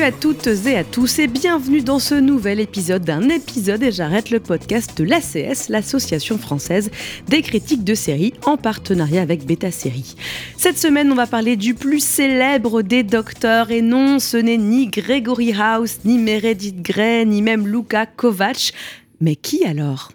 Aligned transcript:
Salut 0.00 0.14
à 0.14 0.18
toutes 0.18 0.46
et 0.46 0.78
à 0.78 0.82
tous 0.82 1.18
et 1.18 1.26
bienvenue 1.26 1.82
dans 1.82 1.98
ce 1.98 2.14
nouvel 2.14 2.58
épisode 2.58 3.04
d'un 3.04 3.28
épisode 3.28 3.82
et 3.82 3.92
j'arrête 3.92 4.30
le 4.30 4.40
podcast 4.40 4.96
de 4.96 5.04
l'ACS, 5.04 5.68
l'association 5.68 6.38
française 6.38 6.90
des 7.28 7.42
critiques 7.42 7.84
de 7.84 7.94
séries 7.94 8.32
en 8.46 8.56
partenariat 8.56 9.20
avec 9.20 9.44
Beta 9.44 9.70
Série. 9.70 10.16
Cette 10.56 10.78
semaine, 10.78 11.12
on 11.12 11.14
va 11.14 11.26
parler 11.26 11.56
du 11.56 11.74
plus 11.74 12.00
célèbre 12.02 12.80
des 12.80 13.02
docteurs 13.02 13.70
et 13.70 13.82
non, 13.82 14.20
ce 14.20 14.38
n'est 14.38 14.56
ni 14.56 14.86
Gregory 14.86 15.52
House, 15.52 15.98
ni 16.06 16.16
Meredith 16.16 16.80
Grey, 16.80 17.26
ni 17.26 17.42
même 17.42 17.68
Luca 17.68 18.06
Kovac. 18.06 18.72
Mais 19.20 19.36
qui 19.36 19.66
alors? 19.66 20.12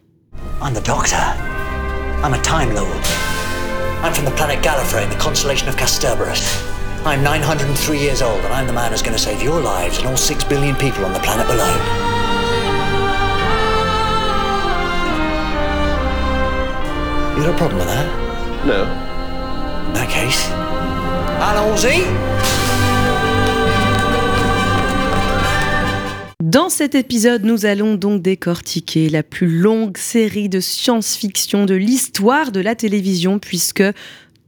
I'm 0.64 0.74
the 0.74 0.84
Doctor. 0.84 1.20
I'm 2.24 2.34
a 2.34 2.40
Time 2.40 2.74
Lord. 2.74 2.88
I'm 4.04 4.12
from 4.16 4.26
the 4.26 4.36
planet 4.36 4.64
Gallifrey 4.64 5.04
in 5.04 5.12
the 5.12 5.24
constellation 5.24 5.70
of. 5.70 6.75
I'm 7.08 7.22
903 7.22 8.00
years 8.00 8.24
old, 8.24 8.44
and 8.46 8.52
I'm 8.52 8.66
the 8.66 8.74
man 8.74 8.92
who's 8.92 9.04
going 9.04 9.16
to 9.16 9.22
save 9.22 9.40
your 9.40 9.62
lives 9.62 10.00
and 10.00 10.08
all 10.08 10.18
six 10.18 10.44
billion 10.44 10.76
people 10.76 11.06
on 11.06 11.14
the 11.14 11.20
planet 11.20 11.46
below. 11.46 11.72
You 17.38 17.44
got 17.44 17.54
a 17.54 17.58
problem 17.58 17.78
with 17.78 17.90
that? 17.90 18.08
No. 18.66 18.86
In 19.86 19.94
that 19.94 20.10
case, 20.10 20.50
allons-y! 21.40 22.02
Dans 26.44 26.70
cet 26.70 26.96
épisode, 26.96 27.44
nous 27.44 27.68
allons 27.68 27.94
donc 27.94 28.24
décortiquer 28.24 29.10
la 29.10 29.22
plus 29.22 29.60
longue 29.60 29.98
série 29.98 30.50
de 30.50 30.60
science-fiction 30.60 31.66
de 31.66 31.76
l'histoire 31.76 32.52
de 32.52 32.62
la 32.62 32.74
télévision 32.74 33.38
puisque 33.38 33.84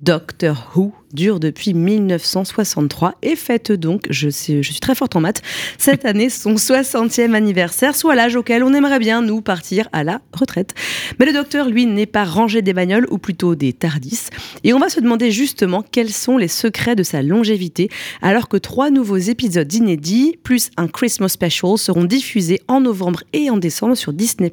Doctor 0.02 0.72
Who 0.75 0.94
dure 1.13 1.39
depuis 1.39 1.73
1963 1.73 3.16
et 3.22 3.36
fête 3.36 3.72
donc, 3.72 4.08
je, 4.09 4.30
sais, 4.30 4.61
je 4.63 4.72
suis 4.72 4.80
très 4.80 4.95
forte 4.95 5.16
en 5.16 5.22
maths, 5.22 5.41
cette 5.77 6.05
année 6.05 6.30
son 6.30 6.55
60e 6.55 7.33
anniversaire, 7.33 7.95
soit 7.95 8.16
l'âge 8.16 8.36
auquel 8.36 8.63
on 8.63 8.73
aimerait 8.73 9.00
bien 9.00 9.22
nous 9.22 9.41
partir 9.41 9.88
à 9.94 10.03
la 10.03 10.22
retraite. 10.33 10.73
Mais 11.19 11.25
le 11.25 11.33
docteur, 11.33 11.69
lui, 11.69 11.85
n'est 11.85 12.05
pas 12.05 12.25
rangé 12.25 12.61
des 12.61 12.73
bagnoles, 12.73 13.08
ou 13.09 13.17
plutôt 13.17 13.55
des 13.55 13.73
tardis, 13.73 14.28
et 14.63 14.73
on 14.73 14.80
va 14.80 14.89
se 14.89 15.00
demander 15.00 15.31
justement 15.31 15.83
quels 15.83 16.11
sont 16.11 16.38
les 16.38 16.47
secrets 16.47 16.95
de 16.95 17.03
sa 17.03 17.22
longévité, 17.22 17.89
alors 18.22 18.47
que 18.47 18.58
trois 18.58 18.89
nouveaux 18.89 19.17
épisodes 19.17 19.72
inédits, 19.73 20.38
plus 20.44 20.69
un 20.78 20.88
Christmas 20.88 21.30
Special, 21.30 21.78
seront 21.78 22.03
diffusés 22.03 22.61
en 22.67 22.81
novembre 22.81 23.23
et 23.33 23.50
en 23.50 23.58
décembre 23.58 23.95
sur 23.95 24.13
Disney+. 24.13 24.52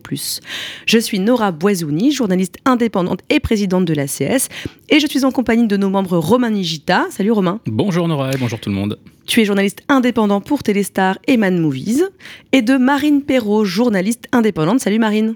Je 0.87 0.99
suis 0.99 1.19
Nora 1.19 1.53
Boisouni, 1.53 2.13
journaliste 2.13 2.57
indépendante 2.65 3.21
et 3.31 3.41
présidente 3.41 3.85
de 3.85 3.95
l'ACS, 3.95 4.49
et 4.89 5.01
je 5.01 5.07
suis 5.07 5.25
en 5.25 5.31
compagnie 5.31 5.67
de 5.67 5.77
nos 5.77 5.91
membres 5.91 6.19
Romain 6.19 6.44
Nigita. 6.51 7.07
Salut 7.11 7.33
Romain. 7.33 7.61
Bonjour 7.67 8.09
Nora 8.09 8.33
et 8.33 8.37
bonjour 8.37 8.61
tout 8.61 8.71
le 8.71 8.75
monde. 8.75 8.99
Tu 9.27 9.41
es 9.41 9.45
journaliste 9.45 9.83
indépendant 9.89 10.41
pour 10.41 10.63
Téléstar 10.63 11.19
et 11.27 11.37
Man 11.37 11.59
Movies. 11.59 12.05
Et 12.53 12.63
de 12.63 12.77
Marine 12.77 13.23
Perrault, 13.23 13.65
journaliste 13.65 14.27
indépendante. 14.33 14.81
Salut 14.81 14.99
Marine. 14.99 15.35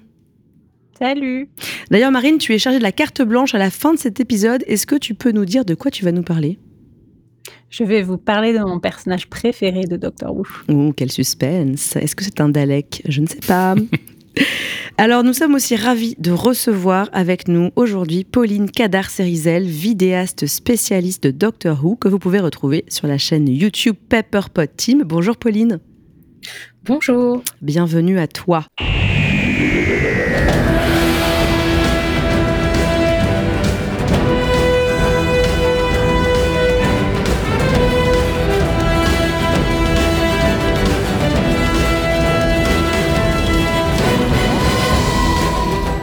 Salut. 0.99 1.49
D'ailleurs 1.91 2.11
Marine, 2.11 2.39
tu 2.39 2.55
es 2.55 2.59
chargée 2.59 2.79
de 2.79 2.83
la 2.83 2.93
carte 2.93 3.23
blanche 3.23 3.55
à 3.55 3.59
la 3.59 3.71
fin 3.71 3.95
de 3.95 3.99
cet 3.99 4.21
épisode. 4.21 4.65
Est-ce 4.67 4.87
que 4.87 4.97
tu 4.97 5.15
peux 5.15 5.31
nous 5.31 5.45
dire 5.45 5.65
de 5.65 5.75
quoi 5.75 5.91
tu 5.91 6.05
vas 6.05 6.13
nous 6.13 6.23
parler? 6.23 6.59
Je 7.71 7.85
vais 7.85 8.03
vous 8.03 8.19
parler 8.19 8.53
de 8.53 8.59
mon 8.59 8.81
personnage 8.81 9.29
préféré 9.29 9.85
de 9.85 9.97
Doctor 9.97 10.35
Who. 10.35 10.47
Oh, 10.69 10.93
quel 10.97 11.13
suspense. 11.13 11.97
Est-ce 11.97 12.17
que 12.17 12.25
c'est 12.25 12.41
un 12.41 12.49
Dalek? 12.49 13.03
Je 13.07 13.21
ne 13.21 13.27
sais 13.27 13.41
pas. 13.47 13.75
Alors, 15.01 15.23
nous 15.23 15.33
sommes 15.33 15.55
aussi 15.55 15.77
ravis 15.77 16.17
de 16.19 16.33
recevoir 16.33 17.09
avec 17.13 17.47
nous 17.47 17.71
aujourd'hui 17.77 18.25
Pauline 18.25 18.69
Cadar-Cerizel, 18.69 19.65
vidéaste 19.65 20.49
spécialiste 20.49 21.23
de 21.23 21.31
Doctor 21.31 21.85
Who, 21.85 21.95
que 21.95 22.09
vous 22.09 22.19
pouvez 22.19 22.41
retrouver 22.41 22.85
sur 22.89 23.07
la 23.07 23.17
chaîne 23.17 23.47
YouTube 23.47 23.95
Pepperpot 24.09 24.67
Team. 24.77 25.05
Bonjour 25.07 25.37
Pauline. 25.37 25.79
Bonjour. 26.85 27.45
Bienvenue 27.63 28.19
à 28.19 28.27
toi. 28.27 28.65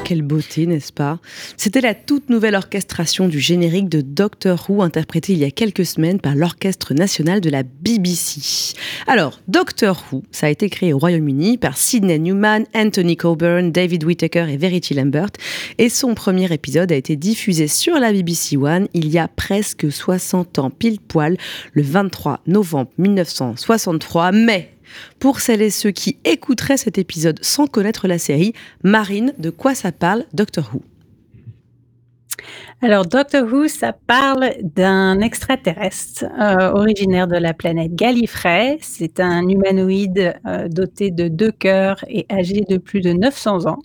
Quelle 0.05 0.21
beauté, 0.21 0.67
n'est-ce 0.67 0.93
pas? 0.93 1.17
C'était 1.57 1.81
la 1.81 1.95
toute 1.95 2.29
nouvelle 2.29 2.53
orchestration 2.53 3.27
du 3.27 3.39
générique 3.39 3.89
de 3.89 4.01
Doctor 4.01 4.69
Who, 4.69 4.83
interprété 4.83 5.33
il 5.33 5.39
y 5.39 5.45
a 5.45 5.49
quelques 5.49 5.83
semaines 5.83 6.19
par 6.19 6.35
l'Orchestre 6.35 6.93
national 6.93 7.41
de 7.41 7.49
la 7.49 7.63
BBC. 7.63 8.75
Alors, 9.07 9.39
Doctor 9.47 10.05
Who, 10.11 10.21
ça 10.29 10.45
a 10.45 10.51
été 10.51 10.69
créé 10.69 10.93
au 10.93 10.99
Royaume-Uni 10.99 11.57
par 11.57 11.75
Sidney 11.75 12.19
Newman, 12.19 12.65
Anthony 12.75 13.17
Coburn, 13.17 13.71
David 13.71 14.03
Whittaker 14.03 14.45
et 14.47 14.57
Verity 14.57 14.93
Lambert, 14.93 15.31
et 15.79 15.89
son 15.89 16.13
premier 16.13 16.53
épisode 16.53 16.91
a 16.91 16.95
été 16.95 17.15
diffusé 17.15 17.67
sur 17.67 17.95
la 17.95 18.13
BBC 18.13 18.57
One 18.57 18.87
il 18.93 19.09
y 19.09 19.17
a 19.17 19.27
presque 19.27 19.91
60 19.91 20.59
ans, 20.59 20.69
pile 20.69 20.99
poil, 20.99 21.35
le 21.73 21.81
23 21.81 22.41
novembre 22.45 22.91
1963, 22.99 24.33
mais 24.33 24.74
pour 25.19 25.39
celles 25.39 25.61
et 25.61 25.69
ceux 25.69 25.91
qui 25.91 26.17
écouteraient 26.23 26.77
cet 26.77 26.97
épisode 26.97 27.39
sans 27.43 27.67
connaître 27.67 28.07
la 28.07 28.17
série, 28.17 28.53
Marine, 28.83 29.33
de 29.37 29.49
quoi 29.49 29.75
ça 29.75 29.91
parle 29.91 30.25
Doctor 30.33 30.69
Who? 30.73 30.81
Alors, 32.81 33.05
Doctor 33.05 33.51
Who, 33.51 33.67
ça 33.67 33.93
parle 33.93 34.51
d'un 34.61 35.19
extraterrestre 35.21 36.25
euh, 36.39 36.71
originaire 36.71 37.27
de 37.27 37.37
la 37.37 37.53
planète 37.53 37.95
Gallifrey. 37.95 38.77
C'est 38.81 39.19
un 39.19 39.47
humanoïde 39.47 40.35
euh, 40.45 40.67
doté 40.67 41.09
de 41.09 41.27
deux 41.27 41.51
cœurs 41.51 42.03
et 42.07 42.25
âgé 42.31 42.61
de 42.69 42.77
plus 42.77 43.01
de 43.01 43.13
900 43.13 43.65
ans, 43.67 43.79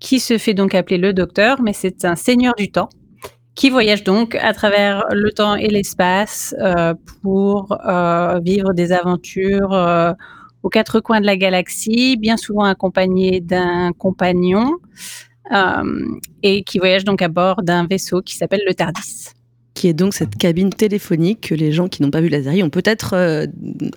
qui 0.00 0.18
se 0.18 0.38
fait 0.38 0.54
donc 0.54 0.74
appeler 0.74 0.98
le 0.98 1.12
Docteur, 1.12 1.60
mais 1.62 1.72
c'est 1.72 2.04
un 2.04 2.16
seigneur 2.16 2.54
du 2.56 2.70
temps 2.70 2.88
qui 3.54 3.68
voyage 3.68 4.02
donc 4.02 4.34
à 4.36 4.54
travers 4.54 5.04
le 5.12 5.30
temps 5.30 5.56
et 5.56 5.68
l'espace 5.68 6.54
euh, 6.58 6.94
pour 7.22 7.76
vivre 8.42 8.72
des 8.72 8.92
aventures 8.92 9.72
aux 10.62 10.68
quatre 10.68 11.00
coins 11.00 11.20
de 11.20 11.26
la 11.26 11.36
galaxie, 11.36 12.16
bien 12.16 12.36
souvent 12.36 12.64
accompagné 12.64 13.40
d'un 13.40 13.92
compagnon, 13.92 14.76
euh, 15.52 15.82
et 16.42 16.62
qui 16.62 16.78
voyage 16.78 17.04
donc 17.04 17.20
à 17.22 17.28
bord 17.28 17.62
d'un 17.62 17.86
vaisseau 17.86 18.22
qui 18.22 18.36
s'appelle 18.36 18.62
le 18.66 18.74
TARDIS. 18.74 19.30
qui 19.74 19.88
est 19.88 19.94
donc 19.94 20.12
cette 20.14 20.36
cabine 20.36 20.70
téléphonique 20.70 21.48
que 21.48 21.54
les 21.54 21.72
gens 21.72 21.88
qui 21.88 22.02
n'ont 22.02 22.10
pas 22.10 22.20
vu 22.20 22.28
la 22.28 22.42
série 22.42 22.62
ont 22.62 22.70
peut-être 22.70 23.14
euh, 23.14 23.46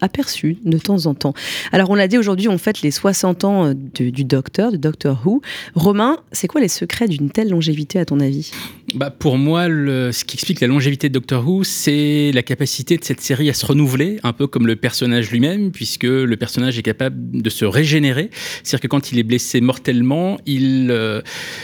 aperçu 0.02 0.58
de 0.64 0.78
temps 0.78 1.06
en 1.06 1.14
temps. 1.14 1.34
Alors 1.72 1.90
on 1.92 1.96
l'a 1.96 2.08
dit 2.08 2.18
aujourd'hui, 2.18 2.48
on 2.48 2.58
fête 2.58 2.82
les 2.82 2.92
60 2.92 3.44
ans 3.44 3.66
euh, 3.66 3.74
de- 3.76 4.10
du 4.10 4.24
Docteur, 4.24 4.72
de 4.72 4.78
Doctor 4.78 5.22
Who. 5.26 5.42
Romain, 5.76 6.18
c'est 6.32 6.48
quoi 6.48 6.62
les 6.62 6.70
secrets 6.70 7.08
d'une 7.08 7.30
telle 7.30 7.50
longévité 7.50 8.00
à 8.00 8.06
ton 8.06 8.20
avis? 8.22 8.52
Bah, 8.94 9.10
pour 9.10 9.40
moi, 9.40 9.68
le- 9.68 10.12
ce 10.12 10.24
qui 10.24 10.36
explique 10.36 10.62
la 10.62 10.68
longévité 10.68 11.10
de 11.10 11.14
Doctor 11.16 11.46
Who, 11.46 11.64
c'est 11.64 12.32
la 12.34 12.44
capacité 12.44 12.98
de 12.98 13.04
cette 13.04 13.20
série 13.20 13.50
à 13.50 13.54
se 13.56 13.66
renouveler, 13.66 14.20
un 14.22 14.32
peu 14.32 14.46
comme 14.46 14.68
le 14.68 14.76
personnage 14.76 15.32
lui-même, 15.32 15.72
puisque 15.72 16.04
le 16.04 16.36
personnage 16.38 16.78
est 16.78 16.84
capable 16.84 17.42
de 17.42 17.50
se 17.50 17.66
régénérer. 17.66 18.30
C'est-à-dire 18.62 18.82
que 18.82 18.88
quand 18.88 19.12
il 19.12 19.18
est 19.18 19.24
blessé 19.24 19.60
mortellement, 19.60 20.38
il, 20.46 20.90
euh, 20.92 21.22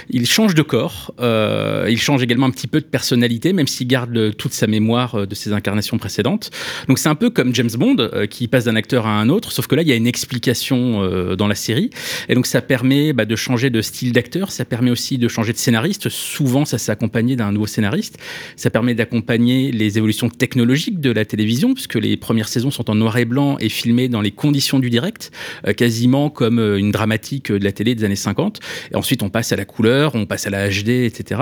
il 0.09 0.25
change 0.25 0.55
de 0.55 0.63
corps, 0.63 1.13
euh, 1.19 1.85
il 1.91 1.99
change 1.99 2.23
également 2.23 2.47
un 2.47 2.49
petit 2.49 2.65
peu 2.67 2.81
de 2.81 2.85
personnalité, 2.85 3.53
même 3.53 3.67
s'il 3.67 3.87
garde 3.87 4.35
toute 4.35 4.53
sa 4.53 4.65
mémoire 4.65 5.13
euh, 5.13 5.25
de 5.27 5.35
ses 5.35 5.53
incarnations 5.53 5.99
précédentes. 5.99 6.49
Donc 6.87 6.97
c'est 6.97 7.09
un 7.09 7.15
peu 7.15 7.29
comme 7.29 7.53
James 7.53 7.69
Bond, 7.77 7.97
euh, 7.99 8.25
qui 8.25 8.47
passe 8.47 8.65
d'un 8.65 8.75
acteur 8.75 9.05
à 9.05 9.11
un 9.21 9.29
autre, 9.29 9.51
sauf 9.51 9.67
que 9.67 9.75
là, 9.75 9.83
il 9.83 9.87
y 9.87 9.91
a 9.91 9.95
une 9.95 10.07
explication 10.07 11.03
euh, 11.03 11.35
dans 11.35 11.47
la 11.47 11.55
série. 11.55 11.91
Et 12.29 12.35
donc 12.35 12.47
ça 12.47 12.63
permet 12.63 13.13
bah, 13.13 13.25
de 13.25 13.35
changer 13.35 13.69
de 13.69 13.81
style 13.83 14.11
d'acteur, 14.11 14.51
ça 14.51 14.65
permet 14.65 14.89
aussi 14.89 15.19
de 15.19 15.27
changer 15.27 15.53
de 15.53 15.59
scénariste. 15.59 16.09
Souvent, 16.09 16.65
ça 16.65 16.79
s'accompagne 16.79 17.10
d'un 17.11 17.51
nouveau 17.51 17.67
scénariste. 17.67 18.17
Ça 18.55 18.69
permet 18.69 18.95
d'accompagner 18.95 19.71
les 19.71 19.97
évolutions 19.97 20.29
technologiques 20.29 20.99
de 20.99 21.11
la 21.11 21.25
télévision, 21.25 21.73
puisque 21.73 21.95
les 21.95 22.17
premières 22.17 22.47
saisons 22.47 22.71
sont 22.71 22.89
en 22.89 22.95
noir 22.95 23.17
et 23.17 23.25
blanc 23.25 23.57
et 23.59 23.69
filmées 23.69 24.07
dans 24.07 24.21
les 24.21 24.31
conditions 24.31 24.79
du 24.79 24.89
direct, 24.89 25.31
euh, 25.67 25.73
quasiment 25.73 26.29
comme 26.29 26.59
euh, 26.59 26.77
une 26.77 26.91
dramatique 26.91 27.51
de 27.51 27.63
la 27.63 27.71
télé 27.71 27.95
des 27.95 28.03
années 28.03 28.15
50. 28.15 28.59
Et 28.91 28.95
ensuite, 28.95 29.23
on 29.23 29.29
passe 29.29 29.51
à 29.51 29.55
la 29.55 29.65
couleur, 29.65 30.15
on 30.15 30.25
passe 30.25 30.47
à 30.47 30.49
la 30.49 30.69
HD, 30.69 30.89
etc. 30.89 31.41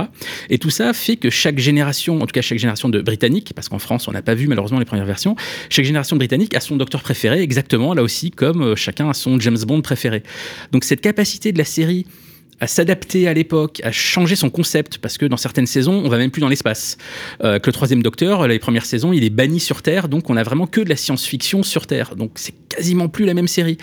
Et 0.50 0.58
tout 0.58 0.72
ça 0.72 0.94
fait 0.94 1.16
que 1.16 1.30
chaque 1.30 1.60
génération, 1.60 2.22
en 2.22 2.26
tout 2.26 2.34
cas 2.34 2.42
chaque 2.42 2.60
génération 2.60 2.90
de 2.90 3.02
Britanniques, 3.02 3.54
parce 3.56 3.70
qu'en 3.70 3.80
France, 3.80 4.08
on 4.08 4.12
n'a 4.12 4.22
pas 4.22 4.34
vu 4.34 4.48
malheureusement 4.48 4.80
les 4.80 4.86
premières 4.86 5.06
versions, 5.06 5.36
chaque 5.70 5.86
génération 5.86 6.16
de 6.16 6.20
Britanniques 6.20 6.56
a 6.56 6.60
son 6.60 6.78
docteur 6.78 7.02
préféré, 7.02 7.42
exactement 7.42 7.94
là 7.94 8.02
aussi 8.02 8.32
comme 8.32 8.62
euh, 8.64 8.76
chacun 8.76 9.10
a 9.10 9.14
son 9.14 9.40
James 9.40 9.58
Bond 9.68 9.82
préféré. 9.82 10.24
Donc 10.72 10.84
cette 10.84 11.02
capacité 11.02 11.52
de 11.52 11.58
la 11.58 11.66
série 11.66 12.06
à 12.60 12.68
s'adapter 12.68 13.28
à 13.28 13.34
l'époque, 13.34 13.82
à 13.84 13.92
changer 13.92 14.36
son 14.36 14.50
concept, 14.50 14.98
parce 14.98 15.18
que 15.18 15.26
dans 15.26 15.38
certaines 15.38 15.66
saisons, 15.66 16.02
on 16.04 16.10
va 16.10 16.18
même 16.18 16.32
plus 16.32 16.42
dans 16.42 16.50
l'espace. 16.50 16.98
Euh, 17.44 17.60
que 17.60 17.68
le 17.68 17.74
troisième 17.74 18.04
Docteur, 18.04 18.48
les 18.48 18.60
premières 18.60 18.86
saisons, 18.86 19.14
il 19.14 19.24
est 19.24 19.30
banni 19.30 19.60
sur 19.60 19.82
Terre, 19.82 20.10
donc 20.10 20.30
on 20.30 20.38
a 20.38 20.44
vraiment 20.44 20.68
que 20.68 20.82
de 20.82 20.90
la 20.90 20.96
science-fiction 20.96 21.64
sur 21.64 21.88
Terre. 21.88 22.16
Donc 22.16 22.32
c'est 22.36 22.54
quasiment 22.70 23.10
plus 23.10 23.26
la 23.26 23.34
même 23.34 23.48
série. 23.48 23.78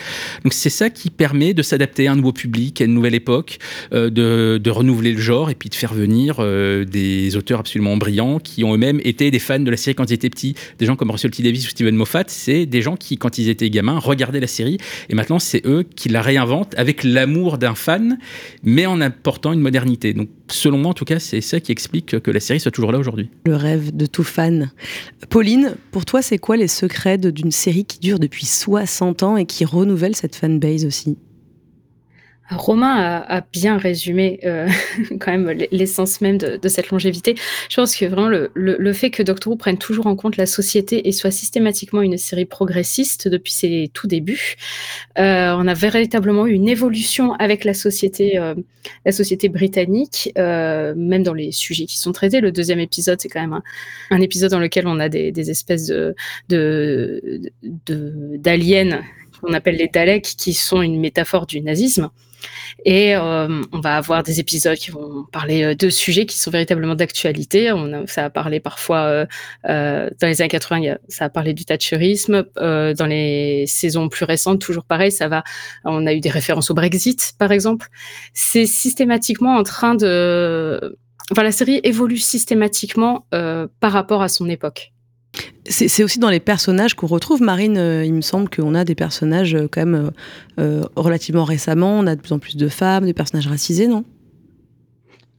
Donc 0.44 0.52
c'est 0.52 0.70
ça 0.70 0.90
qui 0.90 1.10
permet 1.10 1.54
de 1.54 1.62
s'adapter 1.62 2.06
à 2.06 2.12
un 2.12 2.16
nouveau 2.16 2.32
public, 2.32 2.80
à 2.80 2.84
une 2.84 2.94
nouvelle 2.94 3.14
époque, 3.14 3.58
euh, 3.92 4.10
de, 4.10 4.58
de, 4.62 4.70
renouveler 4.70 5.12
le 5.12 5.20
genre 5.20 5.50
et 5.50 5.54
puis 5.54 5.68
de 5.68 5.74
faire 5.74 5.92
venir 5.92 6.36
euh, 6.38 6.84
des 6.84 7.36
auteurs 7.36 7.60
absolument 7.60 7.96
brillants 7.96 8.38
qui 8.38 8.64
ont 8.64 8.74
eux-mêmes 8.74 9.00
été 9.04 9.30
des 9.30 9.38
fans 9.38 9.58
de 9.58 9.70
la 9.70 9.76
série 9.76 9.94
quand 9.94 10.10
ils 10.10 10.14
étaient 10.14 10.30
petits. 10.30 10.54
Des 10.78 10.86
gens 10.86 10.96
comme 10.96 11.10
Russell 11.10 11.30
T. 11.30 11.42
Davis 11.42 11.66
ou 11.66 11.70
Steven 11.70 11.94
Moffat, 11.94 12.24
c'est 12.28 12.66
des 12.66 12.82
gens 12.82 12.96
qui, 12.96 13.18
quand 13.18 13.38
ils 13.38 13.48
étaient 13.48 13.70
gamins, 13.70 13.98
regardaient 13.98 14.40
la 14.40 14.46
série 14.46 14.78
et 15.08 15.14
maintenant 15.14 15.38
c'est 15.38 15.66
eux 15.66 15.84
qui 15.96 16.08
la 16.08 16.22
réinventent 16.22 16.74
avec 16.76 17.04
l'amour 17.04 17.58
d'un 17.58 17.74
fan 17.74 18.18
mais 18.66 18.84
en 18.84 19.00
apportant 19.00 19.52
une 19.52 19.60
modernité. 19.60 20.12
Donc, 20.12 20.28
selon 20.48 20.76
moi, 20.76 20.90
en 20.90 20.94
tout 20.94 21.04
cas, 21.04 21.20
c'est 21.20 21.40
ça 21.40 21.60
qui 21.60 21.72
explique 21.72 22.20
que 22.20 22.30
la 22.30 22.40
série 22.40 22.60
soit 22.60 22.72
toujours 22.72 22.92
là 22.92 22.98
aujourd'hui. 22.98 23.30
Le 23.46 23.54
rêve 23.54 23.96
de 23.96 24.06
tout 24.06 24.24
fan. 24.24 24.72
Pauline, 25.30 25.76
pour 25.92 26.04
toi, 26.04 26.20
c'est 26.20 26.38
quoi 26.38 26.56
les 26.56 26.68
secrets 26.68 27.16
d'une 27.16 27.52
série 27.52 27.84
qui 27.84 28.00
dure 28.00 28.18
depuis 28.18 28.44
60 28.44 29.22
ans 29.22 29.36
et 29.36 29.46
qui 29.46 29.64
renouvelle 29.64 30.16
cette 30.16 30.34
fanbase 30.34 30.84
aussi? 30.84 31.16
Romain 32.50 33.24
a, 33.26 33.40
bien 33.40 33.76
résumé 33.76 34.38
euh, 34.44 34.68
quand 35.20 35.32
même 35.32 35.50
l'essence 35.72 36.20
même 36.20 36.38
de, 36.38 36.68
cette 36.68 36.90
longévité. 36.90 37.34
Je 37.68 37.76
pense 37.76 37.96
que 37.96 38.04
vraiment 38.04 38.28
le, 38.28 38.92
fait 38.92 39.10
que 39.10 39.22
Doctor 39.22 39.52
Who 39.52 39.56
prenne 39.56 39.78
toujours 39.78 40.06
en 40.06 40.14
compte 40.14 40.36
la 40.36 40.46
société 40.46 41.08
et 41.08 41.12
soit 41.12 41.32
systématiquement 41.32 42.02
une 42.02 42.16
série 42.18 42.44
progressiste 42.44 43.26
depuis 43.28 43.52
ses 43.52 43.90
tout 43.92 44.06
débuts, 44.06 44.54
euh, 45.18 45.56
on 45.58 45.66
a 45.66 45.74
véritablement 45.74 46.46
eu 46.46 46.52
une 46.52 46.68
évolution 46.68 47.32
avec 47.34 47.64
la 47.64 47.74
société, 47.74 48.38
euh, 48.38 48.54
la 49.04 49.12
société 49.12 49.48
britannique, 49.48 50.32
même 50.36 51.22
dans 51.22 51.34
les 51.34 51.50
sujets 51.50 51.86
qui 51.86 51.98
sont 51.98 52.12
traités. 52.12 52.40
Le 52.40 52.52
deuxième 52.52 52.80
épisode, 52.80 53.20
c'est 53.20 53.28
quand 53.28 53.40
même 53.40 53.60
un, 54.10 54.20
épisode 54.20 54.52
dans 54.52 54.60
lequel 54.60 54.86
on 54.86 55.00
a 55.00 55.08
des, 55.08 55.50
espèces 55.50 55.92
d'aliens 58.38 59.00
qu'on 59.40 59.52
appelle 59.52 59.76
les 59.76 59.88
Daleks, 59.88 60.34
qui 60.38 60.54
sont 60.54 60.82
une 60.82 61.00
métaphore 61.00 61.46
du 61.46 61.60
nazisme. 61.60 62.10
Et 62.84 63.16
euh, 63.16 63.62
on 63.72 63.80
va 63.80 63.96
avoir 63.96 64.22
des 64.22 64.38
épisodes 64.40 64.76
qui 64.76 64.90
vont 64.90 65.24
parler 65.32 65.62
euh, 65.62 65.74
de 65.74 65.88
sujets 65.90 66.26
qui 66.26 66.38
sont 66.38 66.50
véritablement 66.50 66.94
d'actualité. 66.94 67.72
Ça 68.06 68.26
a 68.26 68.30
parlé 68.30 68.60
parfois, 68.60 68.98
euh, 68.98 69.26
euh, 69.68 70.10
dans 70.20 70.28
les 70.28 70.40
années 70.42 70.48
80, 70.48 70.96
ça 71.08 71.26
a 71.26 71.28
parlé 71.28 71.54
du 71.54 71.64
thatcherisme. 71.64 72.44
Euh, 72.58 72.94
dans 72.94 73.06
les 73.06 73.64
saisons 73.66 74.08
plus 74.08 74.24
récentes, 74.24 74.60
toujours 74.60 74.84
pareil, 74.84 75.10
ça 75.10 75.28
va. 75.28 75.42
On 75.84 76.06
a 76.06 76.12
eu 76.12 76.20
des 76.20 76.30
références 76.30 76.70
au 76.70 76.74
Brexit, 76.74 77.32
par 77.38 77.52
exemple. 77.52 77.88
C'est 78.34 78.66
systématiquement 78.66 79.56
en 79.56 79.62
train 79.62 79.94
de. 79.94 80.96
Enfin, 81.32 81.42
la 81.42 81.52
série 81.52 81.80
évolue 81.82 82.18
systématiquement 82.18 83.26
euh, 83.34 83.66
par 83.80 83.92
rapport 83.92 84.22
à 84.22 84.28
son 84.28 84.48
époque. 84.48 84.92
C'est 85.68 86.04
aussi 86.04 86.18
dans 86.18 86.30
les 86.30 86.40
personnages 86.40 86.94
qu'on 86.94 87.06
retrouve, 87.06 87.42
Marine. 87.42 87.76
Euh, 87.76 88.04
il 88.04 88.14
me 88.14 88.20
semble 88.20 88.48
qu'on 88.48 88.74
a 88.74 88.84
des 88.84 88.94
personnages 88.94 89.54
euh, 89.54 89.68
quand 89.70 89.84
même 89.84 90.12
euh, 90.60 90.84
relativement 90.94 91.44
récemment. 91.44 91.98
On 91.98 92.06
a 92.06 92.14
de 92.14 92.20
plus 92.20 92.32
en 92.32 92.38
plus 92.38 92.56
de 92.56 92.68
femmes, 92.68 93.04
des 93.04 93.14
personnages 93.14 93.48
racisés, 93.48 93.88
non? 93.88 94.04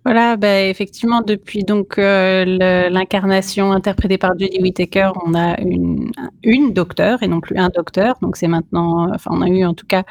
Voilà, 0.04 0.38
bah, 0.38 0.64
effectivement, 0.64 1.22
depuis 1.22 1.64
donc 1.66 1.98
l'incarnation 1.98 3.74
interprétée 3.74 4.18
par 4.18 4.40
Jodie 4.40 4.62
Whittaker, 4.62 5.12
on 5.26 5.34
a 5.34 5.60
une, 5.60 6.12
une 6.44 6.72
docteur 6.72 7.24
et 7.24 7.28
non 7.28 7.42
plus 7.42 7.58
un 7.58 7.68
docteur. 7.68 8.16
Donc 8.22 8.38
c'est 8.38 8.48
maintenant, 8.48 9.14
enfin 9.14 9.32
on 9.34 9.42
a 9.42 9.50
eu 9.50 9.66
en 9.66 9.74
tout 9.74 9.86
cas 9.86 10.04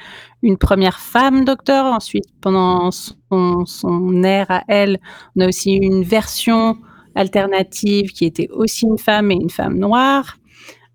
une 0.43 0.59
première 0.59 0.99
femme 0.99 1.47
docteur. 1.47 1.87
Ensuite, 1.87 2.27
pendant 2.43 2.91
son, 2.91 3.65
son 3.65 4.23
ère 4.23 4.51
à 4.51 4.65
elle, 4.69 4.99
on 5.35 5.41
a 5.41 5.49
aussi 5.49 5.73
une 5.73 6.03
version 6.03 6.77
alternative 7.17 8.13
qui 8.13 8.25
était 8.25 8.49
aussi 8.51 8.87
une 8.87 8.99
femme 8.99 9.31
et 9.33 9.35
une 9.35 9.51
femme 9.51 9.79
noire. 9.79 10.39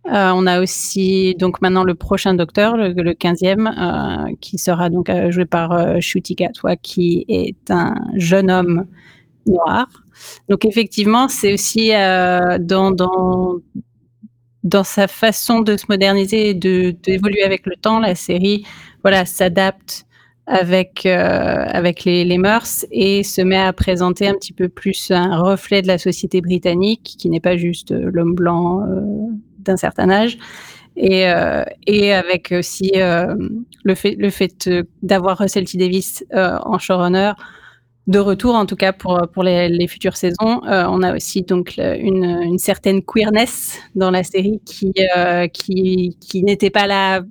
Euh, 0.08 0.32
on 0.34 0.48
a 0.48 0.62
aussi 0.62 1.36
donc 1.36 1.62
maintenant 1.62 1.84
le 1.84 1.94
prochain 1.94 2.34
docteur, 2.34 2.76
le, 2.76 2.94
le 2.94 3.14
15e, 3.14 3.68
euh, 3.68 4.36
qui 4.42 4.58
sera 4.58 4.90
donc 4.90 5.10
euh, 5.10 5.30
joué 5.30 5.46
par 5.46 5.74
euh, 5.74 6.00
Shuti 6.00 6.36
qui 6.82 7.26
est 7.28 7.70
un 7.70 7.94
jeune 8.16 8.50
homme 8.50 8.88
noir. 9.46 9.88
Donc 10.50 10.66
effectivement, 10.66 11.28
c'est 11.28 11.54
aussi 11.54 11.90
dans, 11.90 12.92
dans, 12.92 13.60
dans 14.64 14.84
sa 14.84 15.08
façon 15.08 15.62
de 15.62 15.78
se 15.78 15.86
moderniser 15.90 16.50
et 16.50 16.54
d'évoluer 16.54 17.44
avec 17.44 17.66
le 17.66 17.76
temps, 17.76 18.00
la 18.00 18.14
série 18.14 18.64
voilà, 19.04 19.26
s'adapte 19.26 20.06
avec, 20.48 21.06
euh, 21.06 21.66
avec 21.68 22.04
les, 22.04 22.26
les, 22.26 22.38
mœurs 22.38 22.86
et 22.92 23.24
se 23.24 23.42
met 23.42 23.58
à 23.58 23.74
présenter 23.74 24.28
un 24.28 24.34
petit 24.34 24.54
peu 24.54 24.70
plus 24.70 25.12
un 25.12 25.38
reflet 25.38 25.82
de 25.82 25.88
la 25.88 25.98
société 25.98 26.42
britannique, 26.42 27.16
qui 27.18 27.30
n'est 27.30 27.40
pas 27.40 27.58
juste 27.58 27.92
l'homme 27.92 28.34
blanc 28.34 28.82
euh, 28.82 29.02
d'un 29.60 29.78
certain 29.78 30.10
âge. 30.10 30.38
Et, 30.98 31.28
euh, 31.30 31.64
et 31.88 32.14
avec 32.14 32.52
aussi 32.52 32.92
euh, 32.96 33.34
le 33.84 33.96
fait, 33.96 34.16
le 34.18 34.30
fait 34.30 34.70
d'avoir 35.02 35.38
Russell 35.38 35.66
T. 35.66 35.78
Davis 35.78 36.26
euh, 36.34 36.58
en 36.64 36.80
showrunner, 36.80 37.32
de 38.08 38.20
retour 38.20 38.56
en 38.56 38.66
tout 38.66 38.76
cas 38.76 38.92
pour, 38.92 39.22
pour 39.32 39.44
les, 39.44 39.70
les 39.70 39.88
futures 39.88 40.18
saisons. 40.18 40.62
on 40.64 41.04
a 41.04 41.16
aussi 41.16 41.44
donc 41.44 41.78
une, 41.78 42.26
une, 42.26 42.58
certaine 42.58 43.04
queerness 43.04 43.78
dans 43.96 44.12
la 44.12 44.24
série 44.24 44.60
qui, 44.66 44.92
qui, 45.54 46.18
qui 46.20 46.44
n'était 46.44 46.72
pas 46.72 46.88
là 46.88 47.22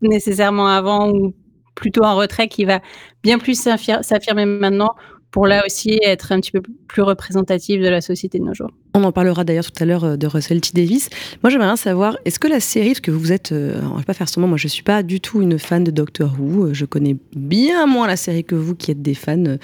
nécessairement 0.00 0.68
avant 0.68 1.10
ou 1.10 1.34
plutôt 1.80 2.04
en 2.04 2.14
retrait 2.14 2.46
qui 2.46 2.64
va 2.64 2.80
bien 3.22 3.38
plus 3.38 3.60
s'affirmer 3.60 4.44
maintenant 4.44 4.94
pour 5.30 5.46
là 5.46 5.62
aussi 5.64 5.98
être 6.02 6.32
un 6.32 6.40
petit 6.40 6.50
peu 6.50 6.60
plus 6.88 7.02
représentative 7.02 7.82
de 7.82 7.88
la 7.88 8.00
société 8.00 8.38
de 8.38 8.44
nos 8.44 8.54
jours. 8.54 8.70
On 8.94 9.04
en 9.04 9.12
parlera 9.12 9.44
d'ailleurs 9.44 9.70
tout 9.70 9.82
à 9.82 9.86
l'heure 9.86 10.04
euh, 10.04 10.16
de 10.16 10.26
Russell 10.26 10.60
T. 10.60 10.70
Davis. 10.74 11.08
Moi, 11.42 11.50
j'aimerais 11.50 11.76
savoir, 11.76 12.18
est-ce 12.24 12.40
que 12.40 12.48
la 12.48 12.58
série, 12.58 12.88
parce 12.88 13.00
que 13.00 13.12
vous 13.12 13.32
êtes, 13.32 13.52
euh, 13.52 13.80
on 13.92 13.96
va 13.96 14.02
pas 14.02 14.14
faire 14.14 14.28
seulement, 14.28 14.48
moi 14.48 14.56
je 14.56 14.66
suis 14.66 14.82
pas 14.82 15.02
du 15.02 15.20
tout 15.20 15.40
une 15.40 15.58
fan 15.58 15.84
de 15.84 15.92
Doctor 15.92 16.34
Who, 16.38 16.66
euh, 16.66 16.74
je 16.74 16.84
connais 16.84 17.16
bien 17.36 17.86
moins 17.86 18.08
la 18.08 18.16
série 18.16 18.44
que 18.44 18.56
vous 18.56 18.74
qui 18.74 18.90
êtes 18.90 19.02
des 19.02 19.14
fans, 19.14 19.44
euh, 19.46 19.58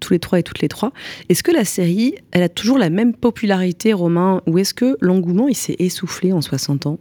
tous 0.00 0.14
les 0.14 0.18
trois 0.18 0.38
et 0.38 0.42
toutes 0.42 0.60
les 0.60 0.68
trois. 0.68 0.92
Est-ce 1.28 1.42
que 1.42 1.52
la 1.52 1.66
série, 1.66 2.14
elle 2.30 2.42
a 2.42 2.48
toujours 2.48 2.78
la 2.78 2.88
même 2.88 3.14
popularité, 3.14 3.92
Romain, 3.92 4.40
ou 4.46 4.56
est-ce 4.58 4.72
que 4.72 4.96
l'engouement, 5.00 5.48
il 5.48 5.56
s'est 5.56 5.76
essoufflé 5.78 6.32
en 6.32 6.40
60 6.40 6.86
ans? 6.86 6.98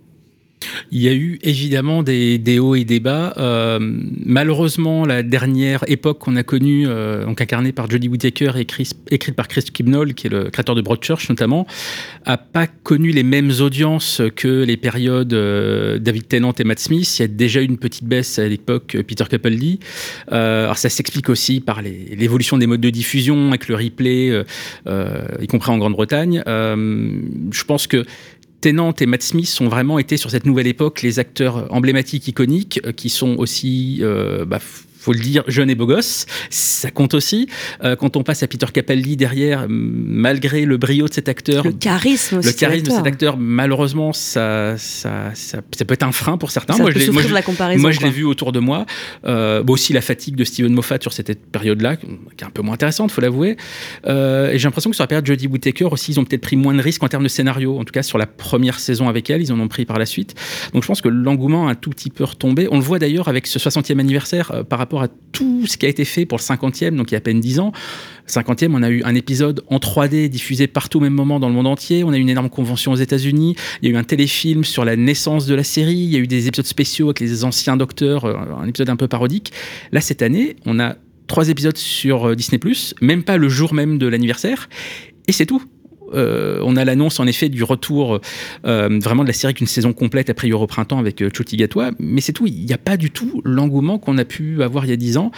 Il 0.91 1.01
y 1.01 1.07
a 1.07 1.13
eu 1.13 1.39
évidemment 1.43 2.03
des, 2.03 2.59
hauts 2.59 2.75
et 2.75 2.83
des 2.83 2.99
bas. 2.99 3.33
Euh, 3.37 3.79
malheureusement, 3.81 5.05
la 5.05 5.23
dernière 5.23 5.83
époque 5.87 6.19
qu'on 6.19 6.35
a 6.35 6.43
connue, 6.43 6.85
euh, 6.87 7.25
donc 7.25 7.41
incarnée 7.41 7.71
par 7.71 7.89
Jodie 7.89 8.07
Whittaker 8.07 8.51
et 8.57 8.65
Chris, 8.65 8.91
écrite 9.09 9.35
par 9.35 9.47
Chris 9.47 9.63
Kibnall, 9.73 10.13
qui 10.13 10.27
est 10.27 10.29
le 10.29 10.49
créateur 10.49 10.75
de 10.75 10.81
Broadchurch 10.81 11.29
notamment, 11.29 11.65
a 12.25 12.37
pas 12.37 12.67
connu 12.67 13.11
les 13.11 13.23
mêmes 13.23 13.51
audiences 13.59 14.21
que 14.35 14.63
les 14.63 14.77
périodes 14.77 15.33
euh, 15.33 15.99
David 15.99 16.27
Tennant 16.27 16.53
et 16.53 16.63
Matt 16.63 16.79
Smith. 16.79 17.19
Il 17.19 17.21
y 17.21 17.25
a 17.25 17.27
déjà 17.27 17.61
eu 17.61 17.65
une 17.65 17.77
petite 17.77 18.05
baisse 18.05 18.39
à 18.39 18.47
l'époque 18.47 18.97
Peter 19.07 19.25
Capaldi. 19.29 19.79
Alors 20.27 20.77
ça 20.77 20.89
s'explique 20.89 21.29
aussi 21.29 21.59
par 21.61 21.81
l'évolution 21.81 22.57
des 22.57 22.67
modes 22.67 22.81
de 22.81 22.89
diffusion 22.89 23.49
avec 23.49 23.67
le 23.67 23.75
replay, 23.75 24.43
y 25.41 25.47
compris 25.47 25.71
en 25.71 25.77
Grande-Bretagne. 25.77 26.43
je 26.45 27.63
pense 27.63 27.87
que 27.87 28.05
Tennant 28.61 28.93
et 28.99 29.05
Matt 29.05 29.23
Smith 29.23 29.57
ont 29.61 29.69
vraiment 29.69 29.99
été 29.99 30.17
sur 30.17 30.31
cette 30.31 30.45
nouvelle 30.45 30.67
époque 30.67 31.01
les 31.01 31.19
acteurs 31.19 31.73
emblématiques, 31.73 32.27
iconiques, 32.27 32.81
qui 32.95 33.09
sont 33.09 33.35
aussi 33.37 33.99
euh, 34.01 34.45
bah, 34.45 34.59
faut 34.99 35.13
le 35.13 35.19
dire, 35.19 35.43
jeune 35.47 35.69
et 35.69 35.75
beau 35.75 35.85
gosse, 35.85 36.25
ça 36.49 36.91
compte 36.91 37.13
aussi. 37.13 37.47
Euh, 37.83 37.95
quand 37.95 38.17
on 38.17 38.23
passe 38.23 38.43
à 38.43 38.47
Peter 38.47 38.65
Capaldi 38.71 39.15
derrière, 39.15 39.65
malgré 39.69 40.65
le 40.65 40.77
brio 40.77 41.07
de 41.07 41.13
cet 41.13 41.29
acteur, 41.29 41.63
le 41.63 41.71
charisme, 41.71 42.41
le 42.43 42.51
charisme 42.51 42.87
de 42.87 42.91
cet 42.91 43.07
acteur, 43.07 43.37
malheureusement, 43.37 44.11
ça, 44.13 44.77
ça, 44.77 45.31
ça, 45.33 45.61
ça, 45.71 45.85
peut 45.85 45.93
être 45.93 46.03
un 46.03 46.11
frein 46.11 46.37
pour 46.37 46.51
certains. 46.51 46.73
Ça 46.73 46.83
moi, 46.83 46.91
peut 46.91 46.99
je 46.99 47.11
moi, 47.11 47.23
de 47.23 47.33
la 47.33 47.41
comparaison, 47.41 47.81
moi, 47.81 47.91
je 47.91 48.01
l'ai 48.01 48.09
vu 48.09 48.25
autour 48.25 48.51
de 48.51 48.59
moi. 48.59 48.85
Euh, 49.25 49.63
bon, 49.63 49.73
aussi 49.73 49.93
la 49.93 50.01
fatigue 50.01 50.35
de 50.35 50.43
Steven 50.43 50.73
Moffat 50.73 50.97
sur 51.01 51.13
cette 51.13 51.45
période-là, 51.45 51.95
qui 51.95 52.05
est 52.41 52.43
un 52.43 52.49
peu 52.49 52.61
moins 52.61 52.73
intéressante, 52.73 53.11
faut 53.11 53.21
l'avouer. 53.21 53.55
Euh, 54.05 54.51
et 54.51 54.59
j'ai 54.59 54.65
l'impression 54.65 54.89
que 54.89 54.95
sur 54.95 55.03
la 55.03 55.07
période 55.07 55.23
de 55.23 55.27
Jodie 55.27 55.47
Whittaker 55.47 55.85
aussi, 55.85 56.11
ils 56.11 56.19
ont 56.19 56.25
peut-être 56.25 56.41
pris 56.41 56.57
moins 56.57 56.73
de 56.73 56.81
risques 56.81 57.03
en 57.03 57.07
termes 57.07 57.23
de 57.23 57.29
scénario. 57.29 57.79
En 57.79 57.85
tout 57.85 57.93
cas, 57.93 58.03
sur 58.03 58.17
la 58.17 58.27
première 58.27 58.79
saison 58.79 59.07
avec 59.07 59.29
elle, 59.29 59.41
ils 59.41 59.53
en 59.53 59.59
ont 59.59 59.67
pris 59.69 59.85
par 59.85 59.97
la 59.97 60.05
suite. 60.05 60.35
Donc, 60.73 60.83
je 60.83 60.87
pense 60.87 61.01
que 61.01 61.09
l'engouement 61.09 61.67
a 61.67 61.71
un 61.71 61.75
tout 61.75 61.89
petit 61.89 62.09
peu 62.09 62.25
retombé. 62.25 62.67
On 62.71 62.75
le 62.75 62.83
voit 62.83 62.99
d'ailleurs 62.99 63.29
avec 63.29 63.47
ce 63.47 63.59
60e 63.59 63.99
anniversaire 63.99 64.51
euh, 64.51 64.63
par 64.63 64.79
rapport 64.79 64.88
rapport 64.89 65.03
à 65.03 65.07
tout 65.31 65.67
ce 65.67 65.77
qui 65.77 65.85
a 65.85 65.89
été 65.89 66.05
fait 66.05 66.25
pour 66.25 66.37
le 66.37 66.43
50e, 66.43 66.95
donc 66.95 67.11
il 67.11 67.13
y 67.13 67.15
a 67.15 67.19
à 67.19 67.21
peine 67.21 67.39
10 67.39 67.59
ans. 67.59 67.71
50e, 68.27 68.71
on 68.73 68.83
a 68.83 68.89
eu 68.89 69.03
un 69.03 69.15
épisode 69.15 69.63
en 69.67 69.77
3D 69.77 70.29
diffusé 70.29 70.67
partout 70.67 70.97
au 70.97 71.01
même 71.01 71.13
moment 71.13 71.39
dans 71.39 71.47
le 71.47 71.55
monde 71.55 71.67
entier. 71.67 72.03
On 72.03 72.11
a 72.11 72.17
eu 72.17 72.21
une 72.21 72.29
énorme 72.29 72.49
convention 72.49 72.91
aux 72.91 72.97
États-Unis. 72.97 73.55
Il 73.81 73.89
y 73.89 73.91
a 73.91 73.95
eu 73.95 73.97
un 73.97 74.03
téléfilm 74.03 74.63
sur 74.63 74.85
la 74.85 74.95
naissance 74.95 75.45
de 75.45 75.55
la 75.55 75.63
série. 75.63 75.95
Il 75.95 76.11
y 76.11 76.15
a 76.15 76.19
eu 76.19 76.27
des 76.27 76.47
épisodes 76.47 76.65
spéciaux 76.65 77.07
avec 77.07 77.19
les 77.19 77.43
anciens 77.43 77.77
docteurs, 77.77 78.25
euh, 78.25 78.35
un 78.59 78.67
épisode 78.67 78.89
un 78.89 78.95
peu 78.95 79.07
parodique. 79.07 79.51
Là, 79.91 80.01
cette 80.01 80.21
année, 80.21 80.55
on 80.65 80.79
a 80.79 80.95
trois 81.27 81.49
épisodes 81.49 81.77
sur 81.77 82.29
euh, 82.29 82.35
Disney+, 82.35 82.59
même 83.01 83.23
pas 83.23 83.37
le 83.37 83.49
jour 83.49 83.73
même 83.73 83.97
de 83.97 84.07
l'anniversaire. 84.07 84.69
Et 85.27 85.31
c'est 85.31 85.45
tout. 85.45 85.63
Euh, 86.13 86.59
on 86.63 86.75
a 86.75 86.85
l'annonce 86.85 87.19
en 87.19 87.27
effet 87.27 87.49
du 87.49 87.63
retour 87.63 88.19
euh, 88.65 88.99
vraiment 89.01 89.23
de 89.23 89.27
la 89.27 89.33
série 89.33 89.53
qu'une 89.53 89.67
saison 89.67 89.93
complète 89.93 90.29
a 90.29 90.33
priori 90.33 90.63
au 90.63 90.67
printemps 90.67 90.99
avec 90.99 91.21
euh, 91.21 91.29
Choti 91.35 91.57
Gatois, 91.57 91.91
mais 91.99 92.21
c'est 92.21 92.33
tout. 92.33 92.47
Il 92.47 92.65
n'y 92.65 92.73
a 92.73 92.77
pas 92.77 92.97
du 92.97 93.11
tout 93.11 93.41
l'engouement 93.45 93.99
qu'on 93.99 94.17
a 94.17 94.25
pu 94.25 94.63
avoir 94.63 94.85
il 94.85 94.89
y 94.89 94.93
a 94.93 94.97
dix 94.97 95.17
ans. 95.17 95.31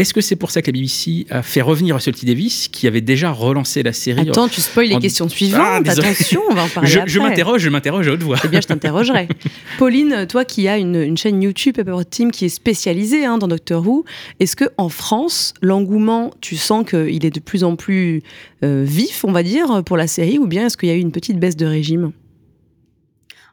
Est-ce 0.00 0.14
que 0.14 0.20
c'est 0.22 0.36
pour 0.36 0.50
ça 0.50 0.62
que 0.62 0.66
la 0.68 0.72
BBC 0.72 1.26
a 1.30 1.42
fait 1.42 1.60
revenir 1.60 1.94
Russell 1.94 2.14
T. 2.14 2.26
Davis, 2.26 2.68
qui 2.68 2.86
avait 2.86 3.02
déjà 3.02 3.30
relancé 3.30 3.82
la 3.82 3.92
série 3.92 4.22
Attends, 4.30 4.48
tu 4.48 4.60
spoil 4.62 4.86
les 4.88 4.94
en- 4.94 4.98
questions 4.98 5.28
suivantes. 5.28 5.60
Ah. 5.86 5.90
Attention, 5.90 6.40
on 6.50 6.54
va 6.54 6.64
en 6.64 6.68
parler 6.74 6.88
Je, 6.88 6.98
après. 7.00 7.10
je 7.10 7.20
m'interroge, 7.20 7.60
je 7.60 7.68
m'interroge 7.68 8.08
à 8.08 8.12
haute 8.12 8.22
voix. 8.22 8.38
Eh 8.44 8.48
bien, 8.48 8.60
je 8.62 8.66
t'interrogerai. 8.66 9.28
Pauline, 9.78 10.26
toi 10.26 10.44
qui 10.46 10.68
as 10.68 10.78
une, 10.78 10.96
une 10.96 11.16
chaîne 11.18 11.42
YouTube 11.42 11.74
Pepper 11.76 11.96
Team 12.08 12.30
qui 12.30 12.46
est 12.46 12.48
spécialisée 12.48 13.26
hein, 13.26 13.36
dans 13.36 13.48
Doctor 13.48 13.86
Who, 13.86 14.04
est-ce 14.40 14.56
que 14.56 14.64
en 14.78 14.88
France, 14.88 15.52
l'engouement, 15.60 16.32
tu 16.40 16.56
sens 16.56 16.86
qu'il 16.88 17.24
est 17.26 17.34
de 17.34 17.40
plus 17.40 17.62
en 17.62 17.76
plus 17.76 18.22
euh, 18.64 18.84
vif, 18.86 19.24
on 19.24 19.32
va 19.32 19.42
dire, 19.42 19.82
pour 19.84 19.96
la 19.98 20.06
série, 20.06 20.38
ou 20.38 20.46
bien 20.46 20.66
est-ce 20.66 20.76
qu'il 20.78 20.88
y 20.88 20.92
a 20.92 20.94
eu 20.94 21.00
une 21.00 21.12
petite 21.12 21.38
baisse 21.38 21.56
de 21.56 21.66
régime? 21.66 22.12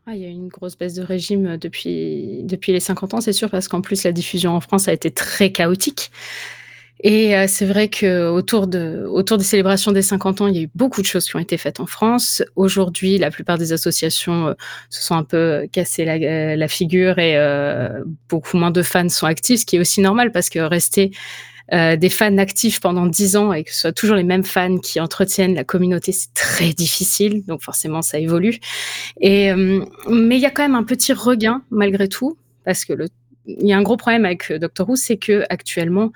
Ah, 0.10 0.16
il 0.16 0.22
y 0.22 0.26
a 0.26 0.30
eu 0.30 0.32
une 0.32 0.48
grosse 0.48 0.78
baisse 0.78 0.94
de 0.94 1.04
régime 1.04 1.58
depuis, 1.58 2.40
depuis 2.44 2.72
les 2.72 2.80
50 2.80 3.16
ans, 3.16 3.20
c'est 3.20 3.34
sûr, 3.34 3.50
parce 3.50 3.68
qu'en 3.68 3.82
plus, 3.82 4.06
la 4.06 4.14
diffusion 4.14 4.56
en 4.56 4.62
France 4.62 4.88
a 4.88 4.94
été 4.94 5.12
très 5.12 5.52
chaotique. 5.52 6.12
Et 7.04 7.36
euh, 7.36 7.46
c'est 7.50 7.66
vrai 7.66 7.90
que 7.90 8.30
autour, 8.30 8.68
de, 8.68 9.06
autour 9.06 9.38
des 9.38 9.44
célébrations 9.44 9.92
des 9.92 10.02
50 10.02 10.40
ans, 10.40 10.48
il 10.48 10.56
y 10.56 10.60
a 10.60 10.62
eu 10.62 10.70
beaucoup 10.76 11.02
de 11.02 11.06
choses 11.06 11.26
qui 11.28 11.36
ont 11.36 11.40
été 11.40 11.58
faites 11.58 11.82
en 11.82 11.86
France. 11.88 12.42
Aujourd'hui, 12.56 13.18
la 13.18 13.32
plupart 13.32 13.58
des 13.58 13.74
associations 13.74 14.48
euh, 14.48 14.54
se 14.90 15.04
sont 15.04 15.16
un 15.16 15.26
peu 15.26 15.68
cassées 15.74 16.06
la, 16.06 16.14
euh, 16.14 16.68
figure 16.70 17.20
et 17.20 17.38
euh, 17.38 18.02
beaucoup 18.30 18.56
moins 18.56 18.72
de 18.72 18.84
fans 18.84 19.10
sont 19.10 19.26
actifs, 19.26 19.60
ce 19.60 19.66
qui 19.66 19.76
est 19.76 19.80
aussi 19.80 20.00
normal 20.00 20.32
parce 20.32 20.50
que 20.50 20.60
rester 20.60 21.12
euh, 21.12 21.57
des 21.72 22.10
fans 22.10 22.38
actifs 22.38 22.80
pendant 22.80 23.06
10 23.06 23.36
ans 23.36 23.54
et 23.54 23.64
que 23.64 23.74
ce 23.74 23.82
soit 23.82 23.92
toujours 23.92 24.16
les 24.16 24.24
mêmes 24.24 24.46
fans 24.46 24.78
qui 24.78 25.00
entretiennent 25.00 25.54
la 25.54 25.64
communauté, 25.64 26.12
c'est 26.12 26.34
très 26.34 26.74
difficile. 26.74 27.44
Donc 27.46 27.62
forcément, 27.62 28.02
ça 28.02 28.20
évolue. 28.20 28.60
Et, 29.20 29.52
euh, 29.52 29.86
mais 30.10 30.38
il 30.38 30.42
y 30.42 30.46
a 30.46 30.52
quand 30.52 30.64
même 30.64 30.76
un 30.76 30.84
petit 30.84 31.14
regain 31.14 31.62
malgré 31.70 32.08
tout, 32.08 32.38
parce 32.66 32.86
que 32.86 32.94
il 33.46 33.66
y 33.66 33.72
a 33.72 33.78
un 33.78 33.82
gros 33.82 33.98
problème 33.98 34.26
avec 34.26 34.52
euh, 34.52 34.60
Doctor 34.60 34.90
Who, 34.90 34.96
c'est 34.96 35.18
que 35.18 35.44
actuellement, 35.50 36.12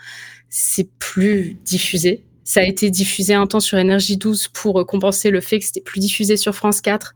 c'est 0.50 0.90
plus 1.00 1.58
diffusé. 1.64 2.24
Ça 2.44 2.60
a 2.60 2.64
été 2.64 2.90
diffusé 2.90 3.34
un 3.34 3.48
temps 3.48 3.62
sur 3.62 3.78
Énergie 3.78 4.18
12 4.18 4.50
pour 4.50 4.80
euh, 4.80 4.84
compenser 4.84 5.30
le 5.30 5.40
fait 5.40 5.60
que 5.60 5.66
c'était 5.66 5.82
plus 5.82 6.00
diffusé 6.00 6.36
sur 6.36 6.54
France 6.54 6.82
4. 6.82 7.16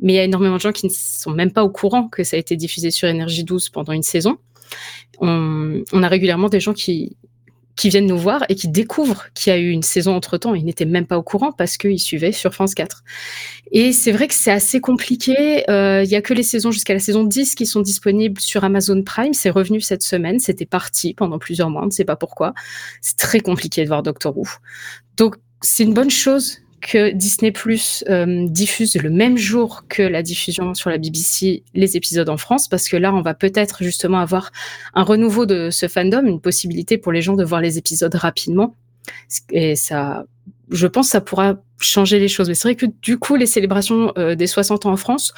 Mais 0.00 0.14
il 0.14 0.16
y 0.16 0.18
a 0.18 0.24
énormément 0.24 0.56
de 0.56 0.60
gens 0.60 0.72
qui 0.72 0.86
ne 0.86 0.92
sont 0.92 1.30
même 1.30 1.52
pas 1.52 1.64
au 1.64 1.70
courant 1.70 2.08
que 2.08 2.24
ça 2.24 2.36
a 2.36 2.38
été 2.38 2.56
diffusé 2.56 2.90
sur 2.90 3.08
Énergie 3.08 3.44
12 3.44 3.70
pendant 3.70 3.92
une 3.92 4.02
saison. 4.02 4.38
On, 5.20 5.82
on 5.92 6.02
a 6.02 6.08
régulièrement 6.08 6.48
des 6.48 6.60
gens 6.60 6.74
qui, 6.74 7.16
qui 7.76 7.88
viennent 7.88 8.06
nous 8.06 8.18
voir 8.18 8.44
et 8.48 8.54
qui 8.54 8.68
découvrent 8.68 9.26
qu'il 9.34 9.52
y 9.52 9.56
a 9.56 9.58
eu 9.58 9.70
une 9.70 9.82
saison 9.82 10.14
entre-temps. 10.14 10.54
Ils 10.54 10.64
n'étaient 10.64 10.84
même 10.84 11.06
pas 11.06 11.18
au 11.18 11.22
courant 11.22 11.52
parce 11.52 11.76
qu'ils 11.76 11.98
suivaient 11.98 12.32
sur 12.32 12.54
France 12.54 12.74
4. 12.74 13.02
Et 13.72 13.92
c'est 13.92 14.12
vrai 14.12 14.28
que 14.28 14.34
c'est 14.34 14.52
assez 14.52 14.80
compliqué. 14.80 15.68
Euh, 15.68 16.02
Il 16.04 16.10
y 16.10 16.16
a 16.16 16.22
que 16.22 16.34
les 16.34 16.42
saisons 16.42 16.70
jusqu'à 16.70 16.94
la 16.94 17.00
saison 17.00 17.24
10 17.24 17.54
qui 17.54 17.66
sont 17.66 17.80
disponibles 17.80 18.40
sur 18.40 18.64
Amazon 18.64 19.02
Prime. 19.02 19.34
C'est 19.34 19.50
revenu 19.50 19.80
cette 19.80 20.02
semaine. 20.02 20.38
C'était 20.38 20.66
parti 20.66 21.14
pendant 21.14 21.38
plusieurs 21.38 21.70
mois. 21.70 21.82
On 21.82 21.86
ne 21.86 21.90
sait 21.90 22.04
pas 22.04 22.16
pourquoi. 22.16 22.54
C'est 23.00 23.16
très 23.16 23.40
compliqué 23.40 23.82
de 23.82 23.88
voir 23.88 24.02
Doctor 24.02 24.36
Who. 24.36 24.46
Donc, 25.16 25.36
c'est 25.60 25.82
une 25.82 25.94
bonne 25.94 26.10
chose 26.10 26.58
que 26.84 27.12
Disney 27.12 27.50
Plus 27.50 28.04
euh, 28.10 28.46
diffuse 28.46 28.96
le 28.96 29.08
même 29.08 29.38
jour 29.38 29.84
que 29.88 30.02
la 30.02 30.22
diffusion 30.22 30.74
sur 30.74 30.90
la 30.90 30.98
BBC 30.98 31.62
les 31.72 31.96
épisodes 31.96 32.28
en 32.28 32.36
France, 32.36 32.68
parce 32.68 32.88
que 32.88 32.96
là, 32.96 33.12
on 33.14 33.22
va 33.22 33.32
peut-être 33.32 33.82
justement 33.82 34.18
avoir 34.18 34.52
un 34.92 35.02
renouveau 35.02 35.46
de 35.46 35.70
ce 35.70 35.88
fandom, 35.88 36.26
une 36.26 36.40
possibilité 36.40 36.98
pour 36.98 37.10
les 37.10 37.22
gens 37.22 37.34
de 37.34 37.44
voir 37.44 37.62
les 37.62 37.78
épisodes 37.78 38.14
rapidement. 38.14 38.76
Et 39.50 39.76
ça, 39.76 40.26
je 40.70 40.86
pense, 40.86 41.08
ça 41.08 41.22
pourra 41.22 41.56
changer 41.80 42.18
les 42.18 42.28
choses. 42.28 42.48
Mais 42.48 42.54
c'est 42.54 42.68
vrai 42.68 42.76
que 42.76 42.86
du 43.02 43.18
coup, 43.18 43.36
les 43.36 43.46
célébrations 43.46 44.12
euh, 44.18 44.34
des 44.34 44.46
60 44.46 44.84
ans 44.84 44.92
en 44.92 44.96
France, 44.96 45.32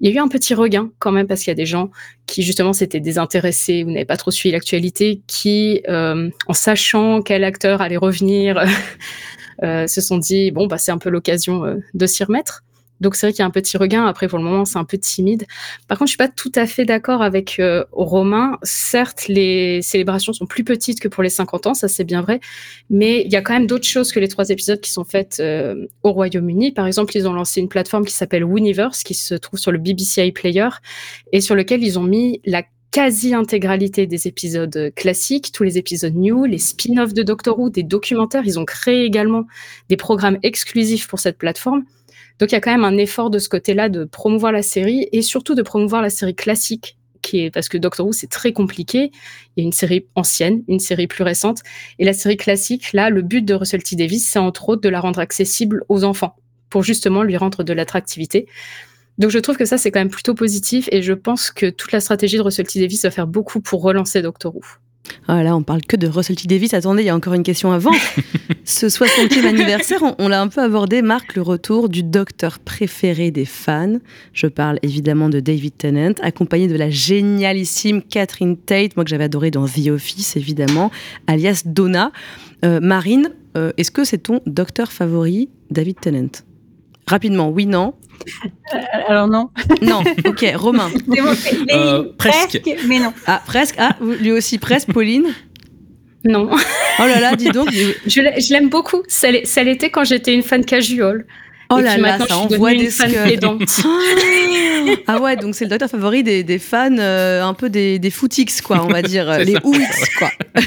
il 0.00 0.08
y 0.08 0.12
a 0.12 0.14
eu 0.14 0.22
un 0.22 0.28
petit 0.28 0.54
regain 0.54 0.90
quand 1.00 1.10
même, 1.10 1.26
parce 1.26 1.40
qu'il 1.40 1.50
y 1.50 1.52
a 1.52 1.56
des 1.56 1.66
gens 1.66 1.90
qui 2.26 2.44
justement 2.44 2.72
s'étaient 2.72 3.00
désintéressés 3.00 3.82
ou 3.82 3.90
n'avaient 3.90 4.04
pas 4.04 4.16
trop 4.16 4.30
suivi 4.30 4.52
l'actualité, 4.52 5.20
qui, 5.26 5.82
euh, 5.88 6.30
en 6.46 6.52
sachant 6.52 7.22
quel 7.22 7.42
acteur 7.42 7.80
allait 7.80 7.96
revenir, 7.96 8.64
se 9.62 10.00
sont 10.00 10.18
dit 10.18 10.50
bon 10.50 10.66
bah 10.66 10.78
c'est 10.78 10.92
un 10.92 10.98
peu 10.98 11.10
l'occasion 11.10 11.64
euh, 11.64 11.76
de 11.94 12.06
s'y 12.06 12.24
remettre. 12.24 12.64
Donc 13.00 13.16
c'est 13.16 13.26
vrai 13.26 13.32
qu'il 13.32 13.40
y 13.40 13.42
a 13.42 13.46
un 13.46 13.50
petit 13.50 13.76
regain. 13.76 14.06
Après 14.06 14.28
pour 14.28 14.38
le 14.38 14.44
moment 14.44 14.64
c'est 14.64 14.78
un 14.78 14.84
peu 14.84 14.96
timide. 14.96 15.46
Par 15.88 15.98
contre 15.98 16.08
je 16.08 16.12
suis 16.12 16.18
pas 16.18 16.28
tout 16.28 16.52
à 16.54 16.66
fait 16.66 16.84
d'accord 16.84 17.20
avec 17.20 17.58
euh, 17.58 17.84
Romain. 17.90 18.58
Certes 18.62 19.26
les 19.28 19.82
célébrations 19.82 20.32
sont 20.32 20.46
plus 20.46 20.62
petites 20.62 21.00
que 21.00 21.08
pour 21.08 21.22
les 21.22 21.28
50 21.28 21.66
ans, 21.66 21.74
ça 21.74 21.88
c'est 21.88 22.04
bien 22.04 22.22
vrai. 22.22 22.40
Mais 22.90 23.22
il 23.22 23.32
y 23.32 23.36
a 23.36 23.42
quand 23.42 23.54
même 23.54 23.66
d'autres 23.66 23.88
choses 23.88 24.12
que 24.12 24.20
les 24.20 24.28
trois 24.28 24.50
épisodes 24.50 24.80
qui 24.80 24.92
sont 24.92 25.04
faites 25.04 25.38
euh, 25.40 25.86
au 26.04 26.12
Royaume-Uni. 26.12 26.72
Par 26.72 26.86
exemple 26.86 27.16
ils 27.16 27.26
ont 27.26 27.32
lancé 27.32 27.60
une 27.60 27.68
plateforme 27.68 28.04
qui 28.04 28.14
s'appelle 28.14 28.44
Wuniverse 28.44 29.02
qui 29.02 29.14
se 29.14 29.34
trouve 29.34 29.58
sur 29.58 29.72
le 29.72 29.78
BBC 29.78 30.22
iPlayer 30.22 30.68
et 31.32 31.40
sur 31.40 31.56
lequel 31.56 31.82
ils 31.82 31.98
ont 31.98 32.04
mis 32.04 32.40
la 32.44 32.62
quasi-intégralité 32.92 34.06
des 34.06 34.28
épisodes 34.28 34.76
euh, 34.76 34.90
classiques, 34.90 35.50
tous 35.50 35.64
les 35.64 35.78
épisodes 35.78 36.14
new, 36.14 36.44
les 36.44 36.58
spin-offs 36.58 37.14
de 37.14 37.22
Doctor 37.22 37.58
Who, 37.58 37.70
des 37.70 37.82
documentaires. 37.82 38.42
Ils 38.44 38.60
ont 38.60 38.64
créé 38.64 39.04
également 39.04 39.46
des 39.88 39.96
programmes 39.96 40.38
exclusifs 40.42 41.08
pour 41.08 41.18
cette 41.18 41.38
plateforme. 41.38 41.84
Donc 42.38 42.52
il 42.52 42.54
y 42.54 42.58
a 42.58 42.60
quand 42.60 42.70
même 42.70 42.84
un 42.84 42.98
effort 42.98 43.30
de 43.30 43.38
ce 43.38 43.48
côté-là 43.48 43.88
de 43.88 44.04
promouvoir 44.04 44.52
la 44.52 44.62
série 44.62 45.08
et 45.10 45.22
surtout 45.22 45.54
de 45.54 45.62
promouvoir 45.62 46.02
la 46.02 46.10
série 46.10 46.34
classique, 46.34 46.98
qui 47.22 47.40
est 47.40 47.50
parce 47.50 47.68
que 47.68 47.78
Doctor 47.78 48.06
Who 48.06 48.12
c'est 48.12 48.30
très 48.30 48.52
compliqué. 48.52 49.10
Il 49.56 49.62
y 49.62 49.64
a 49.64 49.66
une 49.66 49.72
série 49.72 50.06
ancienne, 50.14 50.62
une 50.68 50.80
série 50.80 51.06
plus 51.06 51.24
récente, 51.24 51.60
et 51.98 52.04
la 52.04 52.12
série 52.12 52.36
classique, 52.36 52.92
là, 52.92 53.08
le 53.08 53.22
but 53.22 53.42
de 53.42 53.54
Russell 53.54 53.82
T 53.82 53.96
Davis, 53.96 54.28
c'est 54.28 54.38
entre 54.38 54.68
autres 54.68 54.82
de 54.82 54.88
la 54.90 55.00
rendre 55.00 55.18
accessible 55.18 55.82
aux 55.88 56.04
enfants 56.04 56.36
pour 56.68 56.82
justement 56.82 57.22
lui 57.22 57.36
rendre 57.36 57.64
de 57.64 57.72
l'attractivité. 57.72 58.46
Donc 59.18 59.30
je 59.30 59.38
trouve 59.38 59.56
que 59.56 59.64
ça 59.64 59.78
c'est 59.78 59.90
quand 59.90 60.00
même 60.00 60.10
plutôt 60.10 60.34
positif 60.34 60.88
et 60.92 61.02
je 61.02 61.12
pense 61.12 61.50
que 61.50 61.70
toute 61.70 61.92
la 61.92 62.00
stratégie 62.00 62.36
de 62.36 62.42
Russell 62.42 62.66
T 62.66 62.80
Davis 62.80 63.02
va 63.02 63.10
faire 63.10 63.26
beaucoup 63.26 63.60
pour 63.60 63.82
relancer 63.82 64.22
Doctor 64.22 64.54
Who. 64.54 64.62
Ah 65.28 65.42
là, 65.42 65.56
on 65.56 65.62
parle 65.62 65.82
que 65.82 65.96
de 65.96 66.06
Russell 66.06 66.36
T 66.36 66.46
Davis. 66.46 66.74
Attendez, 66.74 67.02
il 67.02 67.06
y 67.06 67.10
a 67.10 67.16
encore 67.16 67.34
une 67.34 67.42
question 67.42 67.72
avant. 67.72 67.92
Ce 68.64 68.86
60e 68.86 69.44
anniversaire, 69.46 70.02
on, 70.02 70.14
on 70.18 70.28
l'a 70.28 70.40
un 70.40 70.48
peu 70.48 70.60
abordé, 70.60 71.02
marque 71.02 71.34
le 71.34 71.42
retour 71.42 71.88
du 71.88 72.02
docteur 72.02 72.60
préféré 72.60 73.30
des 73.30 73.44
fans. 73.44 73.98
Je 74.32 74.46
parle 74.46 74.78
évidemment 74.82 75.28
de 75.28 75.40
David 75.40 75.76
Tennant, 75.76 76.14
accompagné 76.22 76.68
de 76.68 76.76
la 76.76 76.90
génialissime 76.90 78.02
Catherine 78.02 78.56
Tate, 78.56 78.96
moi 78.96 79.04
que 79.04 79.10
j'avais 79.10 79.24
adoré 79.24 79.50
dans 79.50 79.66
The 79.66 79.88
Office, 79.88 80.36
évidemment, 80.36 80.90
alias 81.26 81.62
Donna. 81.66 82.12
Euh, 82.64 82.78
Marine, 82.80 83.30
euh, 83.56 83.72
est-ce 83.76 83.90
que 83.90 84.04
c'est 84.04 84.18
ton 84.18 84.40
docteur 84.46 84.92
favori, 84.92 85.48
David 85.70 85.98
Tennant? 86.00 86.30
Rapidement, 87.06 87.48
oui, 87.50 87.66
non 87.66 87.94
Euh, 88.74 88.78
Alors 89.08 89.26
non. 89.28 89.50
Non, 89.82 90.02
ok, 90.26 90.44
Romain. 90.54 90.88
Bon, 91.06 91.16
mais 91.66 91.74
Euh, 91.74 92.04
presque. 92.16 92.60
Mais 92.86 92.98
non. 93.00 93.12
Ah, 93.26 93.42
presque. 93.44 93.74
Ah, 93.78 93.96
lui 94.00 94.30
aussi 94.32 94.58
presque, 94.58 94.92
Pauline 94.92 95.26
Non. 96.24 96.48
Oh 96.52 97.02
là 97.02 97.18
là, 97.20 97.34
dis 97.36 97.48
donc. 97.50 97.70
Je 97.72 98.20
l'ai- 98.20 98.40
je 98.40 98.52
l'aime 98.52 98.68
beaucoup. 98.68 99.02
Ça 99.08 99.30
l'était 99.30 99.90
quand 99.90 100.04
j'étais 100.04 100.32
une 100.34 100.42
fan 100.42 100.64
casual. 100.64 101.26
Oh 101.74 101.78
Et 101.78 101.82
là 101.82 101.92
puis 101.94 102.02
là, 102.02 102.18
ça 102.26 102.36
envoie 102.36 102.74
des 102.74 102.90
fan. 102.90 103.10
Ah 105.06 105.20
ouais, 105.20 105.36
donc 105.36 105.54
c'est 105.54 105.64
le 105.64 105.70
docteur 105.70 105.88
favori 105.88 106.22
des, 106.22 106.42
des 106.42 106.58
fans, 106.58 106.98
euh, 106.98 107.42
un 107.42 107.54
peu 107.54 107.70
des, 107.70 107.98
des 107.98 108.10
footix, 108.10 108.60
quoi, 108.60 108.84
on 108.84 108.88
va 108.88 109.00
dire, 109.14 109.38
les. 109.38 109.56
OX, 109.56 110.08
quoi. 110.18 110.30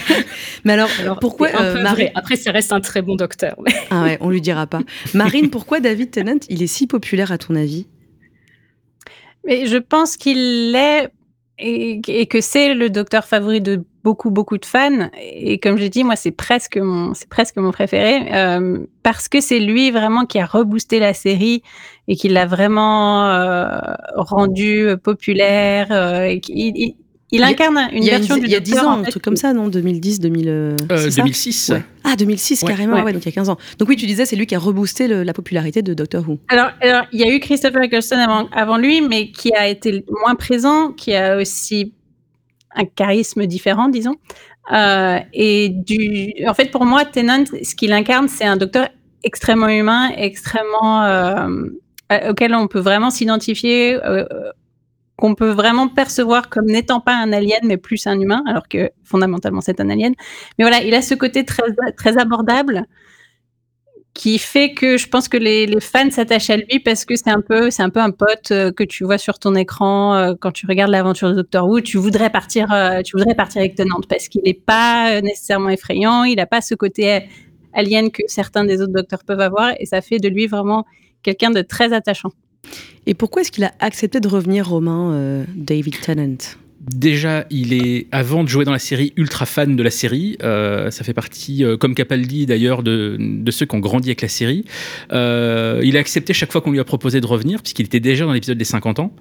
Mais 0.63 0.73
alors, 0.73 0.89
pourquoi 1.19 1.49
c'est 1.49 1.55
un 1.57 1.63
euh, 1.63 1.83
vrai. 1.83 2.11
Après, 2.15 2.35
ça 2.35 2.51
reste 2.51 2.71
un 2.71 2.79
très 2.81 3.01
bon 3.01 3.15
docteur. 3.15 3.55
mais- 3.63 3.73
Ah 3.91 4.03
ouais, 4.03 4.17
on 4.21 4.29
lui 4.29 4.41
dira 4.41 4.67
pas. 4.67 4.79
Marine, 5.13 5.49
pourquoi 5.49 5.79
David 5.79 6.11
Tennant, 6.11 6.39
il 6.49 6.63
est 6.63 6.67
si 6.67 6.87
populaire 6.87 7.31
à 7.31 7.37
ton 7.37 7.55
avis? 7.55 7.87
Mais 9.45 9.67
je 9.67 9.77
pense 9.77 10.17
qu'il 10.17 10.71
l'est 10.71 11.09
et, 11.59 12.01
et 12.07 12.25
que 12.25 12.41
c'est 12.41 12.73
le 12.73 12.89
docteur 12.89 13.25
favori 13.25 13.61
de 13.61 13.83
beaucoup 14.05 14.29
beaucoup 14.31 14.57
de 14.57 14.65
fans. 14.65 15.09
Et 15.19 15.57
comme 15.59 15.77
j'ai 15.77 15.89
dit, 15.89 16.03
moi 16.03 16.15
c'est 16.15 16.31
presque 16.45 16.77
mon 16.77 17.13
c'est 17.13 17.27
presque 17.27 17.57
mon 17.57 17.71
préféré 17.71 18.15
euh, 18.33 18.77
parce 19.03 19.27
que 19.27 19.41
c'est 19.41 19.59
lui 19.59 19.91
vraiment 19.91 20.25
qui 20.25 20.37
a 20.39 20.45
reboosté 20.45 20.99
la 20.99 21.13
série 21.13 21.61
et 22.07 22.15
qui 22.15 22.29
l'a 22.29 22.45
vraiment 22.45 23.25
euh, 23.29 23.67
rendu 24.15 24.87
populaire. 25.03 25.87
euh, 25.91 26.25
et 26.25 26.39
qui- 26.39 26.53
il, 26.55 26.73
il- 26.77 26.95
il 27.31 27.39
Il 27.39 27.41
y 27.41 27.43
a- 27.43 27.47
incarne 27.47 27.79
une 27.91 28.03
il 28.03 28.09
a 28.13 28.17
version 28.19 28.35
du 28.37 28.45
Il 28.45 28.51
y 28.51 28.55
a 28.55 28.59
10 28.59 28.71
docteur, 28.73 28.87
ans, 28.89 28.93
en 28.97 28.99
un 28.99 29.03
truc 29.03 29.23
comme 29.23 29.35
ça, 29.35 29.51
non 29.51 29.67
2010, 29.67 30.19
2000. 30.19 30.47
euh, 30.47 30.75
Euh, 30.91 30.97
c'est 30.97 31.11
ça 31.11 31.21
2006. 31.23 31.69
Ouais. 31.73 31.81
Ah, 32.03 32.15
2006, 32.15 32.61
Ouais. 32.61 32.69
carrément, 32.69 32.95
Ouais. 32.97 33.01
ouais, 33.01 33.13
donc 33.13 33.23
il 33.23 33.25
y 33.25 33.29
a 33.29 33.31
15 33.31 33.49
ans. 33.49 33.57
Donc 33.79 33.89
oui, 33.89 33.95
tu 33.95 34.05
disais, 34.05 34.25
c'est 34.25 34.35
lui 34.35 34.45
qui 34.45 34.53
a 34.53 34.59
reboosté 34.59 35.07
le- 35.07 35.23
la 35.23 35.33
popularité 35.33 35.81
de 35.81 35.93
Doctor 35.95 36.23
Who. 36.29 36.37
Alors, 36.49 36.69
alors, 36.81 37.05
il 37.11 37.19
y 37.19 37.23
a 37.23 37.29
eu 37.33 37.39
Christopher 37.39 37.81
Eccleston 37.81 38.17
avant, 38.19 38.47
avant 38.51 38.77
lui, 38.77 39.01
mais 39.01 39.31
qui 39.31 39.51
a 39.53 39.67
été 39.67 40.05
moins 40.23 40.35
présent, 40.35 40.91
qui 40.91 41.15
a 41.15 41.35
aussi 41.37 41.93
un 42.75 42.85
charisme 42.85 43.45
différent, 43.45 43.87
disons. 43.87 44.15
Euh, 44.71 45.19
et 45.33 45.69
du, 45.69 46.33
en 46.47 46.53
fait, 46.53 46.71
pour 46.71 46.85
moi, 46.85 47.05
Tennant, 47.05 47.45
ce 47.45 47.75
qu'il 47.75 47.93
incarne, 47.93 48.27
c'est 48.27 48.45
un 48.45 48.57
docteur 48.57 48.89
extrêmement 49.23 49.69
humain, 49.69 50.11
extrêmement 50.15 51.03
euh, 51.03 51.47
auquel 52.29 52.53
on 52.53 52.67
peut 52.67 52.79
vraiment 52.79 53.09
s'identifier, 53.09 53.95
euh, 54.03 54.25
qu'on 55.17 55.33
peut 55.35 55.51
vraiment 55.51 55.87
percevoir 55.87 56.49
comme 56.49 56.65
n'étant 56.65 56.99
pas 56.99 57.15
un 57.15 57.31
alien, 57.31 57.61
mais 57.63 57.77
plus 57.77 58.05
un 58.07 58.19
humain, 58.19 58.43
alors 58.47 58.67
que 58.67 58.91
fondamentalement 59.03 59.61
c'est 59.61 59.79
un 59.79 59.89
alien. 59.89 60.13
Mais 60.57 60.65
voilà, 60.65 60.83
il 60.83 60.93
a 60.93 61.01
ce 61.01 61.15
côté 61.15 61.45
très 61.45 61.63
très 61.95 62.17
abordable 62.17 62.85
qui 64.15 64.39
fait 64.39 64.71
que 64.71 64.97
je 64.97 65.07
pense 65.07 65.27
que 65.27 65.37
les, 65.37 65.67
fans 65.81 66.09
s'attachent 66.09 66.49
à 66.49 66.55
lui 66.55 66.79
parce 66.79 67.03
que 67.05 67.15
c'est 67.15 67.29
un 67.29 67.41
peu 67.41 67.69
c'est 67.69 67.83
un 67.83 67.89
peu 67.89 67.99
un 67.99 68.11
pote 68.11 68.49
euh, 68.51 68.71
que 68.71 68.83
tu 68.83 69.03
vois 69.03 69.17
sur 69.17 69.37
ton 69.37 69.53
écran 69.55 70.15
euh, 70.15 70.33
quand 70.39 70.51
tu 70.51 70.65
regardes 70.65 70.89
l'aventure 70.89 71.29
de 71.29 71.35
Doctor 71.35 71.67
Who 71.67 71.81
tu 71.81 71.97
voudrais 71.97 72.29
partir 72.29 72.71
euh, 72.71 73.01
tu 73.01 73.17
voudrais 73.17 73.35
partir 73.35 73.59
avec 73.59 73.75
Tennant 73.75 73.99
parce 74.07 74.29
qu'il 74.29 74.41
n'est 74.45 74.53
pas 74.53 75.21
nécessairement 75.21 75.69
effrayant 75.69 76.23
il 76.23 76.37
n'a 76.37 76.45
pas 76.45 76.61
ce 76.61 76.75
côté 76.75 77.27
alien 77.73 78.09
que 78.09 78.23
certains 78.27 78.63
des 78.63 78.81
autres 78.81 78.93
docteurs 78.93 79.25
peuvent 79.25 79.41
avoir 79.41 79.73
et 79.79 79.85
ça 79.85 79.99
fait 79.99 80.17
de 80.17 80.29
lui 80.29 80.47
vraiment 80.47 80.85
quelqu'un 81.21 81.51
de 81.51 81.61
très 81.61 81.91
attachant. 81.91 82.31
Et 83.05 83.13
pourquoi 83.15 83.41
est-ce 83.41 83.51
qu'il 83.51 83.65
a 83.65 83.73
accepté 83.79 84.19
de 84.21 84.27
revenir 84.27 84.69
Romain 84.69 85.43
David 85.55 85.99
Tennant? 85.99 86.37
Déjà, 86.87 87.47
il 87.49 87.73
est, 87.73 88.05
avant 88.11 88.43
de 88.43 88.49
jouer 88.49 88.63
dans 88.63 88.71
la 88.71 88.79
série, 88.79 89.11
ultra 89.17 89.47
fan 89.47 89.75
de 89.75 89.81
la 89.81 89.89
série. 89.89 90.37
Euh, 90.43 90.91
ça 90.91 91.03
fait 91.03 91.13
partie, 91.13 91.63
euh, 91.63 91.77
comme 91.77 91.95
Capaldi 91.95 92.45
d'ailleurs, 92.45 92.83
de, 92.83 93.17
ceux 93.49 93.65
qui 93.65 93.75
ont 93.75 93.79
grandi 93.79 94.09
avec 94.09 94.21
la 94.21 94.27
série. 94.27 94.65
Euh, 95.11 95.81
il 95.83 95.97
a 95.97 95.99
accepté 95.99 96.33
chaque 96.33 96.51
fois 96.51 96.61
qu'on 96.61 96.71
lui 96.71 96.79
a 96.79 96.83
proposé 96.83 97.21
de 97.21 97.25
revenir, 97.25 97.63
puisqu'il 97.63 97.87
était 97.87 97.99
déjà 97.99 98.25
dans 98.25 98.33
l'épisode 98.33 98.59
des 98.59 98.65
50 98.65 98.99
ans. 98.99 99.11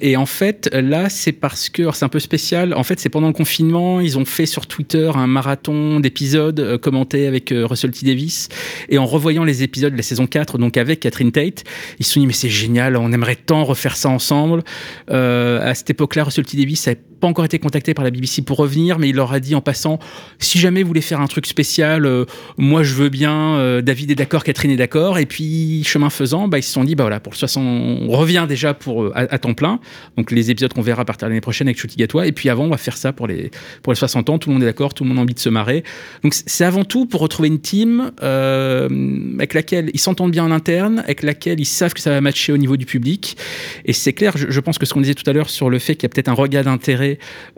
Et 0.00 0.16
en 0.16 0.26
fait, 0.26 0.70
là, 0.72 1.08
c'est 1.08 1.32
parce 1.32 1.68
que, 1.68 1.90
c'est 1.92 2.04
un 2.04 2.08
peu 2.08 2.20
spécial, 2.20 2.74
en 2.74 2.84
fait, 2.84 3.00
c'est 3.00 3.08
pendant 3.08 3.28
le 3.28 3.32
confinement, 3.32 4.00
ils 4.00 4.16
ont 4.16 4.24
fait 4.24 4.46
sur 4.46 4.66
Twitter 4.66 5.10
un 5.14 5.26
marathon 5.26 5.98
d'épisodes 5.98 6.78
commentés 6.78 7.26
avec 7.26 7.52
Russell 7.52 7.90
T. 7.90 8.06
Davis. 8.06 8.48
Et 8.88 8.98
en 8.98 9.06
revoyant 9.06 9.42
les 9.42 9.64
épisodes 9.64 9.92
de 9.92 9.96
la 9.96 10.02
saison 10.02 10.26
4, 10.26 10.58
donc 10.58 10.76
avec 10.76 11.00
Catherine 11.00 11.32
Tate, 11.32 11.64
ils 11.98 12.06
se 12.06 12.12
sont 12.12 12.20
dit, 12.20 12.26
mais 12.26 12.32
c'est 12.32 12.48
génial, 12.48 12.96
on 12.96 13.10
aimerait 13.10 13.36
tant 13.36 13.64
refaire 13.64 13.96
ça 13.96 14.08
ensemble. 14.10 14.62
à 15.08 15.74
cette 15.74 15.90
époque-là, 15.90 16.22
Russell 16.36 16.44
T. 16.44 16.56
Davis 16.56 16.86
n'avait 16.86 17.00
pas 17.20 17.26
encore 17.26 17.44
été 17.44 17.58
contacté 17.58 17.94
par 17.94 18.04
la 18.04 18.10
BBC 18.10 18.42
pour 18.42 18.58
revenir, 18.58 18.98
mais 18.98 19.08
il 19.08 19.16
leur 19.16 19.32
a 19.32 19.40
dit 19.40 19.54
en 19.54 19.60
passant 19.60 19.98
si 20.38 20.58
jamais 20.58 20.82
vous 20.82 20.88
voulez 20.88 21.00
faire 21.00 21.20
un 21.20 21.26
truc 21.26 21.46
spécial, 21.46 22.06
euh, 22.06 22.24
moi 22.58 22.82
je 22.82 22.94
veux 22.94 23.08
bien, 23.08 23.56
euh, 23.56 23.82
David 23.82 24.10
est 24.10 24.14
d'accord, 24.14 24.44
Catherine 24.44 24.70
est 24.70 24.76
d'accord. 24.76 25.18
Et 25.18 25.26
puis, 25.26 25.82
chemin 25.84 26.10
faisant, 26.10 26.48
bah, 26.48 26.58
ils 26.58 26.62
se 26.62 26.72
sont 26.72 26.84
dit 26.84 26.94
bah 26.94 27.04
voilà, 27.04 27.20
pour 27.20 27.32
le 27.32 27.38
60, 27.38 27.64
on 27.64 28.08
revient 28.10 28.46
déjà 28.48 28.74
pour, 28.74 29.04
euh, 29.04 29.12
à, 29.14 29.38
temps 29.38 29.54
plein. 29.54 29.80
Donc, 30.16 30.30
les 30.30 30.50
épisodes 30.50 30.72
qu'on 30.72 30.82
verra 30.82 31.02
à 31.02 31.04
partir 31.04 31.26
de 31.26 31.30
l'année 31.30 31.40
prochaine 31.40 31.68
avec 31.68 31.78
Chuti 31.78 31.96
Gatois. 31.96 32.26
Et 32.26 32.32
puis, 32.32 32.48
avant, 32.48 32.64
on 32.64 32.70
va 32.70 32.76
faire 32.76 32.96
ça 32.96 33.12
pour 33.12 33.26
les, 33.26 33.50
pour 33.82 33.92
les 33.92 33.96
60 33.96 34.30
ans. 34.30 34.38
Tout 34.38 34.50
le 34.50 34.54
monde 34.54 34.62
est 34.62 34.66
d'accord, 34.66 34.94
tout 34.94 35.04
le 35.04 35.08
monde 35.08 35.18
a 35.18 35.22
envie 35.22 35.34
de 35.34 35.38
se 35.40 35.48
marrer. 35.48 35.84
Donc, 36.22 36.34
c'est 36.34 36.64
avant 36.64 36.84
tout 36.84 37.06
pour 37.06 37.20
retrouver 37.20 37.48
une 37.48 37.60
team 37.60 38.12
avec 38.20 39.54
laquelle 39.54 39.90
ils 39.94 40.00
s'entendent 40.00 40.30
bien 40.30 40.44
en 40.44 40.50
interne, 40.50 41.00
avec 41.00 41.22
laquelle 41.22 41.60
ils 41.60 41.66
savent 41.66 41.94
que 41.94 42.00
ça 42.00 42.10
va 42.10 42.20
matcher 42.20 42.52
au 42.52 42.56
niveau 42.56 42.76
du 42.76 42.86
public. 42.86 43.36
Et 43.84 43.92
c'est 43.92 44.12
clair, 44.12 44.34
je 44.36 44.60
pense 44.60 44.78
que 44.78 44.86
ce 44.86 44.94
qu'on 44.94 45.00
disait 45.00 45.14
tout 45.14 45.28
à 45.28 45.32
l'heure 45.32 45.50
sur 45.50 45.70
le 45.70 45.78
fait 45.78 45.94
qu'il 45.94 46.04
y 46.04 46.06
a 46.06 46.08
peut-être 46.10 46.28
un 46.28 46.34
regard 46.34 46.64
d'intérêt 46.64 47.05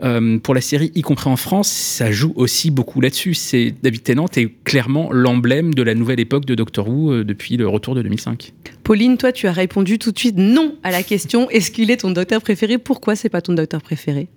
euh, 0.03 0.37
pour 0.39 0.53
la 0.53 0.61
série, 0.61 0.91
y 0.95 1.01
compris 1.01 1.29
en 1.29 1.35
France, 1.35 1.69
ça 1.69 2.11
joue 2.11 2.33
aussi 2.35 2.71
beaucoup 2.71 3.01
là-dessus. 3.01 3.33
C'est 3.33 3.73
David 3.81 4.03
Tennant 4.03 4.27
est 4.35 4.63
clairement 4.63 5.11
l'emblème 5.11 5.73
de 5.73 5.83
la 5.83 5.95
nouvelle 5.95 6.19
époque 6.19 6.45
de 6.45 6.55
Doctor 6.55 6.87
Who 6.87 7.11
euh, 7.11 7.23
depuis 7.23 7.57
le 7.57 7.67
retour 7.67 7.95
de 7.95 8.01
2005. 8.01 8.53
Pauline, 8.83 9.17
toi, 9.17 9.31
tu 9.31 9.47
as 9.47 9.51
répondu 9.51 9.99
tout 9.99 10.11
de 10.11 10.19
suite 10.19 10.37
non 10.37 10.75
à 10.83 10.91
la 10.91 11.03
question 11.03 11.49
est-ce 11.51 11.71
qu'il 11.71 11.91
est 11.91 11.97
ton 11.97 12.11
docteur 12.11 12.41
préféré? 12.41 12.77
Pourquoi 12.77 13.15
c'est 13.15 13.29
pas 13.29 13.41
ton 13.41 13.53
docteur 13.53 13.81
préféré? 13.81 14.27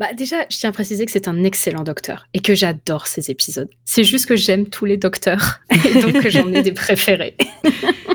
Bah 0.00 0.14
déjà, 0.14 0.46
je 0.50 0.56
tiens 0.56 0.70
à 0.70 0.72
préciser 0.72 1.04
que 1.04 1.12
c'est 1.12 1.28
un 1.28 1.44
excellent 1.44 1.84
docteur 1.84 2.26
et 2.34 2.40
que 2.40 2.54
j'adore 2.54 3.06
ces 3.06 3.30
épisodes. 3.30 3.68
C'est 3.84 4.04
juste 4.04 4.26
que 4.26 4.36
j'aime 4.36 4.66
tous 4.66 4.84
les 4.84 4.96
docteurs 4.96 5.60
et 5.70 6.00
donc 6.00 6.26
j'en 6.28 6.52
ai 6.52 6.62
des 6.62 6.72
préférés. 6.72 7.36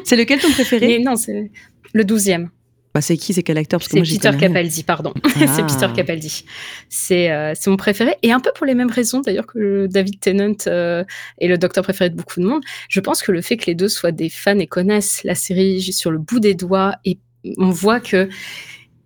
c'est 0.04 0.16
lequel 0.16 0.40
ton 0.40 0.52
préféré? 0.52 1.00
Non, 1.00 1.16
c'est 1.16 1.52
le 1.94 2.04
douzième. 2.04 2.50
Bah, 2.98 3.01
c'est 3.01 3.16
qui 3.16 3.32
C'est 3.32 3.44
quel 3.44 3.60
acteur? 3.60 3.80
C'est 3.84 4.01
Peter 4.01 4.32
Capaldi, 4.39 4.82
pardon. 4.82 5.13
c'est 5.24 5.63
Peter 5.68 5.86
ah. 5.86 5.94
Capaldi. 5.96 6.46
C'est 6.89 7.54
mon 7.68 7.77
préféré. 7.77 8.16
Et 8.24 8.32
un 8.32 8.39
peu 8.39 8.50
pour 8.56 8.66
les 8.66 8.74
mêmes 8.74 8.89
raisons, 8.89 9.20
d'ailleurs, 9.20 9.46
que 9.46 9.86
David 9.86 10.20
Tennant 10.20 10.56
euh, 10.66 11.04
est 11.38 11.48
le 11.48 11.60
docteur 11.60 11.84
préféré 11.84 12.10
de 12.10 12.16
beaucoup 12.16 12.39
de 12.39 12.46
monde. 12.48 12.63
Je 12.89 13.00
pense 13.00 13.22
que 13.22 13.32
le 13.32 13.44
fait 13.44 13.56
que 13.56 13.68
les 13.68 13.75
deux 13.75 13.88
soient 13.88 14.12
des 14.12 14.30
fans 14.30 14.58
et 14.58 14.66
connaissent 14.66 15.24
la 15.24 15.36
série 15.36 15.80
sur 15.94 16.10
le 16.10 16.18
bout 16.18 16.39
des 16.39 16.56
doigts, 16.56 16.96
et 17.06 17.20
on 17.60 17.70
voit 17.70 18.00
que 18.00 18.30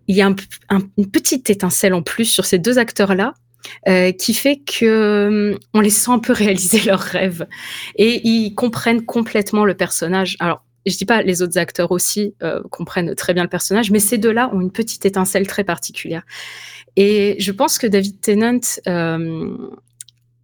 il 0.08 0.16
y 0.16 0.22
a 0.22 0.34
une 0.70 1.10
petite 1.10 1.50
étincelle 1.50 1.92
en 1.92 2.00
plus 2.00 2.24
sur 2.24 2.46
ces 2.46 2.58
deux 2.58 2.78
acteurs-là, 2.78 3.34
euh, 3.88 4.10
qui 4.12 4.32
fait 4.32 4.56
que 4.56 5.54
on 5.74 5.80
les 5.80 5.90
sent 5.90 6.12
un 6.12 6.18
peu 6.18 6.32
réaliser 6.44 6.80
leurs 6.80 6.98
rêves 6.98 7.46
et 7.96 8.26
ils 8.26 8.54
comprennent 8.54 9.04
complètement 9.04 9.66
le 9.66 9.74
personnage. 9.74 10.38
Alors 10.40 10.64
je 10.86 10.96
dis 10.96 11.04
pas 11.04 11.22
les 11.22 11.42
autres 11.42 11.58
acteurs 11.58 11.92
aussi 11.92 12.34
euh, 12.42 12.62
comprennent 12.70 13.14
très 13.14 13.34
bien 13.34 13.42
le 13.42 13.48
personnage, 13.48 13.90
mais 13.90 14.00
ces 14.00 14.18
deux-là 14.18 14.50
ont 14.52 14.60
une 14.60 14.72
petite 14.72 15.06
étincelle 15.06 15.46
très 15.46 15.64
particulière. 15.64 16.22
Et 16.96 17.36
je 17.38 17.52
pense 17.52 17.78
que 17.78 17.86
David 17.86 18.20
Tennant 18.20 18.60
euh, 18.86 19.56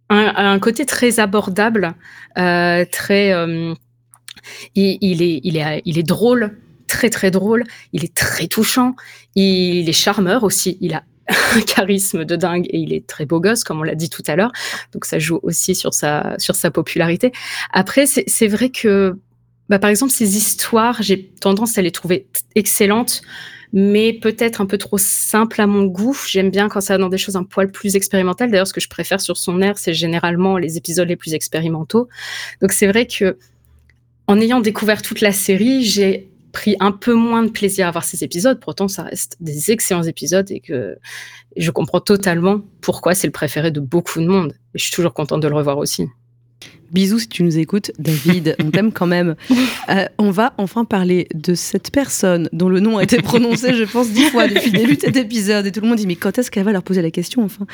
a, 0.09 0.49
un 0.49 0.59
côté 0.59 0.85
très 0.85 1.19
abordable, 1.19 1.93
euh, 2.37 2.85
très, 2.91 3.33
euh, 3.33 3.73
il, 4.75 4.97
il, 5.01 5.21
est, 5.21 5.41
il 5.43 5.57
est, 5.57 5.81
il 5.85 5.97
est 5.99 6.03
drôle, 6.03 6.57
très 6.87 7.09
très 7.09 7.31
drôle. 7.31 7.63
Il 7.93 8.03
est 8.03 8.13
très 8.13 8.47
touchant. 8.47 8.95
Il 9.35 9.87
est 9.87 9.93
charmeur 9.93 10.43
aussi. 10.43 10.77
Il 10.81 10.93
a 10.93 11.03
un 11.55 11.61
charisme 11.61 12.25
de 12.25 12.35
dingue 12.35 12.65
et 12.69 12.79
il 12.79 12.91
est 12.91 13.07
très 13.07 13.25
beau 13.25 13.39
gosse, 13.39 13.63
comme 13.63 13.79
on 13.79 13.83
l'a 13.83 13.95
dit 13.95 14.09
tout 14.09 14.23
à 14.27 14.35
l'heure. 14.35 14.51
Donc 14.91 15.05
ça 15.05 15.19
joue 15.19 15.39
aussi 15.43 15.75
sur 15.75 15.93
sa, 15.93 16.35
sur 16.39 16.55
sa 16.55 16.71
popularité. 16.71 17.31
Après, 17.71 18.05
c'est 18.07 18.47
vrai 18.47 18.69
que 18.69 19.17
bah, 19.69 19.79
par 19.79 19.89
exemple, 19.89 20.11
ces 20.11 20.35
histoires, 20.35 21.01
j'ai 21.01 21.27
tendance 21.27 21.77
à 21.77 21.81
les 21.81 21.91
trouver 21.91 22.27
excellentes, 22.55 23.21
mais 23.71 24.13
peut-être 24.13 24.61
un 24.61 24.65
peu 24.65 24.77
trop 24.77 24.97
simples 24.97 25.61
à 25.61 25.67
mon 25.67 25.85
goût. 25.85 26.17
J'aime 26.27 26.49
bien 26.49 26.69
quand 26.69 26.81
ça 26.81 26.95
va 26.95 26.97
dans 26.97 27.09
des 27.09 27.19
choses 27.19 27.35
un 27.35 27.43
poil 27.43 27.71
plus 27.71 27.95
expérimentales. 27.95 28.49
D'ailleurs, 28.49 28.67
ce 28.67 28.73
que 28.73 28.81
je 28.81 28.89
préfère 28.89 29.21
sur 29.21 29.37
son 29.37 29.61
air, 29.61 29.77
c'est 29.77 29.93
généralement 29.93 30.57
les 30.57 30.77
épisodes 30.77 31.07
les 31.07 31.15
plus 31.15 31.33
expérimentaux. 31.35 32.09
Donc 32.61 32.71
c'est 32.71 32.87
vrai 32.87 33.05
que 33.05 33.37
en 34.27 34.39
ayant 34.39 34.59
découvert 34.59 35.01
toute 35.01 35.21
la 35.21 35.31
série, 35.31 35.83
j'ai 35.83 36.29
pris 36.51 36.75
un 36.79 36.91
peu 36.91 37.13
moins 37.13 37.43
de 37.43 37.49
plaisir 37.49 37.87
à 37.87 37.91
voir 37.91 38.03
ces 38.03 38.23
épisodes. 38.23 38.59
Pourtant, 38.59 38.87
ça 38.87 39.03
reste 39.03 39.37
des 39.39 39.71
excellents 39.71 40.03
épisodes 40.03 40.49
et 40.51 40.59
que 40.59 40.97
je 41.57 41.71
comprends 41.71 41.99
totalement 41.99 42.61
pourquoi 42.81 43.13
c'est 43.13 43.27
le 43.27 43.31
préféré 43.31 43.71
de 43.71 43.79
beaucoup 43.79 44.19
de 44.19 44.27
monde. 44.27 44.53
Et 44.73 44.79
je 44.79 44.83
suis 44.85 44.93
toujours 44.93 45.13
contente 45.13 45.41
de 45.41 45.47
le 45.47 45.55
revoir 45.55 45.77
aussi. 45.77 46.07
Bisous 46.91 47.19
si 47.19 47.27
tu 47.27 47.43
nous 47.43 47.59
écoutes, 47.59 47.91
David, 47.99 48.55
on 48.63 48.71
t'aime 48.71 48.91
quand 48.91 49.05
même. 49.05 49.35
Euh, 49.89 50.05
on 50.17 50.31
va 50.31 50.53
enfin 50.57 50.85
parler 50.85 51.27
de 51.35 51.53
cette 51.53 51.91
personne 51.91 52.49
dont 52.51 52.67
le 52.67 52.79
nom 52.79 52.97
a 52.97 53.03
été 53.03 53.17
prononcé, 53.21 53.75
je 53.75 53.83
pense, 53.83 54.09
dix 54.09 54.25
fois 54.25 54.47
depuis 54.47 54.71
le 54.71 54.79
début 54.79 54.95
de 54.95 55.01
cet 55.01 55.15
épisode. 55.17 55.67
Et 55.67 55.71
tout 55.71 55.81
le 55.81 55.87
monde 55.87 55.97
dit, 55.97 56.07
mais 56.07 56.15
quand 56.15 56.37
est-ce 56.39 56.49
qu'elle 56.49 56.63
va 56.63 56.71
leur 56.71 56.83
poser 56.83 57.01
la 57.01 57.11
question 57.11 57.43
enfin? 57.43 57.67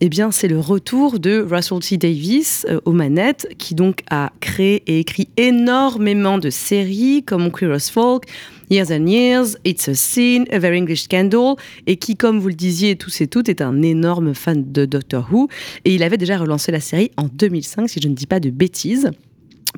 Eh 0.00 0.08
bien, 0.08 0.30
c'est 0.30 0.48
le 0.48 0.60
retour 0.60 1.18
de 1.18 1.44
Russell 1.48 1.80
T. 1.80 1.96
Davis 1.96 2.64
euh, 2.70 2.80
aux 2.84 2.92
manettes, 2.92 3.48
qui 3.58 3.74
donc 3.74 4.02
a 4.08 4.30
créé 4.40 4.82
et 4.86 5.00
écrit 5.00 5.28
énormément 5.36 6.38
de 6.38 6.50
séries 6.50 7.24
comme 7.24 7.50
Queer 7.50 7.80
Folk, 7.80 8.24
Years 8.70 8.90
and 8.90 9.06
Years, 9.06 9.56
It's 9.64 9.88
a 9.88 9.94
Scene, 9.94 10.46
A 10.50 10.58
Very 10.58 10.78
English 10.78 11.02
Scandal, 11.02 11.54
et 11.86 11.96
qui, 11.96 12.16
comme 12.16 12.38
vous 12.38 12.48
le 12.48 12.54
disiez 12.54 12.96
tous 12.96 13.20
et 13.20 13.26
toutes, 13.26 13.48
est 13.48 13.60
un 13.60 13.82
énorme 13.82 14.34
fan 14.34 14.72
de 14.72 14.84
Doctor 14.84 15.28
Who. 15.30 15.48
Et 15.84 15.94
il 15.94 16.02
avait 16.02 16.16
déjà 16.16 16.38
relancé 16.38 16.72
la 16.72 16.80
série 16.80 17.10
en 17.16 17.28
2005, 17.28 17.88
si 17.88 18.00
je 18.00 18.08
ne 18.08 18.14
dis 18.14 18.26
pas 18.26 18.40
de 18.40 18.50
bêtises. 18.50 19.10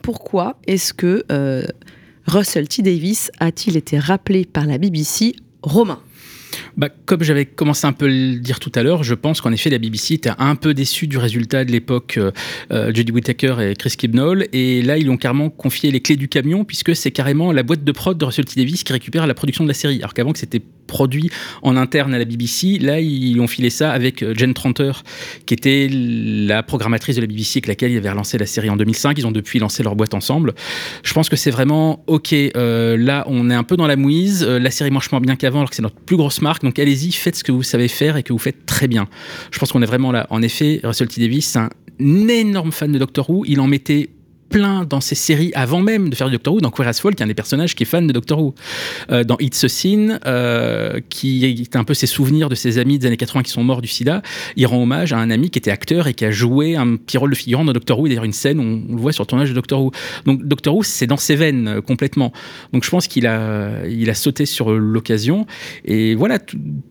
Pourquoi 0.02 0.58
est-ce 0.66 0.92
que 0.92 1.24
euh, 1.32 1.64
Russell 2.26 2.68
T. 2.68 2.82
Davis 2.82 3.30
a-t-il 3.38 3.76
été 3.76 3.98
rappelé 3.98 4.44
par 4.44 4.66
la 4.66 4.78
BBC 4.78 5.34
romain? 5.62 6.00
Bah, 6.76 6.88
comme 7.06 7.22
j'avais 7.22 7.46
commencé 7.46 7.86
un 7.86 7.92
peu 7.92 8.06
le 8.06 8.38
dire 8.38 8.60
tout 8.60 8.72
à 8.74 8.82
l'heure, 8.82 9.02
je 9.02 9.14
pense 9.14 9.40
qu'en 9.40 9.52
effet 9.52 9.70
la 9.70 9.78
BBC 9.78 10.14
était 10.14 10.30
un 10.38 10.56
peu 10.56 10.74
déçue 10.74 11.06
du 11.06 11.18
résultat 11.18 11.64
de 11.64 11.72
l'époque 11.72 12.16
euh, 12.18 12.30
euh 12.70 12.92
Jodie 12.94 13.12
Whittaker 13.12 13.56
et 13.60 13.74
Chris 13.74 13.94
Kibnall. 13.96 14.46
Et 14.52 14.82
là 14.82 14.98
ils 14.98 15.08
ont 15.10 15.16
carrément 15.16 15.48
confié 15.50 15.90
les 15.90 16.00
clés 16.00 16.16
du 16.16 16.28
camion 16.28 16.64
puisque 16.64 16.94
c'est 16.94 17.10
carrément 17.10 17.52
la 17.52 17.62
boîte 17.62 17.84
de 17.84 17.92
prod 17.92 18.18
de 18.18 18.24
Russell 18.24 18.44
T 18.44 18.60
Davis 18.60 18.84
qui 18.84 18.92
récupère 18.92 19.26
la 19.26 19.34
production 19.34 19.64
de 19.64 19.68
la 19.68 19.74
série. 19.74 19.98
Alors 19.98 20.12
qu'avant 20.12 20.32
que 20.32 20.38
c'était 20.38 20.62
produit 20.86 21.30
en 21.62 21.76
interne 21.76 22.14
à 22.14 22.18
la 22.18 22.24
BBC. 22.24 22.78
Là, 22.78 23.00
ils 23.00 23.38
ont 23.40 23.46
filé 23.46 23.70
ça 23.70 23.92
avec 23.92 24.22
euh, 24.22 24.34
Jen 24.34 24.54
Tranter, 24.54 24.92
qui 25.44 25.54
était 25.54 25.88
la 25.90 26.62
programmatrice 26.62 27.16
de 27.16 27.20
la 27.20 27.26
BBC 27.26 27.58
avec 27.58 27.66
laquelle 27.68 27.92
ils 27.92 27.96
avaient 27.98 28.10
relancé 28.10 28.38
la 28.38 28.46
série 28.46 28.70
en 28.70 28.76
2005. 28.76 29.18
Ils 29.18 29.26
ont 29.26 29.32
depuis 29.32 29.58
lancé 29.58 29.82
leur 29.82 29.96
boîte 29.96 30.14
ensemble. 30.14 30.54
Je 31.02 31.12
pense 31.12 31.28
que 31.28 31.36
c'est 31.36 31.50
vraiment 31.50 32.02
OK. 32.06 32.32
Euh, 32.32 32.96
là, 32.96 33.24
on 33.28 33.50
est 33.50 33.54
un 33.54 33.64
peu 33.64 33.76
dans 33.76 33.86
la 33.86 33.96
mouise. 33.96 34.44
Euh, 34.44 34.58
la 34.58 34.70
série 34.70 34.90
marche 34.90 35.10
moins 35.12 35.20
bien 35.20 35.36
qu'avant, 35.36 35.58
alors 35.58 35.70
que 35.70 35.76
c'est 35.76 35.82
notre 35.82 35.96
plus 35.96 36.16
grosse 36.16 36.40
marque. 36.40 36.62
Donc, 36.62 36.78
allez-y, 36.78 37.12
faites 37.12 37.36
ce 37.36 37.44
que 37.44 37.52
vous 37.52 37.62
savez 37.62 37.88
faire 37.88 38.16
et 38.16 38.22
que 38.22 38.32
vous 38.32 38.38
faites 38.38 38.66
très 38.66 38.88
bien. 38.88 39.08
Je 39.50 39.58
pense 39.58 39.72
qu'on 39.72 39.82
est 39.82 39.86
vraiment 39.86 40.12
là. 40.12 40.26
En 40.30 40.42
effet, 40.42 40.80
Russell 40.84 41.08
T 41.08 41.20
Davis, 41.20 41.46
c'est 41.46 41.58
un 41.58 41.70
énorme 42.28 42.72
fan 42.72 42.92
de 42.92 42.98
Doctor 42.98 43.28
Who. 43.30 43.44
Il 43.46 43.60
en 43.60 43.66
mettait 43.66 44.10
plein 44.48 44.84
dans 44.84 45.00
ces 45.00 45.14
séries 45.14 45.52
avant 45.54 45.80
même 45.80 46.08
de 46.08 46.14
faire 46.14 46.28
du 46.28 46.34
Doctor 46.34 46.54
Who. 46.54 46.60
Dans 46.60 46.70
Queer 46.70 46.88
as 46.88 47.00
y 47.02 47.22
a 47.22 47.24
un 47.24 47.26
des 47.26 47.34
personnages 47.34 47.74
qui 47.74 47.82
est 47.82 47.86
fan 47.86 48.06
de 48.06 48.12
Doctor 48.12 48.40
Who. 48.40 48.54
Euh, 49.10 49.24
dans 49.24 49.36
It's 49.38 49.64
a 49.64 49.68
Sin, 49.68 50.18
euh, 50.26 51.00
qui 51.08 51.44
est 51.44 51.76
un 51.76 51.84
peu 51.84 51.94
ses 51.94 52.06
souvenirs 52.06 52.48
de 52.48 52.54
ses 52.54 52.78
amis 52.78 52.98
des 52.98 53.06
années 53.06 53.16
80 53.16 53.42
qui 53.42 53.50
sont 53.50 53.64
morts 53.64 53.82
du 53.82 53.88
sida, 53.88 54.22
il 54.56 54.66
rend 54.66 54.82
hommage 54.82 55.12
à 55.12 55.18
un 55.18 55.30
ami 55.30 55.50
qui 55.50 55.58
était 55.58 55.70
acteur 55.70 56.06
et 56.06 56.14
qui 56.14 56.24
a 56.24 56.30
joué 56.30 56.76
un 56.76 56.96
petit 56.96 57.18
rôle 57.18 57.30
de 57.30 57.36
figurant 57.36 57.64
dans 57.64 57.72
Doctor 57.72 57.98
Who. 57.98 58.08
D'ailleurs, 58.08 58.24
une 58.24 58.32
scène, 58.32 58.60
on, 58.60 58.82
on, 58.88 58.94
le 58.94 59.00
voit 59.00 59.12
sur 59.12 59.24
le 59.24 59.28
tournage 59.28 59.48
de 59.48 59.54
Doctor 59.54 59.82
Who. 59.82 59.90
Donc 60.24 60.44
Doctor 60.44 60.76
Who, 60.76 60.82
c'est 60.82 61.06
dans 61.06 61.16
ses 61.16 61.36
veines 61.36 61.68
euh, 61.68 61.80
complètement. 61.80 62.32
Donc 62.72 62.84
je 62.84 62.90
pense 62.90 63.08
qu'il 63.08 63.26
a, 63.26 63.86
il 63.86 64.10
a 64.10 64.14
sauté 64.14 64.46
sur 64.46 64.70
l'occasion. 64.70 65.46
Et 65.84 66.14
voilà, 66.14 66.38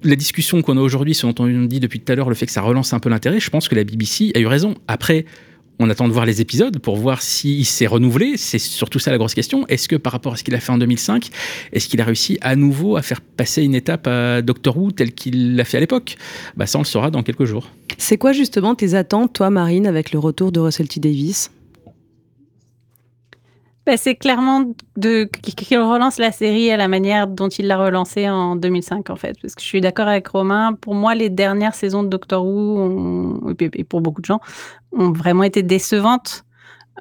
la 0.03 0.15
discussion 0.15 0.61
qu'on 0.61 0.77
a 0.77 0.81
aujourd'hui, 0.81 1.15
ce 1.15 1.25
dont 1.25 1.35
on 1.39 1.65
dit 1.65 1.79
depuis 1.79 1.99
tout 1.99 2.11
à 2.11 2.15
l'heure, 2.15 2.29
le 2.29 2.35
fait 2.35 2.45
que 2.45 2.51
ça 2.51 2.61
relance 2.61 2.93
un 2.93 2.99
peu 2.99 3.09
l'intérêt, 3.09 3.39
je 3.39 3.49
pense 3.49 3.67
que 3.67 3.75
la 3.75 3.83
BBC 3.83 4.31
a 4.35 4.39
eu 4.39 4.47
raison. 4.47 4.75
Après, 4.87 5.25
on 5.79 5.89
attend 5.89 6.07
de 6.07 6.13
voir 6.13 6.25
les 6.25 6.41
épisodes 6.41 6.79
pour 6.79 6.95
voir 6.95 7.21
s'il 7.21 7.65
s'est 7.65 7.87
renouvelé. 7.87 8.37
C'est 8.37 8.59
surtout 8.59 8.99
ça 8.99 9.11
la 9.11 9.17
grosse 9.17 9.33
question. 9.33 9.67
Est-ce 9.67 9.87
que 9.87 9.95
par 9.95 10.13
rapport 10.13 10.33
à 10.33 10.37
ce 10.37 10.43
qu'il 10.43 10.55
a 10.55 10.59
fait 10.59 10.71
en 10.71 10.77
2005, 10.77 11.29
est-ce 11.73 11.87
qu'il 11.87 11.99
a 12.01 12.05
réussi 12.05 12.37
à 12.41 12.55
nouveau 12.55 12.95
à 12.95 13.01
faire 13.01 13.21
passer 13.21 13.63
une 13.63 13.75
étape 13.75 14.07
à 14.07 14.41
Doctor 14.41 14.77
Who 14.77 14.91
tel 14.91 15.13
qu'il 15.13 15.55
l'a 15.55 15.65
fait 15.65 15.77
à 15.77 15.81
l'époque? 15.81 16.17
Bah, 16.55 16.65
Ça, 16.65 16.77
on 16.77 16.81
le 16.81 16.87
saura 16.87 17.11
dans 17.11 17.23
quelques 17.23 17.45
jours. 17.45 17.69
C'est 17.97 18.17
quoi 18.17 18.33
justement 18.33 18.75
tes 18.75 18.93
attentes, 18.93 19.33
toi, 19.33 19.49
Marine, 19.49 19.87
avec 19.87 20.11
le 20.11 20.19
retour 20.19 20.51
de 20.51 20.59
Russell 20.59 20.87
T. 20.87 20.99
Davis 20.99 21.51
bah, 23.85 23.97
c'est 23.97 24.15
clairement 24.15 24.73
de 24.97 25.25
qu'il 25.25 25.77
relance 25.77 26.17
la 26.17 26.31
série 26.31 26.71
à 26.71 26.77
la 26.77 26.87
manière 26.87 27.27
dont 27.27 27.49
il 27.49 27.67
l'a 27.67 27.77
relancée 27.77 28.29
en 28.29 28.55
2005 28.55 29.09
en 29.09 29.15
fait. 29.15 29.37
Parce 29.41 29.53
que 29.53 29.61
je 29.61 29.67
suis 29.67 29.81
d'accord 29.81 30.07
avec 30.07 30.27
Romain. 30.27 30.73
Pour 30.73 30.95
moi 30.95 31.13
les 31.13 31.29
dernières 31.29 31.75
saisons 31.75 32.03
de 32.03 32.09
Doctor 32.09 32.45
Who 32.45 32.79
ont, 32.79 33.55
et 33.59 33.83
pour 33.83 34.01
beaucoup 34.01 34.21
de 34.21 34.25
gens 34.25 34.39
ont 34.91 35.11
vraiment 35.11 35.43
été 35.43 35.61
décevantes. 35.61 36.43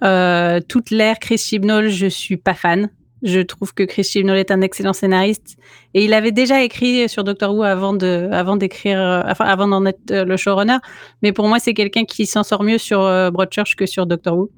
Euh, 0.03 0.61
toute 0.67 0.91
l'ère 0.91 1.19
Chris 1.21 1.39
Chibnall 1.39 1.89
je 1.89 2.07
suis 2.07 2.37
pas 2.37 2.55
fan 2.55 2.91
je 3.25 3.41
trouve 3.41 3.75
que 3.75 3.83
Chris 3.83 4.05
Chibnall 4.05 4.39
est 4.39 4.51
un 4.51 4.61
excellent 4.61 4.93
scénariste 4.93 5.57
et 5.95 6.05
il 6.05 6.15
avait 6.15 6.33
déjà 6.33 6.63
écrit 6.63 7.09
sur 7.09 7.25
Doctor 7.25 7.55
Who 7.55 7.63
avant 7.63 7.93
de 7.93 8.29
avant 8.31 8.57
d'écrire 8.57 9.01
euh, 9.01 9.23
enfin 9.27 9.47
avant 9.47 9.67
d'en 9.67 9.85
être 9.87 10.11
euh, 10.11 10.25
le 10.25 10.37
showrunner 10.37 10.79
mais 11.23 11.33
pour 11.33 11.49
moi 11.49 11.59
c'est 11.59 11.75
quelqu'un 11.75 12.05
qui 12.05 12.27
s'en 12.27 12.43
sort 12.43 12.63
mieux 12.63 12.79
sur 12.79 13.01
Broadchurch 13.33 13.75
que 13.75 13.87
sur 13.87 14.07
Doctor 14.07 14.37
Who 14.37 14.51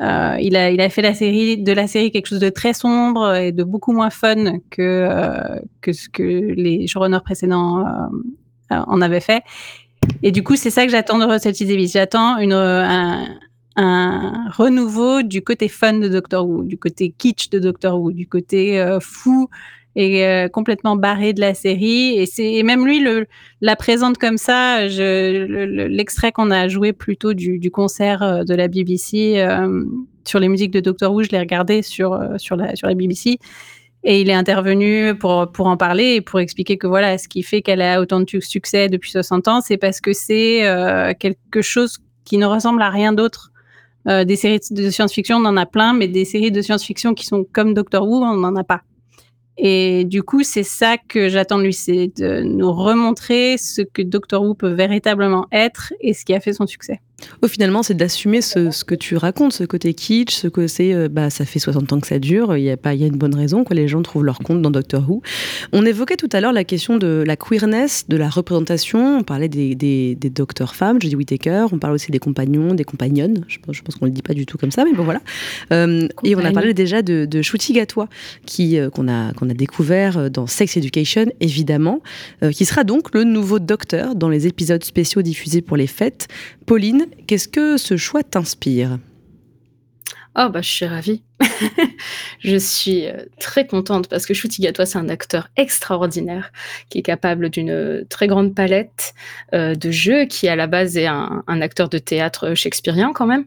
euh, 0.00 0.36
il, 0.40 0.56
a, 0.56 0.70
il 0.70 0.80
a 0.80 0.90
fait 0.90 1.02
la 1.02 1.14
série, 1.14 1.56
de 1.56 1.72
la 1.72 1.86
série 1.86 2.10
quelque 2.10 2.26
chose 2.26 2.40
de 2.40 2.50
très 2.50 2.74
sombre 2.74 3.34
et 3.34 3.52
de 3.52 3.64
beaucoup 3.64 3.92
moins 3.92 4.10
fun 4.10 4.58
que, 4.70 4.82
euh, 4.82 5.58
que 5.80 5.92
ce 5.92 6.08
que 6.08 6.22
les 6.22 6.86
showrunners 6.86 7.22
précédents 7.24 7.80
euh, 7.80 7.84
en 8.70 9.00
avaient 9.00 9.20
fait. 9.20 9.42
Et 10.22 10.32
du 10.32 10.42
coup, 10.42 10.56
c'est 10.56 10.70
ça 10.70 10.84
que 10.84 10.92
j'attends 10.92 11.18
de 11.18 11.24
Russell 11.24 11.54
T 11.54 11.64
Davis. 11.64 11.92
J'attends 11.92 12.36
une, 12.38 12.52
un, 12.52 13.26
un, 13.76 14.50
renouveau 14.50 15.22
du 15.22 15.42
côté 15.42 15.68
fun 15.68 15.94
de 15.94 16.08
Doctor 16.08 16.48
Who, 16.48 16.64
du 16.64 16.78
côté 16.78 17.14
kitsch 17.16 17.50
de 17.50 17.58
Doctor 17.58 18.00
Who, 18.00 18.12
du 18.12 18.26
côté 18.26 18.80
euh, 18.80 19.00
fou 19.00 19.48
est 19.94 20.24
euh, 20.26 20.48
complètement 20.48 20.96
barré 20.96 21.32
de 21.32 21.40
la 21.40 21.54
série. 21.54 22.18
Et 22.18 22.26
c'est 22.26 22.62
même 22.62 22.86
lui 22.86 23.02
la 23.60 23.76
présente 23.76 24.18
comme 24.18 24.38
ça. 24.38 24.86
L'extrait 24.86 26.32
qu'on 26.32 26.50
a 26.50 26.68
joué 26.68 26.92
plutôt 26.92 27.34
du, 27.34 27.58
du, 27.58 27.70
concert 27.70 28.22
euh, 28.22 28.44
de 28.44 28.54
la 28.54 28.68
BBC 28.68 29.46
sur 30.26 30.40
les 30.40 30.48
musiques 30.48 30.72
de 30.72 30.80
Doctor 30.80 31.12
Who, 31.12 31.22
je 31.22 31.30
l'ai 31.30 31.38
regardé 31.38 31.82
sur, 31.82 32.18
sur, 32.36 32.56
la, 32.56 32.74
sur 32.76 32.88
la 32.88 32.94
BBC. 32.94 33.38
Et 34.04 34.20
il 34.20 34.28
est 34.28 34.34
intervenu 34.34 35.16
pour, 35.18 35.50
pour 35.50 35.66
en 35.66 35.76
parler 35.76 36.16
et 36.16 36.20
pour 36.20 36.40
expliquer 36.40 36.78
que 36.78 36.86
voilà, 36.86 37.16
ce 37.18 37.28
qui 37.28 37.42
fait 37.42 37.62
qu'elle 37.62 37.80
a 37.80 38.00
autant 38.00 38.20
de 38.20 38.40
succès 38.40 38.88
depuis 38.88 39.10
60 39.10 39.48
ans, 39.48 39.60
c'est 39.60 39.78
parce 39.78 40.00
que 40.00 40.12
c'est 40.12 40.62
quelque 41.18 41.62
chose 41.62 41.98
qui 42.24 42.38
ne 42.38 42.46
ressemble 42.46 42.82
à 42.82 42.90
rien 42.90 43.12
d'autre. 43.12 43.52
Euh, 44.08 44.24
des 44.24 44.36
séries 44.36 44.60
de 44.70 44.90
science-fiction, 44.90 45.38
on 45.38 45.44
en 45.44 45.56
a 45.56 45.66
plein, 45.66 45.92
mais 45.92 46.08
des 46.08 46.24
séries 46.24 46.52
de 46.52 46.62
science-fiction 46.62 47.14
qui 47.14 47.26
sont 47.26 47.44
comme 47.52 47.74
Doctor 47.74 48.06
Who, 48.06 48.22
on 48.22 48.36
n'en 48.36 48.54
a 48.54 48.64
pas. 48.64 48.82
Et 49.58 50.04
du 50.04 50.22
coup, 50.22 50.42
c'est 50.42 50.62
ça 50.62 50.96
que 50.98 51.28
j'attends 51.28 51.58
de 51.58 51.64
lui, 51.64 51.72
c'est 51.72 52.12
de 52.16 52.42
nous 52.42 52.72
remontrer 52.72 53.56
ce 53.58 53.82
que 53.82 54.02
Doctor 54.02 54.42
Who 54.42 54.54
peut 54.54 54.72
véritablement 54.72 55.46
être 55.50 55.92
et 56.00 56.12
ce 56.12 56.24
qui 56.24 56.34
a 56.34 56.40
fait 56.40 56.52
son 56.52 56.66
succès. 56.66 57.00
Au 57.42 57.48
finalement, 57.48 57.82
c'est 57.82 57.94
d'assumer 57.94 58.42
ce, 58.42 58.70
ce, 58.70 58.84
que 58.84 58.94
tu 58.94 59.16
racontes, 59.16 59.54
ce 59.54 59.64
côté 59.64 59.94
kitsch, 59.94 60.34
ce 60.34 60.48
que 60.48 60.66
c'est, 60.66 60.92
euh, 60.92 61.08
bah, 61.08 61.30
ça 61.30 61.46
fait 61.46 61.58
60 61.58 61.92
ans 61.92 62.00
que 62.00 62.06
ça 62.06 62.18
dure, 62.18 62.56
il 62.56 62.64
y 62.64 62.70
a 62.70 62.76
pas, 62.76 62.94
y 62.94 63.04
a 63.04 63.06
une 63.06 63.16
bonne 63.16 63.34
raison, 63.34 63.64
quoi. 63.64 63.74
Les 63.74 63.88
gens 63.88 64.02
trouvent 64.02 64.24
leur 64.24 64.38
compte 64.40 64.60
dans 64.60 64.70
Doctor 64.70 65.08
Who. 65.08 65.22
On 65.72 65.86
évoquait 65.86 66.16
tout 66.16 66.28
à 66.32 66.40
l'heure 66.40 66.52
la 66.52 66.64
question 66.64 66.98
de 66.98 67.24
la 67.26 67.36
queerness, 67.36 68.06
de 68.08 68.16
la 68.16 68.28
représentation. 68.28 69.18
On 69.18 69.22
parlait 69.22 69.48
des, 69.48 69.74
des, 69.74 70.14
des 70.14 70.30
docteurs 70.30 70.74
femmes, 70.74 71.00
Jodie 71.00 71.16
Whittaker. 71.16 71.66
On 71.72 71.78
parle 71.78 71.94
aussi 71.94 72.12
des 72.12 72.18
compagnons, 72.18 72.74
des 72.74 72.84
compagnonnes. 72.84 73.44
Je 73.48 73.58
pense, 73.58 73.76
je 73.76 73.82
pense 73.82 73.96
qu'on 73.96 74.04
le 74.04 74.10
dit 74.10 74.22
pas 74.22 74.34
du 74.34 74.44
tout 74.44 74.58
comme 74.58 74.70
ça, 74.70 74.84
mais 74.84 74.92
bon 74.92 75.04
voilà. 75.04 75.20
Euh, 75.72 76.08
et 76.22 76.36
on 76.36 76.44
a 76.44 76.52
parlé 76.52 76.74
déjà 76.74 77.02
de, 77.02 77.24
de 77.24 77.40
Gatwa, 77.72 78.08
qui 78.44 78.78
euh, 78.78 78.90
qu'on 78.90 79.08
a 79.08 79.32
qu'on 79.32 79.48
a 79.48 79.54
découvert 79.54 80.30
dans 80.30 80.46
Sex 80.46 80.76
Education, 80.76 81.26
évidemment, 81.40 82.02
euh, 82.42 82.50
qui 82.50 82.64
sera 82.64 82.84
donc 82.84 83.14
le 83.14 83.24
nouveau 83.24 83.58
docteur 83.58 84.14
dans 84.14 84.28
les 84.28 84.46
épisodes 84.46 84.84
spéciaux 84.84 85.22
diffusés 85.22 85.62
pour 85.62 85.76
les 85.76 85.86
fêtes. 85.86 86.28
Pauline, 86.66 87.05
qu'est-ce 87.26 87.48
que 87.48 87.76
ce 87.76 87.96
choix 87.96 88.22
t'inspire? 88.22 88.98
Oh 90.38 90.48
bah 90.50 90.60
je 90.60 90.68
suis 90.68 90.86
ravie. 90.86 91.22
je 92.40 92.56
suis 92.56 93.06
euh, 93.06 93.24
très 93.40 93.66
contente 93.66 94.08
parce 94.08 94.26
que 94.26 94.34
Gatwa 94.60 94.84
c'est 94.84 94.98
un 94.98 95.08
acteur 95.08 95.48
extraordinaire 95.56 96.52
qui 96.90 96.98
est 96.98 97.02
capable 97.02 97.48
d'une 97.48 98.04
très 98.10 98.26
grande 98.26 98.54
palette 98.54 99.14
euh, 99.54 99.74
de 99.74 99.90
jeux, 99.90 100.26
qui 100.26 100.48
à 100.48 100.56
la 100.56 100.66
base 100.66 100.98
est 100.98 101.06
un, 101.06 101.42
acteur 101.48 101.88
de 101.88 101.98
théâtre 101.98 102.54
shakespearien 102.54 103.12
quand 103.14 103.26
même 103.26 103.46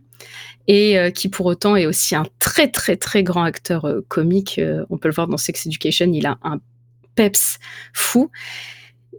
et 0.69 0.99
euh, 0.99 1.09
qui 1.09 1.29
pour 1.29 1.47
autant 1.47 1.75
est 1.75 1.87
aussi 1.87 2.15
un 2.15 2.25
très 2.37 2.69
très 2.69 2.95
très 2.95 3.23
grand 3.23 3.43
acteur 3.43 3.85
euh, 3.85 4.05
comique. 4.07 4.59
Euh, 4.59 4.85
on 4.91 4.97
peut 4.97 5.09
le 5.09 5.15
voir 5.15 5.27
dans 5.27 5.37
Sex 5.37 5.65
Education, 5.65 6.11
il 6.13 6.27
a 6.27 6.37
un 6.43 6.59
peps 7.15 7.57
fou. 7.91 8.29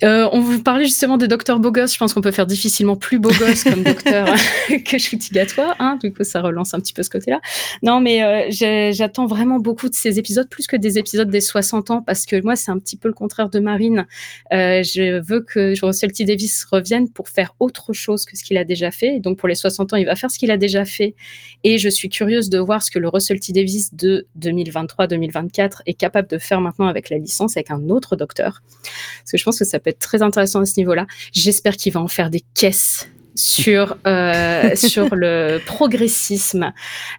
Euh, 0.03 0.29
on 0.33 0.41
vous 0.41 0.63
parlait 0.63 0.85
justement 0.85 1.19
de 1.19 1.27
docteur 1.27 1.61
beau 1.61 1.71
gosse. 1.71 1.93
Je 1.93 1.99
pense 1.99 2.15
qu'on 2.15 2.21
peut 2.21 2.31
faire 2.31 2.47
difficilement 2.47 2.97
plus 2.97 3.19
beau 3.19 3.31
gosse 3.31 3.65
comme 3.65 3.83
docteur 3.83 4.29
que 4.85 4.99
Shuti 4.99 5.31
Gatwa. 5.31 5.75
Hein, 5.79 5.99
du 6.03 6.13
coup, 6.13 6.25
ça 6.25 6.41
relance 6.41 6.73
un 6.75 6.81
petit 6.81 6.93
peu 6.93 7.03
ce 7.03 7.11
côté-là. 7.11 7.41
Non, 7.83 8.01
mais 8.01 8.23
euh, 8.23 8.91
j'attends 8.93 9.27
vraiment 9.27 9.59
beaucoup 9.59 9.89
de 9.89 9.95
ces 9.95 10.19
épisodes, 10.19 10.49
plus 10.49 10.67
que 10.67 10.77
des 10.77 10.99
épisodes 10.99 11.29
des 11.29 11.41
60 11.41 11.91
ans, 11.91 12.03
parce 12.03 12.25
que 12.25 12.43
moi, 12.43 12.57
c'est 12.57 12.71
un 12.71 12.79
petit 12.79 12.97
peu 12.97 13.09
le 13.09 13.15
contraire 13.15 13.51
de 13.51 13.61
Marine. 13.61 14.07
Euh, 14.53 14.83
je 14.83 15.21
veux 15.21 15.41
que 15.41 15.75
Russell 15.85 16.13
T. 16.13 16.25
Davis 16.25 16.65
revienne 16.71 17.11
pour 17.11 17.29
faire 17.29 17.55
autre 17.61 17.93
chose 17.93 18.25
que 18.25 18.37
ce 18.37 18.45
qu'il 18.45 18.57
a 18.57 18.65
déjà 18.65 18.91
fait. 18.91 19.21
Donc, 19.21 19.39
pour 19.39 19.49
les 19.49 19.55
60 19.55 19.93
ans, 19.93 19.97
il 19.97 20.07
va 20.07 20.17
faire 20.17 20.31
ce 20.31 20.39
qu'il 20.39 20.51
a 20.51 20.57
déjà 20.57 20.85
fait. 20.85 21.15
Et 21.63 21.77
je 21.77 21.89
suis 21.91 22.09
curieuse 22.09 22.49
de 22.49 22.59
voir 22.59 22.83
ce 22.83 22.91
que 22.91 22.99
le 22.99 23.09
Russell 23.09 23.39
T. 23.39 23.53
Davis 23.53 23.95
de 23.95 24.27
2023-2024 24.39 25.83
est 25.85 25.95
capable 25.95 26.29
de 26.29 26.39
faire 26.39 26.61
maintenant 26.61 26.87
avec 26.87 27.11
la 27.11 27.19
licence, 27.19 27.57
avec 27.57 27.71
un 27.71 27.91
autre 27.91 28.17
docteur. 28.17 28.63
Parce 28.83 29.33
que 29.33 29.37
je 29.37 29.45
pense 29.45 29.59
que 29.59 29.65
ça 29.65 29.79
peut 29.79 29.90
être 29.91 29.99
très 29.99 30.23
intéressant 30.23 30.61
à 30.61 30.67
ce 30.67 30.79
niveau-là. 30.79 31.07
J'espère 31.33 31.77
qu'il 31.77 31.93
va 31.93 32.01
en 32.01 32.09
faire 32.09 32.31
des 32.31 32.43
caisses 32.55 33.09
sur 33.35 33.97
euh, 34.07 34.71
sur 34.75 35.15
le 35.15 35.59
progressisme. 35.65 36.73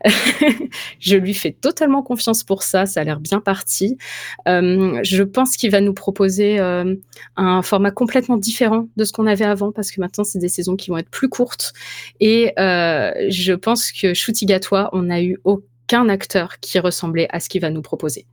je 1.00 1.16
lui 1.16 1.34
fais 1.34 1.52
totalement 1.52 2.04
confiance 2.04 2.44
pour 2.44 2.64
ça. 2.64 2.86
Ça 2.86 3.02
a 3.02 3.04
l'air 3.04 3.20
bien 3.20 3.40
parti. 3.40 3.98
Euh, 4.48 5.00
je 5.04 5.24
pense 5.24 5.58
qu'il 5.58 5.72
va 5.72 5.82
nous 5.82 5.94
proposer 5.94 6.60
euh, 6.60 6.96
un 7.36 7.62
format 7.62 7.92
complètement 7.92 8.38
différent 8.38 8.88
de 8.96 9.04
ce 9.04 9.12
qu'on 9.12 9.28
avait 9.28 9.46
avant 9.46 9.72
parce 9.72 9.92
que 9.92 10.00
maintenant 10.00 10.24
c'est 10.24 10.40
des 10.40 10.50
saisons 10.50 10.76
qui 10.76 10.90
vont 10.90 10.98
être 10.98 11.10
plus 11.10 11.30
courtes. 11.30 11.74
Et 12.20 12.54
je 12.58 13.54
pense 13.54 13.92
que 13.92 14.14
Gatois, 14.46 14.90
on 14.94 15.04
n'a 15.04 15.22
eu 15.22 15.38
aucun 15.44 16.10
acteur 16.10 16.60
qui 16.60 16.80
ressemblait 16.80 17.28
à 17.32 17.40
ce 17.40 17.50
qu'il 17.50 17.62
va 17.62 17.70
nous 17.70 17.82
proposer 17.82 18.26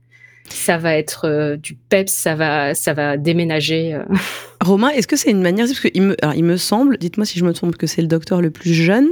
ça 0.49 0.77
va 0.77 0.95
être 0.95 1.25
euh, 1.25 1.57
du 1.57 1.75
peps, 1.75 2.11
ça 2.11 2.35
va, 2.35 2.75
ça 2.75 2.93
va 2.93 3.17
déménager. 3.17 3.93
Euh. 3.93 4.03
Romain, 4.61 4.89
est-ce 4.89 5.07
que 5.07 5.15
c'est 5.15 5.31
une 5.31 5.41
manière, 5.41 5.65
parce 5.65 5.79
que 5.79 5.89
il 5.93 6.01
me, 6.01 6.15
alors, 6.21 6.35
il 6.35 6.43
me 6.43 6.57
semble, 6.57 6.97
dites-moi 6.97 7.25
si 7.25 7.39
je 7.39 7.45
me 7.45 7.53
trompe, 7.53 7.77
que 7.77 7.87
c'est 7.87 8.01
le 8.01 8.07
docteur 8.07 8.41
le 8.41 8.49
plus 8.49 8.73
jeune? 8.73 9.09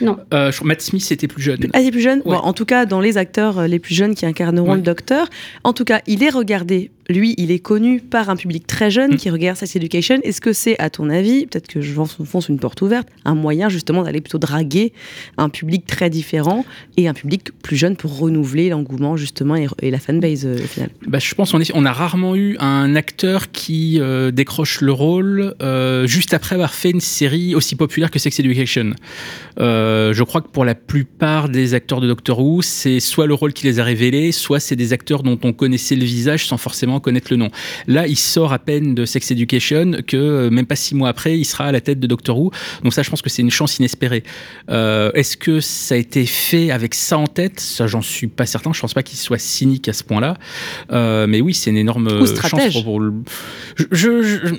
Non. 0.00 0.18
Euh, 0.32 0.50
Matt 0.62 0.80
Smith 0.80 1.06
était 1.10 1.28
plus 1.28 1.42
jeune. 1.42 1.58
Ah, 1.72 1.80
il 1.80 1.88
est 1.88 1.90
plus 1.90 2.00
jeune? 2.00 2.20
Ouais. 2.20 2.36
bon, 2.36 2.36
En 2.36 2.52
tout 2.52 2.64
cas, 2.64 2.86
dans 2.86 3.00
les 3.00 3.18
acteurs 3.18 3.66
les 3.66 3.78
plus 3.78 3.94
jeunes 3.94 4.14
qui 4.14 4.24
incarneront 4.24 4.70
ouais. 4.70 4.76
le 4.76 4.82
docteur. 4.82 5.28
En 5.62 5.72
tout 5.72 5.84
cas, 5.84 6.00
il 6.06 6.22
est 6.22 6.30
regardé 6.30 6.90
lui, 7.10 7.34
il 7.36 7.50
est 7.50 7.58
connu 7.58 8.00
par 8.00 8.30
un 8.30 8.36
public 8.36 8.66
très 8.66 8.90
jeune 8.90 9.12
mmh. 9.12 9.16
qui 9.16 9.30
regarde 9.30 9.56
Sex 9.56 9.76
Education. 9.76 10.18
Est-ce 10.22 10.40
que 10.40 10.52
c'est, 10.52 10.78
à 10.78 10.90
ton 10.90 11.10
avis, 11.10 11.46
peut-être 11.46 11.66
que 11.66 11.80
je 11.80 11.92
fonce 11.92 12.48
une 12.48 12.58
porte 12.58 12.80
ouverte, 12.82 13.08
un 13.24 13.34
moyen 13.34 13.68
justement 13.68 14.02
d'aller 14.02 14.20
plutôt 14.20 14.38
draguer 14.38 14.92
un 15.36 15.48
public 15.48 15.86
très 15.86 16.10
différent 16.10 16.64
et 16.96 17.08
un 17.08 17.14
public 17.14 17.50
plus 17.62 17.76
jeune 17.76 17.96
pour 17.96 18.18
renouveler 18.18 18.68
l'engouement 18.68 19.16
justement 19.16 19.56
et, 19.56 19.66
et, 19.82 19.90
la 19.90 19.98
fanbase 19.98 20.46
euh, 20.46 20.54
au 20.54 20.66
final? 20.66 20.90
Bah, 21.06 21.18
Je 21.18 21.34
pense 21.34 21.52
qu'on 21.52 21.60
on 21.74 21.84
a 21.84 21.92
rarement 21.92 22.36
eu 22.36 22.56
un 22.58 22.94
acteur 22.96 23.50
qui 23.50 23.98
euh, 24.00 24.30
décroche 24.30 24.80
le 24.80 24.92
rôle 24.92 25.54
euh, 25.62 26.06
juste 26.06 26.34
après 26.34 26.54
avoir 26.54 26.74
fait 26.74 26.90
une 26.90 27.00
série 27.00 27.54
aussi 27.54 27.76
populaire 27.76 28.10
que 28.10 28.18
Sex 28.18 28.38
Education. 28.40 28.92
Euh, 29.58 30.12
je 30.12 30.22
crois 30.22 30.40
que 30.40 30.48
pour 30.48 30.64
la 30.64 30.74
plupart 30.74 31.48
des 31.48 31.74
acteurs 31.74 32.00
de 32.00 32.06
Doctor 32.06 32.38
Who, 32.38 32.62
c'est 32.62 33.00
soit 33.00 33.26
le 33.26 33.34
rôle 33.34 33.52
qui 33.52 33.66
les 33.66 33.80
a 33.80 33.84
révélés, 33.84 34.32
soit 34.32 34.60
c'est 34.60 34.76
des 34.76 34.92
acteurs 34.92 35.22
dont 35.22 35.38
on 35.42 35.52
connaissait 35.52 35.96
le 35.96 36.04
visage 36.04 36.46
sans 36.46 36.56
forcément 36.56 36.99
forcément 37.00 37.10
connaître 37.10 37.28
le 37.30 37.36
nom. 37.36 37.50
Là, 37.88 38.06
il 38.06 38.16
sort 38.16 38.52
à 38.52 38.58
peine 38.58 38.94
de 38.94 39.04
Sex 39.04 39.30
Education 39.30 39.92
que 40.06 40.16
euh, 40.16 40.50
même 40.50 40.66
pas 40.66 40.76
six 40.76 40.94
mois 40.94 41.08
après, 41.08 41.38
il 41.38 41.44
sera 41.44 41.64
à 41.64 41.72
la 41.72 41.80
tête 41.80 41.98
de 41.98 42.06
Doctor 42.06 42.38
Who. 42.38 42.50
Donc 42.84 42.92
ça, 42.92 43.02
je 43.02 43.10
pense 43.10 43.22
que 43.22 43.30
c'est 43.30 43.42
une 43.42 43.50
chance 43.50 43.78
inespérée. 43.78 44.22
Euh, 44.70 45.10
Est-ce 45.14 45.36
que 45.36 45.60
ça 45.60 45.94
a 45.94 45.98
été 45.98 46.26
fait 46.26 46.70
avec 46.70 46.94
ça 46.94 47.18
en 47.18 47.26
tête? 47.26 47.58
Ça, 47.60 47.86
j'en 47.86 48.02
suis 48.02 48.26
pas 48.28 48.46
certain. 48.46 48.72
Je 48.72 48.80
pense 48.80 48.94
pas 48.94 49.02
qu'il 49.02 49.18
soit 49.18 49.38
cynique 49.38 49.88
à 49.88 49.92
ce 49.92 50.04
point-là. 50.04 50.36
Euh, 50.92 51.26
mais 51.26 51.40
oui, 51.40 51.54
c'est 51.54 51.70
une 51.70 51.76
énorme 51.78 52.08
Ou 52.08 52.26
chance 52.26 52.72
pour, 52.72 52.84
pour 52.84 53.00
le- 53.00 53.14
je- 53.76 53.86
je- 54.22 54.22
je- 54.22 54.54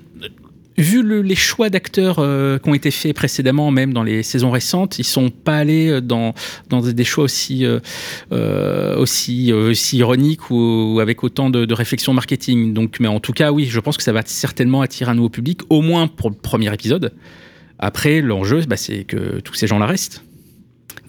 Vu 0.82 1.02
le- 1.04 1.22
les 1.22 1.36
choix 1.36 1.70
d'acteurs 1.70 2.18
euh, 2.20 2.58
qui 2.58 2.70
ont 2.70 2.74
été 2.74 2.92
faits 2.92 3.16
précédemment, 3.16 3.72
même 3.72 3.94
dans 3.94 4.04
les 4.04 4.24
saisons 4.24 4.52
récentes, 4.52 5.00
ils 5.00 5.04
sont 5.04 5.30
pas 5.30 5.58
allés 5.58 6.02
dans, 6.02 6.34
dans 6.70 6.82
des 6.82 7.04
choix 7.04 7.24
aussi, 7.24 7.66
euh, 7.66 7.80
euh, 8.32 9.06
euh, 9.06 9.74
ironiques 9.94 10.50
ou, 10.50 11.00
avec 11.02 11.24
autant 11.24 11.50
de, 11.50 11.66
de 11.66 11.74
réflexion 11.74 12.14
marketing. 12.14 12.74
Donc, 12.74 13.00
mais 13.00 13.08
en 13.08 13.20
tout 13.20 13.34
cas, 13.34 13.52
oui, 13.52 13.66
je 13.66 13.80
pense 13.80 13.98
que 13.98 14.04
ça 14.04 14.12
va 14.12 14.22
certainement 14.26 14.82
attirer 14.82 15.12
un 15.12 15.16
nouveau 15.16 15.30
public, 15.30 15.62
au 15.70 15.82
moins 15.82 16.08
pour 16.08 16.30
le 16.30 16.36
premier 16.36 16.74
épisode. 16.74 17.14
Après, 17.80 18.22
l'enjeu, 18.22 18.62
bah, 18.68 18.78
c'est 18.78 19.04
que 19.04 19.40
tous 19.40 19.54
ces 19.56 19.68
gens-là 19.68 19.86
restent. 19.86 20.24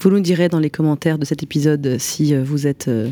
Vous 0.01 0.11
nous 0.11 0.21
direz 0.21 0.49
dans 0.49 0.59
les 0.59 0.71
commentaires 0.71 1.19
de 1.19 1.25
cet 1.25 1.43
épisode 1.43 1.87
euh, 1.87 1.97
si 1.99 2.35
euh, 2.35 2.43
vous 2.43 2.67
êtes 2.67 2.89
euh, 2.89 3.11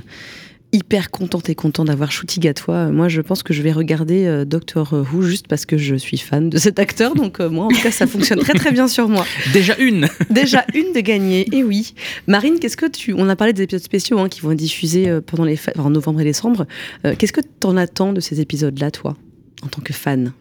hyper 0.73 1.11
contente 1.11 1.49
et 1.49 1.55
content 1.55 1.85
d'avoir 1.85 2.13
Shooty 2.13 2.39
Gatois. 2.41 2.75
Euh, 2.75 2.91
Moi, 2.93 3.09
je 3.09 3.21
pense 3.21 3.43
que 3.43 3.53
je 3.53 3.61
vais 3.63 3.73
regarder 3.73 4.27
euh, 4.27 4.45
Doctor 4.45 4.93
Who 4.93 5.23
juste 5.23 5.49
parce 5.49 5.67
que 5.67 5.77
je 5.77 5.97
suis 5.97 6.19
fan 6.19 6.49
de 6.49 6.59
cet 6.59 6.79
acteur. 6.79 7.15
Donc, 7.15 7.41
euh, 7.41 7.49
moi, 7.51 7.65
en 7.65 7.69
tout 7.69 7.81
cas, 7.83 7.91
ça 7.91 8.07
fonctionne 8.07 8.39
très 8.41 8.55
très 8.55 8.71
bien 8.73 8.87
sur 8.89 9.09
moi. 9.09 9.25
Déjà 9.53 9.77
une 9.79 10.07
Déjà 10.31 10.65
une 10.75 10.93
de 10.93 11.01
gagnée, 11.01 11.47
et 11.53 11.65
oui. 11.65 11.95
Marine, 12.27 12.59
qu'est-ce 12.61 12.77
que 12.77 12.87
tu. 12.87 13.13
On 13.15 13.29
a 13.29 13.37
parlé 13.37 13.53
des 13.53 13.63
épisodes 13.63 13.83
spéciaux 13.83 14.19
hein, 14.21 14.29
qui 14.29 14.41
vont 14.41 14.53
être 14.53 14.59
diffusés 14.59 15.09
euh, 15.09 15.21
pendant 15.21 15.45
les 15.45 15.57
fêtes, 15.57 15.79
en 15.79 15.91
novembre 15.91 16.21
et 16.21 16.25
décembre. 16.25 16.67
Euh, 17.05 17.15
qu'est-ce 17.19 17.33
que 17.33 17.41
t'en 17.41 17.77
attends 17.77 18.13
de 18.13 18.21
ces 18.21 18.41
épisodes-là, 18.41 18.91
toi, 18.91 19.17
en 19.63 19.67
tant 19.69 19.83
que 19.83 19.93
fan? 19.93 20.33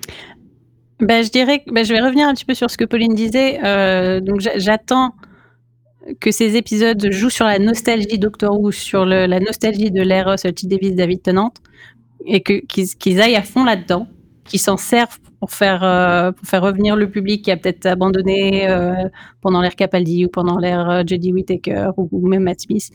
Ben, 1.02 1.24
je 1.24 1.30
dirais 1.32 1.60
que 1.66 1.72
ben, 1.72 1.86
je 1.86 1.94
vais 1.94 2.02
revenir 2.02 2.28
un 2.28 2.34
petit 2.34 2.44
peu 2.44 2.54
sur 2.54 2.70
ce 2.70 2.78
que 2.78 2.84
Pauline 2.84 3.16
disait. 3.16 3.60
Euh, 3.64 4.20
donc 4.20 4.42
j'a- 4.42 4.58
j'attends 4.60 5.14
que 6.20 6.32
ces 6.32 6.56
épisodes 6.56 7.12
jouent 7.12 7.30
sur 7.30 7.46
la 7.46 7.60
nostalgie 7.60 8.18
Doctor 8.18 8.60
Who, 8.60 8.72
sur 8.72 9.06
la 9.06 9.40
nostalgie 9.40 9.92
de 9.92 10.02
l'ère 10.02 10.36
T 10.36 10.68
Davis, 10.68 10.96
David 10.96 11.22
Tennant, 11.22 11.54
et 12.26 12.42
qu'ils 12.42 13.22
aillent 13.22 13.36
à 13.36 13.44
fond 13.44 13.64
là-dedans, 13.64 14.08
qu'ils 14.46 14.60
s'en 14.60 14.78
servent 14.78 15.20
pour 15.40 15.52
faire 15.52 15.84
euh, 15.84 16.32
revenir 16.54 16.96
le 16.96 17.10
public 17.10 17.46
qui 17.46 17.52
a 17.52 17.58
peut-être 17.58 17.86
abandonné 17.86 18.70
euh, 18.70 19.08
pendant 19.42 19.62
l'ère 19.62 19.76
Capaldi 19.76 20.26
ou 20.26 20.30
pendant 20.30 20.58
l'ère 20.60 20.90
euh, 20.90 21.04
Jodie 21.06 21.32
Whittaker 21.32 21.92
ou, 21.98 22.28
même 22.28 22.44
Matt 22.44 22.62
Smith. 22.62 22.90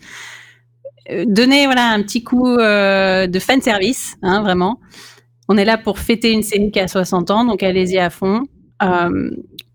Donner 1.27 1.67
voilà 1.67 1.91
un 1.91 2.03
petit 2.03 2.25
coup 2.25 2.57
de 2.57 3.39
fan 3.39 3.61
service, 3.61 4.17
hein, 4.23 4.41
vraiment. 4.43 4.81
On 5.49 5.59
est 5.59 5.67
là 5.67 5.77
pour 5.77 5.99
fêter 5.99 6.33
une 6.33 6.43
série 6.43 6.71
qui 6.71 6.81
a 6.81 6.89
60 6.89 7.31
ans, 7.31 7.45
donc 7.45 7.63
allez-y 7.63 7.99
à 7.99 8.09
fond. 8.09 8.45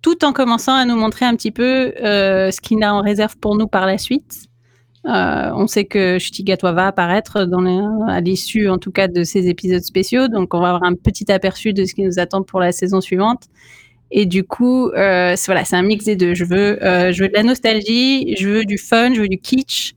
Tout 0.02 0.24
en 0.24 0.34
commençant 0.34 0.74
à 0.74 0.86
nous 0.86 0.96
montrer 0.96 1.26
un 1.26 1.36
petit 1.36 1.52
peu 1.52 1.94
euh, 2.04 2.52
ce 2.52 2.62
qu'il 2.62 2.84
a 2.84 2.94
en 2.94 3.02
réserve 3.02 3.38
pour 3.38 3.56
nous 3.58 3.68
par 3.68 3.86
la 3.86 3.98
suite. 3.98 4.46
Euh, 5.06 5.52
on 5.56 5.68
sait 5.68 5.86
que 5.86 6.20
Shutigatwa 6.20 6.74
va 6.74 6.88
apparaître 6.88 7.48
à 8.08 8.22
l'issue, 8.22 8.70
en 8.70 8.78
tout 8.78 8.92
cas, 8.92 9.08
de 9.08 9.24
ces 9.24 9.48
épisodes 9.48 9.82
spéciaux, 9.82 10.28
donc 10.28 10.54
on 10.54 10.60
va 10.60 10.70
avoir 10.70 10.84
un 10.84 10.94
petit 10.94 11.32
aperçu 11.32 11.74
de 11.74 11.86
ce 11.86 11.94
qui 11.94 12.04
nous 12.04 12.20
attend 12.20 12.44
pour 12.44 12.60
la 12.60 12.72
saison 12.72 13.00
suivante. 13.00 13.44
Et 14.12 14.26
du 14.26 14.44
coup, 14.44 14.90
euh, 14.90 15.36
voilà, 15.46 15.66
c'est 15.66 15.76
un 15.76 15.84
mix 15.84 16.06
des 16.06 16.16
deux. 16.16 16.34
Je 16.34 16.44
veux, 16.44 16.80
je 16.82 17.22
veux 17.22 17.30
de 17.30 17.34
la 17.34 17.44
nostalgie, 17.44 18.36
je 18.38 18.50
veux 18.50 18.66
du 18.66 18.78
fun, 18.78 19.14
je 19.14 19.22
veux 19.22 19.28
du 19.28 19.38
kitsch. 19.38 19.94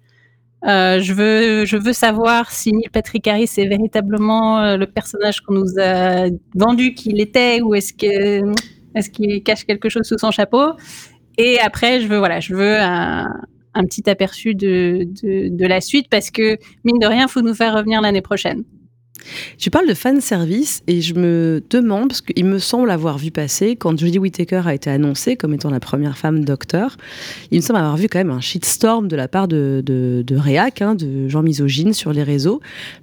Je 0.64 1.12
veux, 1.12 1.64
je 1.64 1.76
veux 1.76 1.92
savoir 1.92 2.52
si 2.52 2.72
Neil 2.72 2.88
Patrick 2.92 3.26
Harris 3.26 3.50
est 3.56 3.66
véritablement 3.66 4.76
le 4.76 4.86
personnage 4.86 5.40
qu'on 5.40 5.54
nous 5.54 5.80
a 5.80 6.26
vendu 6.54 6.94
qu'il 6.94 7.20
était, 7.20 7.60
ou 7.62 7.74
est-ce 7.74 7.92
que, 7.92 8.52
est-ce 8.94 9.10
qu'il 9.10 9.42
cache 9.42 9.64
quelque 9.64 9.88
chose 9.88 10.06
sous 10.06 10.18
son 10.18 10.30
chapeau? 10.30 10.72
Et 11.38 11.58
après, 11.60 12.00
je 12.00 12.06
veux, 12.06 12.18
voilà, 12.18 12.40
je 12.40 12.54
veux 12.54 12.78
un, 12.80 13.32
petit 13.84 14.08
aperçu 14.08 14.54
de, 14.54 15.08
de, 15.22 15.48
de 15.48 15.66
la 15.66 15.80
suite 15.80 16.08
parce 16.10 16.30
que 16.30 16.58
mine 16.84 16.98
de 16.98 17.06
rien, 17.06 17.26
faut 17.28 17.40
nous 17.40 17.54
faire 17.54 17.74
revenir 17.74 18.00
l'année 18.00 18.22
prochaine. 18.22 18.64
Tu 19.58 19.70
parles 19.70 19.88
de 19.88 19.94
fan 19.94 20.20
service 20.20 20.82
et 20.86 21.00
je 21.00 21.14
me 21.14 21.62
demande, 21.70 22.08
parce 22.08 22.20
qu'il 22.20 22.44
me 22.44 22.58
semble 22.58 22.90
avoir 22.90 23.18
vu 23.18 23.30
passer, 23.30 23.76
quand 23.76 23.98
Jodie 23.98 24.18
Whittaker 24.18 24.62
a 24.66 24.74
été 24.74 24.90
annoncée 24.90 25.36
comme 25.36 25.54
étant 25.54 25.70
la 25.70 25.80
première 25.80 26.16
femme 26.18 26.44
docteur, 26.44 26.96
il 27.50 27.58
me 27.58 27.62
semble 27.62 27.78
avoir 27.78 27.96
vu 27.96 28.08
quand 28.08 28.18
même 28.18 28.30
un 28.30 28.40
shitstorm 28.40 29.08
de 29.08 29.16
la 29.16 29.28
part 29.28 29.48
de, 29.48 29.82
de, 29.84 30.22
de 30.26 30.36
Réac, 30.36 30.82
hein, 30.82 30.94
de 30.94 31.28
gens 31.28 31.42
misogynes 31.42 31.92
sur 31.92 32.12
les 32.12 32.22
réseaux. 32.22 32.60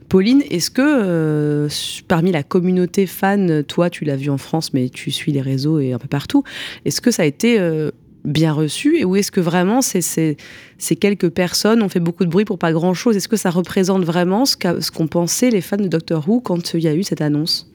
Pauline, 0.10 0.42
est-ce 0.50 0.72
que 0.72 0.82
euh, 0.82 1.70
parmi 2.08 2.32
la 2.32 2.42
communauté 2.42 3.06
fan, 3.06 3.64
toi 3.64 3.90
tu 3.90 4.06
l'as 4.06 4.16
vu 4.16 4.30
en 4.30 4.40
France, 4.40 4.74
mais 4.74 4.90
tu 4.90 5.12
suis 5.12 5.32
les 5.32 5.42
réseaux 5.42 5.80
et 5.80 5.94
un 5.94 6.00
peu 6.00 6.08
partout, 6.08 6.44
est-ce 6.86 7.00
que 7.00 7.12
ça 7.12 7.24
a 7.24 7.26
été 7.26 7.60
euh, 7.60 7.92
bien 8.26 8.54
reçu 8.54 8.98
et 8.98 9.06
ou 9.06 9.16
est-ce 9.16 9.32
que 9.32 9.40
vraiment 9.40 9.82
c'est- 9.82 10.02
ces 10.02 10.96
quelques 10.96 11.30
personnes 11.30 11.82
ont 11.82 11.90
fait 11.90 12.00
beaucoup 12.00 12.26
de 12.26 12.30
bruit 12.30 12.46
pour 12.46 12.60
pas 12.60 12.72
grand-chose? 12.72 13.16
Est-ce 13.18 13.28
que 13.28 13.38
ça 13.38 13.50
représente 13.50 14.04
vraiment 14.04 14.46
ce, 14.46 14.56
qu'ont 14.58 15.08
pensé 15.08 15.50
les 15.50 15.62
fans 15.62 15.78
de 15.78 15.88
Doctor 15.88 16.28
Who 16.28 16.42
quand 16.42 16.74
il 16.74 16.82
y 16.82 16.88
a 16.88 16.96
eu 16.96 17.04
cette 17.04 17.22
annonce? 17.22 17.72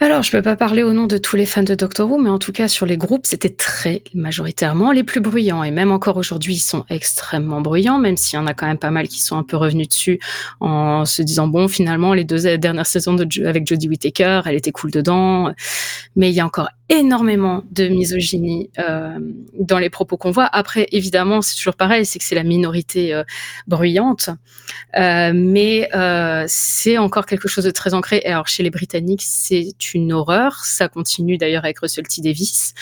Alors, 0.00 0.22
je 0.22 0.30
peux 0.30 0.42
pas 0.42 0.54
parler 0.54 0.84
au 0.84 0.92
nom 0.92 1.08
de 1.08 1.18
tous 1.18 1.34
les 1.34 1.44
fans 1.44 1.64
de 1.64 1.74
Doctor 1.74 2.08
Who, 2.08 2.18
mais 2.18 2.30
en 2.30 2.38
tout 2.38 2.52
cas, 2.52 2.68
sur 2.68 2.86
les 2.86 2.96
groupes, 2.96 3.26
c'était 3.26 3.48
très 3.50 4.04
majoritairement 4.14 4.92
les 4.92 5.02
plus 5.02 5.20
bruyants. 5.20 5.64
Et 5.64 5.72
même 5.72 5.90
encore 5.90 6.18
aujourd'hui, 6.18 6.54
ils 6.54 6.60
sont 6.60 6.84
extrêmement 6.88 7.60
bruyants, 7.60 7.98
même 7.98 8.16
s'il 8.16 8.38
y 8.38 8.40
en 8.40 8.46
a 8.46 8.54
quand 8.54 8.68
même 8.68 8.78
pas 8.78 8.92
mal 8.92 9.08
qui 9.08 9.20
sont 9.20 9.36
un 9.36 9.42
peu 9.42 9.56
revenus 9.56 9.88
dessus 9.88 10.20
en 10.60 11.04
se 11.04 11.20
disant, 11.22 11.48
bon, 11.48 11.66
finalement, 11.66 12.14
les 12.14 12.22
deux 12.22 12.56
dernières 12.58 12.86
saisons 12.86 13.14
de, 13.14 13.44
avec 13.44 13.66
Jodie 13.66 13.88
Whittaker, 13.88 14.42
elle 14.46 14.54
était 14.54 14.70
cool 14.70 14.92
dedans. 14.92 15.52
Mais 16.14 16.30
il 16.30 16.34
y 16.34 16.40
a 16.40 16.46
encore 16.46 16.68
énormément 16.88 17.64
de 17.70 17.88
misogynie 17.88 18.70
euh, 18.78 19.18
dans 19.58 19.78
les 19.78 19.90
propos 19.90 20.16
qu'on 20.16 20.30
voit. 20.30 20.48
Après, 20.52 20.86
évidemment, 20.92 21.42
c'est 21.42 21.56
toujours 21.56 21.76
pareil, 21.76 22.06
c'est 22.06 22.18
que 22.18 22.24
c'est 22.24 22.34
la 22.34 22.44
minorité 22.44 23.14
euh, 23.14 23.24
bruyante. 23.66 24.30
Euh, 24.96 25.32
mais 25.34 25.88
euh, 25.94 26.44
c'est 26.48 26.98
encore 26.98 27.26
quelque 27.26 27.48
chose 27.48 27.64
de 27.64 27.70
très 27.70 27.92
ancré. 27.94 28.22
Et 28.24 28.28
alors, 28.28 28.48
chez 28.48 28.62
les 28.62 28.70
Britanniques, 28.70 29.22
c'est 29.22 29.94
une 29.94 30.12
horreur. 30.12 30.64
Ça 30.64 30.88
continue 30.88 31.36
d'ailleurs 31.36 31.64
avec 31.64 31.78
Russell 31.80 32.06
T 32.06 32.22
Davis. 32.22 32.74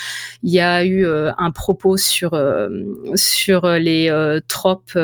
Il 0.43 0.51
y 0.51 0.59
a 0.59 0.85
eu 0.85 1.05
euh, 1.05 1.31
un 1.37 1.51
propos 1.51 1.97
sur 1.97 2.33
euh, 2.33 2.69
sur 3.15 3.67
les 3.67 4.09
tropes 4.47 4.97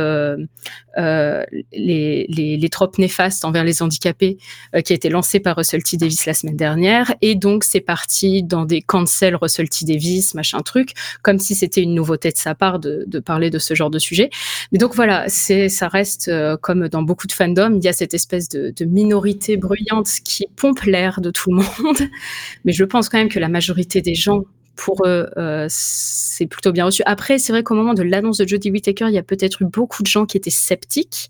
euh, 0.98 1.44
les, 1.72 2.26
les, 2.30 2.58
les 2.58 2.70
tropes 2.70 2.98
néfastes 2.98 3.46
envers 3.46 3.64
les 3.64 3.82
handicapés 3.82 4.38
euh, 4.76 4.82
qui 4.82 4.94
a 4.94 4.96
été 4.96 5.10
lancé 5.10 5.40
par 5.40 5.56
Russell 5.56 5.84
T 5.84 5.98
Davis 5.98 6.26
la 6.26 6.34
semaine 6.34 6.56
dernière. 6.56 7.14
Et 7.22 7.36
donc, 7.36 7.64
c'est 7.64 7.82
parti 7.82 8.44
dans 8.44 8.66
des 8.66 8.82
cancel 8.82 9.36
Russell 9.36 9.70
T 9.70 9.86
Davis, 9.86 10.34
machin 10.36 10.62
truc, 10.62 10.94
comme 11.22 11.40
si 11.40 11.56
c'était 11.56 11.82
une 11.82 11.96
nouveauté 11.96 12.32
de 12.32 12.38
sa 12.38 12.56
part 12.56 12.80
de, 12.80 13.04
de 13.08 13.20
parler 13.20 13.50
de 13.50 13.60
ce 13.60 13.74
genre 13.74 13.90
de 13.90 14.00
sujet. 14.00 14.30
Mais 14.72 14.78
donc 14.78 14.96
voilà, 14.96 15.26
c'est, 15.30 15.70
ça 15.70 15.88
reste 15.88 16.28
euh, 16.28 16.58
comme 16.58 16.88
dans 16.90 17.02
beaucoup 17.02 17.28
de 17.28 17.32
fandoms, 17.32 17.78
il 17.78 17.84
y 17.84 17.88
a 17.88 17.94
cette 17.94 18.14
espèce 18.14 18.50
de, 18.50 18.74
de 18.76 18.86
minorité 18.86 19.58
bruyante 19.58 20.10
qui 20.24 20.46
pompe 20.56 20.82
l'air 20.82 21.22
de 21.22 21.32
tout 21.32 21.52
le 21.52 21.58
monde. 21.58 21.98
Mais 22.66 22.72
je 22.72 22.84
pense 22.84 23.10
quand 23.10 23.18
même 23.18 23.30
que 23.30 23.40
la 23.40 23.50
majorité 23.50 24.02
des 24.02 24.16
gens 24.16 24.44
pour 24.76 25.06
eux, 25.06 25.30
euh, 25.38 25.68
c'est 25.70 26.48
plutôt 26.48 26.72
bien 26.72 26.86
reçu. 26.86 27.04
Après, 27.06 27.38
c'est 27.38 27.54
vrai 27.54 27.64
qu'au 27.64 27.76
moment 27.76 27.94
de 27.94 28.04
l'annonce 28.04 28.38
de 28.38 28.48
Jodie 28.48 28.72
Whittaker, 28.72 29.06
il 29.08 29.14
y 29.14 29.18
a 29.18 29.24
peut-être 29.24 29.62
eu 29.62 29.66
beaucoup 29.66 30.04
de 30.04 30.08
gens 30.08 30.26
qui 30.26 30.38
étaient 30.38 30.50
sceptiques, 30.50 31.30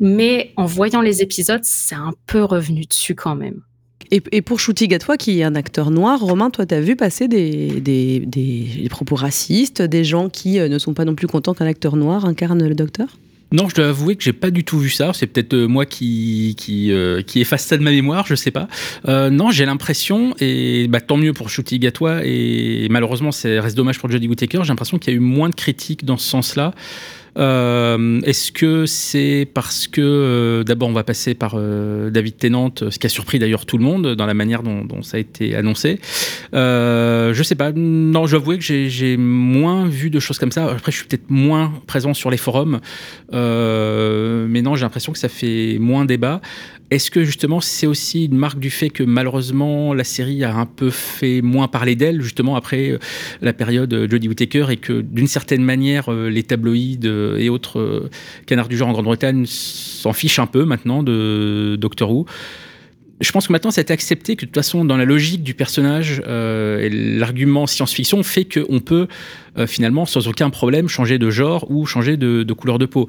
mais 0.00 0.52
en 0.56 0.64
voyant 0.64 1.00
les 1.00 1.22
épisodes, 1.22 1.60
c'est 1.64 1.94
un 1.94 2.12
peu 2.26 2.42
revenu 2.42 2.84
dessus 2.84 3.14
quand 3.14 3.34
même. 3.34 3.60
et, 4.10 4.42
pour 4.42 4.60
Shooty 4.60 4.88
Gatois, 4.88 5.16
qui 5.16 5.40
est 5.40 5.44
un 5.44 5.54
acteur 5.54 5.90
noir, 5.90 6.20
Romain, 6.20 6.50
toi, 6.50 6.66
t'as 6.66 6.80
vu 6.80 6.96
passer 6.96 7.28
des 7.28 8.88
propos 8.90 9.14
racistes, 9.14 9.80
des 9.82 10.04
gens 10.04 10.28
qui 10.28 10.58
euh, 10.58 10.68
ne 10.68 10.78
sont 10.78 10.94
pas 10.94 11.04
non 11.04 11.14
plus 11.14 11.26
contents 11.26 11.54
qu'un 11.54 11.66
acteur 11.66 11.96
noir 11.96 12.24
incarne 12.24 12.66
le 12.66 12.74
docteur? 12.74 13.18
Non, 13.52 13.68
je 13.68 13.74
dois 13.74 13.88
avouer 13.88 14.16
que 14.16 14.22
j'ai 14.22 14.32
pas 14.32 14.50
du 14.50 14.64
tout 14.64 14.78
vu 14.78 14.90
ça. 14.90 15.12
C'est 15.12 15.26
peut-être 15.26 15.54
euh, 15.54 15.66
moi 15.66 15.86
qui 15.86 16.54
qui 16.56 16.90
euh, 16.90 17.22
qui 17.22 17.40
efface 17.40 17.64
ça 17.64 17.76
de 17.76 17.82
ma 17.82 17.90
mémoire, 17.90 18.26
je 18.26 18.34
sais 18.34 18.50
pas. 18.50 18.68
Euh, 19.08 19.30
non, 19.30 19.50
j'ai 19.50 19.66
l'impression 19.66 20.34
et 20.40 20.86
bah, 20.88 21.00
tant 21.00 21.16
mieux 21.16 21.32
pour 21.32 21.50
Shooty 21.50 21.78
Gatois 21.78 22.24
et 22.24 22.88
malheureusement 22.90 23.32
c'est 23.32 23.60
reste 23.60 23.76
dommage 23.76 23.98
pour 23.98 24.10
Jodie 24.10 24.28
Whittaker. 24.28 24.60
J'ai 24.62 24.68
l'impression 24.68 24.98
qu'il 24.98 25.12
y 25.12 25.14
a 25.14 25.16
eu 25.16 25.20
moins 25.20 25.50
de 25.50 25.54
critiques 25.54 26.04
dans 26.04 26.16
ce 26.16 26.28
sens-là. 26.28 26.72
Euh, 27.38 28.20
Est-ce 28.22 28.52
que 28.52 28.84
c'est 28.86 29.48
parce 29.54 29.86
que 29.86 30.00
euh, 30.02 30.64
d'abord 30.64 30.88
on 30.88 30.92
va 30.92 31.02
passer 31.04 31.34
par 31.34 31.54
euh, 31.56 32.10
David 32.10 32.36
Tennant, 32.36 32.72
ce 32.78 32.98
qui 32.98 33.06
a 33.06 33.08
surpris 33.08 33.38
d'ailleurs 33.38 33.64
tout 33.64 33.78
le 33.78 33.84
monde 33.84 34.14
dans 34.14 34.26
la 34.26 34.34
manière 34.34 34.62
dont, 34.62 34.84
dont 34.84 35.02
ça 35.02 35.16
a 35.16 35.20
été 35.20 35.54
annoncé. 35.54 35.98
Euh, 36.54 37.32
je 37.32 37.42
sais 37.42 37.54
pas. 37.54 37.72
Non, 37.72 38.26
je 38.26 38.36
dois 38.36 38.56
que 38.56 38.62
j'ai- 38.62 38.90
j'ai 38.90 39.16
moins 39.16 39.86
vu 39.86 40.10
de 40.10 40.20
choses 40.20 40.38
comme 40.38 40.52
ça. 40.52 40.66
Après, 40.70 40.92
je 40.92 40.98
suis 40.98 41.06
peut-être 41.06 41.30
moins 41.30 41.72
présent 41.86 42.12
sur 42.14 42.30
les 42.30 42.36
forums, 42.36 42.80
Euh, 43.34 44.46
mais 44.48 44.60
non, 44.62 44.74
j'ai 44.76 44.82
l'impression 44.82 45.12
que 45.12 45.18
ça 45.18 45.28
fait 45.30 45.78
moins 45.80 46.04
débat. 46.04 46.40
Est-ce 46.92 47.10
que 47.10 47.24
justement 47.24 47.62
c'est 47.62 47.86
aussi 47.86 48.26
une 48.26 48.36
marque 48.36 48.58
du 48.58 48.68
fait 48.68 48.90
que 48.90 49.02
malheureusement 49.02 49.94
la 49.94 50.04
série 50.04 50.44
a 50.44 50.54
un 50.54 50.66
peu 50.66 50.90
fait 50.90 51.40
moins 51.40 51.66
parler 51.66 51.96
d'elle 51.96 52.20
justement 52.20 52.54
après 52.54 52.90
euh, 52.90 52.98
la 53.40 53.54
période 53.54 53.94
euh, 53.94 54.06
Jodie 54.06 54.28
Whittaker 54.28 54.66
et 54.68 54.76
que 54.76 55.00
d'une 55.00 55.26
certaine 55.26 55.64
manière 55.64 56.12
euh, 56.12 56.28
les 56.28 56.42
tabloïds 56.42 57.00
et 57.38 57.48
autres 57.48 58.10
canards 58.44 58.68
du 58.68 58.76
genre 58.76 58.90
en 58.90 58.92
Grande-Bretagne 58.92 59.46
s'en 59.46 60.12
fichent 60.12 60.38
un 60.38 60.46
peu 60.46 60.66
maintenant 60.66 61.02
de 61.02 61.78
Doctor 61.80 62.12
Who. 62.12 62.26
Je 63.22 63.30
pense 63.30 63.46
que 63.46 63.52
maintenant, 63.52 63.70
c'est 63.70 63.90
accepté 63.92 64.34
que 64.34 64.42
de 64.42 64.46
toute 64.46 64.56
façon, 64.56 64.84
dans 64.84 64.96
la 64.96 65.04
logique 65.04 65.44
du 65.44 65.54
personnage 65.54 66.20
et 66.26 66.88
l'argument 66.90 67.68
science-fiction 67.68 68.24
fait 68.24 68.44
qu'on 68.44 68.80
peut 68.80 69.06
finalement, 69.68 70.06
sans 70.06 70.26
aucun 70.26 70.50
problème, 70.50 70.88
changer 70.88 71.18
de 71.18 71.30
genre 71.30 71.70
ou 71.70 71.86
changer 71.86 72.16
de 72.16 72.52
couleur 72.52 72.80
de 72.80 72.86
peau 72.86 73.06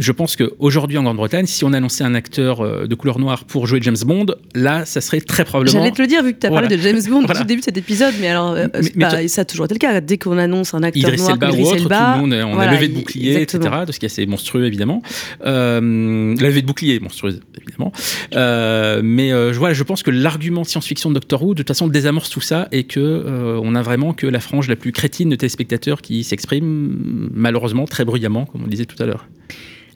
je 0.00 0.12
pense 0.12 0.34
qu'aujourd'hui 0.34 0.96
en 0.96 1.02
Grande-Bretagne, 1.02 1.46
si 1.46 1.64
on 1.64 1.72
annonçait 1.72 2.04
un 2.04 2.14
acteur 2.14 2.60
euh, 2.60 2.86
de 2.86 2.94
couleur 2.94 3.18
noire 3.18 3.44
pour 3.44 3.66
jouer 3.66 3.80
James 3.82 3.96
Bond, 4.04 4.26
là, 4.54 4.86
ça 4.86 5.00
serait 5.00 5.20
très 5.20 5.44
probablement. 5.44 5.78
J'allais 5.78 5.92
te 5.92 6.00
le 6.00 6.08
dire, 6.08 6.22
vu 6.22 6.32
que 6.32 6.38
tu 6.38 6.46
as 6.46 6.50
parlé 6.50 6.74
de 6.74 6.80
James 6.80 7.00
Bond 7.08 7.24
au 7.40 7.44
début 7.44 7.60
de 7.60 7.64
cet 7.64 7.76
épisode, 7.76 8.14
mais 8.18 8.28
alors, 8.28 8.56
euh, 8.56 9.28
ça 9.28 9.42
a 9.42 9.44
toujours 9.44 9.66
été 9.66 9.74
le 9.74 9.78
cas. 9.78 10.00
Dès 10.00 10.16
qu'on 10.16 10.38
annonce 10.38 10.72
un 10.72 10.82
acteur 10.82 11.12
Idriss 11.12 11.20
noir, 11.20 11.32
Elba 11.32 11.52
ou 11.52 11.66
autre, 11.66 11.76
tout 11.76 11.88
le 11.88 12.18
monde, 12.18 12.32
on 12.32 12.58
a 12.58 12.72
levé 12.72 12.88
de 12.88 12.94
bouclier, 12.94 13.42
etc. 13.42 13.60
De 13.86 13.92
ce 13.92 13.98
qui 13.98 14.06
est 14.06 14.10
assez 14.10 14.24
monstrueux, 14.26 14.64
évidemment. 14.64 15.02
Euh, 15.44 15.80
levé 15.80 16.62
de 16.62 16.66
bouclier, 16.66 16.98
monstrueux, 16.98 17.40
évidemment. 17.60 17.92
Euh, 18.34 19.02
mais 19.04 19.32
euh, 19.32 19.52
voilà, 19.52 19.74
je 19.74 19.82
pense 19.82 20.02
que 20.02 20.10
l'argument 20.10 20.64
science-fiction 20.64 21.10
de 21.10 21.14
Doctor 21.14 21.42
Who, 21.42 21.54
de 21.54 21.58
toute 21.58 21.68
façon, 21.68 21.88
désamorce 21.88 22.30
tout 22.30 22.40
ça 22.40 22.68
et 22.72 22.84
que 22.84 23.60
on 23.62 23.74
a 23.74 23.82
vraiment 23.82 24.14
que 24.14 24.26
la 24.26 24.40
frange 24.40 24.68
la 24.68 24.76
plus 24.76 24.92
crétine 24.92 25.28
de 25.28 25.36
téléspectateurs 25.36 26.00
qui 26.00 26.24
s'exprime, 26.24 27.28
malheureusement, 27.34 27.84
très 27.84 28.04
bruyamment, 28.04 28.46
comme 28.46 28.64
on 28.64 28.68
disait 28.68 28.86
tout 28.86 29.00
à 29.02 29.06
l'heure. 29.06 29.26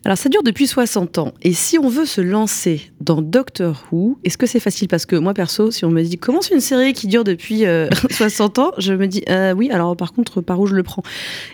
Alors 0.06 0.18
ça 0.18 0.28
dure 0.28 0.42
depuis 0.42 0.66
60 0.66 1.16
ans. 1.16 1.32
Et 1.40 1.54
si 1.54 1.78
on 1.78 1.88
veut 1.88 2.04
se 2.04 2.20
lancer 2.20 2.90
dans 3.00 3.22
Doctor 3.22 3.86
Who, 3.90 4.18
est-ce 4.22 4.36
que 4.36 4.46
c'est 4.46 4.60
facile? 4.60 4.86
Parce 4.86 5.06
que 5.06 5.16
moi 5.16 5.32
perso, 5.32 5.70
si 5.70 5.86
on 5.86 5.90
me 5.90 6.02
dit 6.02 6.18
comment 6.18 6.42
c'est 6.42 6.54
une 6.54 6.60
série 6.60 6.92
qui 6.92 7.06
dure 7.06 7.24
depuis 7.24 7.64
euh, 7.64 7.88
60 8.10 8.58
ans, 8.58 8.72
je 8.76 8.92
me 8.92 9.06
dis 9.06 9.22
euh, 9.30 9.54
oui, 9.54 9.70
alors 9.70 9.96
par 9.96 10.12
contre, 10.12 10.42
par 10.42 10.60
où 10.60 10.66
je 10.66 10.74
le 10.74 10.82
prends? 10.82 11.02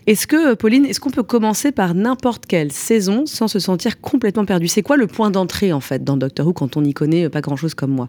Est-ce 0.08 0.26
que, 0.26 0.54
Pauline, 0.54 0.84
est-ce 0.84 0.98
qu'on 0.98 1.10
peut 1.10 1.22
commencer 1.22 1.70
par 1.70 1.94
n'importe 1.94 2.46
quelle 2.46 2.72
saison 2.72 3.24
sans 3.24 3.46
se 3.46 3.60
sentir 3.60 4.00
complètement 4.00 4.44
perdu? 4.44 4.66
C'est 4.66 4.82
quoi 4.82 4.96
le 4.96 5.06
point 5.06 5.30
d'entrée 5.30 5.72
en 5.72 5.80
fait 5.80 6.02
dans 6.02 6.16
Doctor 6.16 6.48
Who 6.48 6.52
quand 6.52 6.76
on 6.76 6.82
n'y 6.82 6.92
connaît 6.92 7.28
pas 7.28 7.42
grand-chose 7.42 7.74
comme 7.74 7.92
moi? 7.92 8.08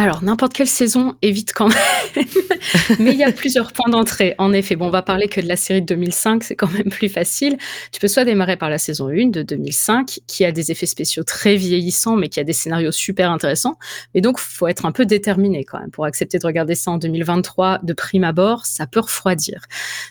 Alors, 0.00 0.22
n'importe 0.22 0.52
quelle 0.52 0.68
saison 0.68 1.16
évite 1.22 1.52
quand 1.52 1.66
même. 1.66 2.24
Mais 3.00 3.10
il 3.10 3.18
y 3.18 3.24
a 3.24 3.32
plusieurs 3.32 3.72
points 3.72 3.90
d'entrée. 3.90 4.36
En 4.38 4.52
effet, 4.52 4.76
bon, 4.76 4.86
on 4.86 4.90
va 4.90 5.02
parler 5.02 5.26
que 5.26 5.40
de 5.40 5.48
la 5.48 5.56
série 5.56 5.82
de 5.82 5.86
2005, 5.86 6.44
c'est 6.44 6.54
quand 6.54 6.72
même 6.72 6.88
plus 6.88 7.08
facile. 7.08 7.58
Tu 7.90 7.98
peux 7.98 8.06
soit 8.06 8.24
démarrer 8.24 8.56
par 8.56 8.70
la 8.70 8.78
saison 8.78 9.08
1 9.08 9.30
de 9.30 9.42
2005, 9.42 10.20
qui 10.28 10.44
a 10.44 10.52
des 10.52 10.70
effets 10.70 10.86
spéciaux 10.86 11.24
très 11.24 11.56
vieillissants, 11.56 12.14
mais 12.14 12.28
qui 12.28 12.38
a 12.38 12.44
des 12.44 12.52
scénarios 12.52 12.92
super 12.92 13.32
intéressants. 13.32 13.76
Et 14.14 14.20
donc, 14.20 14.38
faut 14.38 14.68
être 14.68 14.86
un 14.86 14.92
peu 14.92 15.04
déterminé 15.04 15.64
quand 15.64 15.80
même. 15.80 15.90
Pour 15.90 16.04
accepter 16.04 16.38
de 16.38 16.46
regarder 16.46 16.76
ça 16.76 16.92
en 16.92 16.98
2023, 16.98 17.80
de 17.82 17.92
prime 17.92 18.22
abord, 18.22 18.66
ça 18.66 18.86
peut 18.86 19.00
refroidir. 19.00 19.62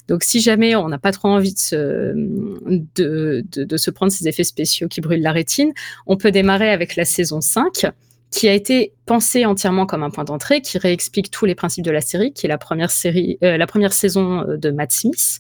Donc, 0.09 0.23
si 0.23 0.41
jamais 0.41 0.75
on 0.75 0.89
n'a 0.89 0.99
pas 0.99 1.13
trop 1.13 1.29
envie 1.29 1.53
de 1.53 1.59
se, 1.59 2.11
de, 2.13 3.45
de, 3.53 3.63
de 3.63 3.77
se 3.77 3.89
prendre 3.89 4.11
ces 4.11 4.27
effets 4.27 4.43
spéciaux 4.43 4.89
qui 4.89 4.99
brûlent 4.99 5.21
la 5.21 5.31
rétine, 5.31 5.71
on 6.07 6.17
peut 6.17 6.31
démarrer 6.31 6.71
avec 6.71 6.97
la 6.97 7.05
saison 7.05 7.39
5 7.39 7.85
qui 8.31 8.47
a 8.47 8.53
été 8.53 8.93
pensé 9.05 9.45
entièrement 9.45 9.85
comme 9.85 10.03
un 10.03 10.09
point 10.09 10.23
d'entrée, 10.23 10.61
qui 10.61 10.77
réexplique 10.77 11.31
tous 11.31 11.45
les 11.45 11.55
principes 11.55 11.85
de 11.85 11.91
la 11.91 12.01
série, 12.01 12.33
qui 12.33 12.45
est 12.45 12.49
la 12.49 12.57
première 12.57 12.91
série, 12.91 13.37
euh, 13.43 13.57
la 13.57 13.67
première 13.67 13.93
saison 13.93 14.41
euh, 14.41 14.57
de 14.57 14.69
Matt 14.69 14.91
Smith, 14.91 15.39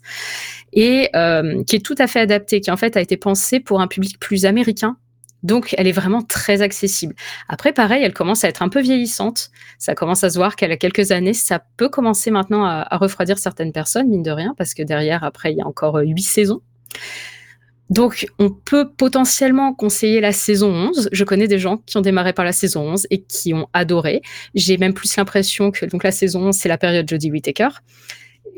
et 0.73 1.09
euh, 1.15 1.63
qui 1.63 1.75
est 1.75 1.85
tout 1.85 1.95
à 1.97 2.07
fait 2.07 2.19
adaptée, 2.19 2.61
qui 2.61 2.71
en 2.71 2.77
fait 2.77 2.95
a 2.95 3.01
été 3.01 3.17
pensée 3.17 3.59
pour 3.59 3.81
un 3.81 3.87
public 3.87 4.19
plus 4.19 4.45
américain. 4.45 4.97
Donc, 5.43 5.75
elle 5.77 5.87
est 5.87 5.91
vraiment 5.91 6.23
très 6.23 6.63
accessible. 6.63 7.13
Après, 7.47 7.71
pareil, 7.71 8.03
elle 8.03 8.13
commence 8.13 8.43
à 8.43 8.49
être 8.49 8.63
un 8.63 8.69
peu 8.69 8.81
vieillissante. 8.81 9.51
Ça 9.77 9.93
commence 9.93 10.23
à 10.23 10.31
se 10.31 10.37
voir 10.37 10.55
qu'elle 10.55 10.71
a 10.71 10.77
quelques 10.77 11.11
années. 11.11 11.33
Ça 11.33 11.61
peut 11.77 11.89
commencer 11.89 12.31
maintenant 12.31 12.65
à, 12.65 12.87
à 12.89 12.97
refroidir 12.97 13.37
certaines 13.37 13.71
personnes, 13.71 14.07
mine 14.09 14.23
de 14.23 14.31
rien, 14.31 14.55
parce 14.57 14.73
que 14.73 14.81
derrière, 14.81 15.23
après, 15.23 15.51
il 15.51 15.57
y 15.57 15.61
a 15.61 15.67
encore 15.67 15.97
huit 15.97 16.23
saisons. 16.23 16.61
Donc, 17.89 18.27
on 18.37 18.49
peut 18.49 18.89
potentiellement 18.89 19.73
conseiller 19.73 20.19
la 20.19 20.31
saison 20.31 20.69
11. 20.69 21.09
Je 21.11 21.23
connais 21.23 21.47
des 21.47 21.59
gens 21.59 21.77
qui 21.85 21.97
ont 21.97 22.01
démarré 22.01 22.33
par 22.33 22.45
la 22.45 22.51
saison 22.51 22.81
11 22.81 23.07
et 23.09 23.21
qui 23.21 23.53
ont 23.53 23.67
adoré. 23.73 24.21
J'ai 24.55 24.77
même 24.77 24.93
plus 24.93 25.15
l'impression 25.15 25.71
que 25.71 25.85
donc 25.85 26.03
la 26.03 26.11
saison 26.11 26.47
11, 26.47 26.55
c'est 26.55 26.69
la 26.69 26.77
période 26.77 27.09
Jodie 27.09 27.31
Whittaker. 27.31 27.69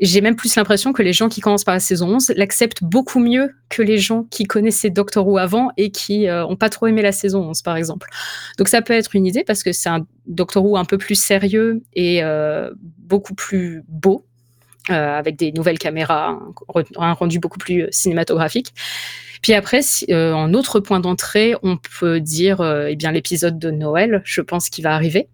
J'ai 0.00 0.22
même 0.22 0.34
plus 0.34 0.56
l'impression 0.56 0.92
que 0.92 1.02
les 1.02 1.12
gens 1.12 1.28
qui 1.28 1.42
commencent 1.42 1.64
par 1.64 1.74
la 1.74 1.80
saison 1.80 2.08
11 2.14 2.32
l'acceptent 2.36 2.82
beaucoup 2.82 3.18
mieux 3.18 3.50
que 3.68 3.82
les 3.82 3.98
gens 3.98 4.24
qui 4.24 4.44
connaissaient 4.44 4.88
Doctor 4.88 5.26
Who 5.26 5.36
avant 5.36 5.70
et 5.76 5.90
qui 5.90 6.26
euh, 6.26 6.46
ont 6.46 6.56
pas 6.56 6.70
trop 6.70 6.86
aimé 6.86 7.02
la 7.02 7.12
saison 7.12 7.50
11, 7.50 7.60
par 7.62 7.76
exemple. 7.76 8.08
Donc 8.56 8.68
ça 8.68 8.80
peut 8.80 8.94
être 8.94 9.14
une 9.14 9.26
idée 9.26 9.44
parce 9.44 9.62
que 9.62 9.72
c'est 9.72 9.90
un 9.90 10.06
Doctor 10.26 10.64
Who 10.64 10.78
un 10.78 10.86
peu 10.86 10.96
plus 10.96 11.16
sérieux 11.16 11.82
et 11.92 12.22
euh, 12.22 12.70
beaucoup 12.98 13.34
plus 13.34 13.82
beau, 13.88 14.24
euh, 14.24 14.29
avec 14.88 15.36
des 15.36 15.52
nouvelles 15.52 15.78
caméras, 15.78 16.38
un, 16.96 17.12
rendu 17.12 17.38
beaucoup 17.38 17.58
plus 17.58 17.86
cinématographique. 17.90 18.72
Puis 19.42 19.54
après, 19.54 19.82
si, 19.82 20.06
euh, 20.10 20.34
en 20.34 20.52
autre 20.54 20.80
point 20.80 21.00
d'entrée, 21.00 21.54
on 21.62 21.78
peut 21.98 22.20
dire 22.20 22.60
euh, 22.60 22.88
eh 22.88 22.96
bien 22.96 23.12
l'épisode 23.12 23.58
de 23.58 23.70
Noël, 23.70 24.22
je 24.24 24.40
pense 24.40 24.68
qu'il 24.68 24.84
va 24.84 24.94
arriver 24.94 25.28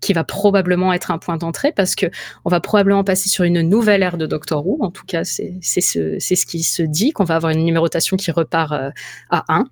qui 0.00 0.14
va 0.14 0.24
probablement 0.24 0.94
être 0.94 1.10
un 1.10 1.18
point 1.18 1.36
d'entrée 1.36 1.72
parce 1.72 1.94
que 1.94 2.06
on 2.46 2.48
va 2.48 2.60
probablement 2.60 3.04
passer 3.04 3.28
sur 3.28 3.44
une 3.44 3.60
nouvelle 3.60 4.02
ère 4.02 4.16
de 4.16 4.24
Doctor 4.24 4.66
Who. 4.66 4.78
En 4.80 4.90
tout 4.90 5.04
cas, 5.06 5.24
c'est 5.24 5.60
ce, 5.60 6.18
ce 6.18 6.46
qui 6.46 6.62
se 6.62 6.82
dit, 6.82 7.12
qu'on 7.12 7.24
va 7.24 7.36
avoir 7.36 7.52
une 7.52 7.62
numérotation 7.62 8.16
qui 8.16 8.30
repart 8.30 8.72
euh, 8.72 8.90
à 9.28 9.44
1. 9.48 9.66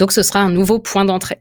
Donc 0.00 0.10
ce 0.10 0.24
sera 0.24 0.40
un 0.40 0.50
nouveau 0.50 0.80
point 0.80 1.04
d'entrée 1.04 1.38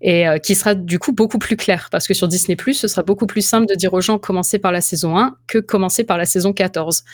et 0.00 0.28
euh, 0.28 0.38
qui 0.38 0.54
sera 0.54 0.74
du 0.74 0.98
coup 0.98 1.12
beaucoup 1.12 1.38
plus 1.38 1.56
clair 1.56 1.88
parce 1.90 2.06
que 2.06 2.14
sur 2.14 2.28
Disney+, 2.28 2.56
ce 2.72 2.88
sera 2.88 3.02
beaucoup 3.02 3.26
plus 3.26 3.42
simple 3.42 3.66
de 3.66 3.74
dire 3.74 3.92
aux 3.94 4.00
gens 4.00 4.18
commencer 4.18 4.58
par 4.58 4.72
la 4.72 4.80
saison 4.80 5.18
1 5.18 5.36
que 5.46 5.58
commencer 5.58 6.04
par 6.04 6.18
la 6.18 6.24
saison 6.24 6.52
14. 6.52 7.04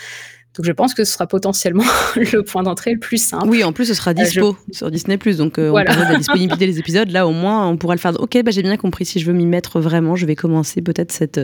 Donc 0.56 0.64
je 0.64 0.72
pense 0.72 0.94
que 0.94 1.04
ce 1.04 1.12
sera 1.12 1.26
potentiellement 1.26 1.84
le 2.16 2.42
point 2.42 2.62
d'entrée 2.62 2.92
le 2.92 2.98
plus 2.98 3.22
simple. 3.22 3.46
Oui, 3.48 3.62
en 3.62 3.72
plus 3.72 3.86
ce 3.86 3.94
sera 3.94 4.14
dispo 4.14 4.50
euh, 4.50 4.52
je... 4.72 4.78
sur 4.78 4.90
Disney+. 4.90 5.18
Donc 5.18 5.58
euh, 5.58 5.68
voilà. 5.68 5.92
on 5.92 6.08
de 6.08 6.12
la 6.12 6.16
disponibilité 6.18 6.66
des 6.66 6.78
épisodes. 6.78 7.10
Là 7.10 7.26
au 7.26 7.32
moins 7.32 7.68
on 7.68 7.76
pourra 7.76 7.94
le 7.94 8.00
faire. 8.00 8.18
Ok, 8.20 8.42
bah, 8.42 8.50
j'ai 8.50 8.62
bien 8.62 8.76
compris. 8.76 9.04
Si 9.04 9.20
je 9.20 9.26
veux 9.26 9.34
m'y 9.34 9.46
mettre 9.46 9.80
vraiment, 9.80 10.16
je 10.16 10.26
vais 10.26 10.36
commencer 10.36 10.80
peut-être 10.82 11.12
cet, 11.12 11.40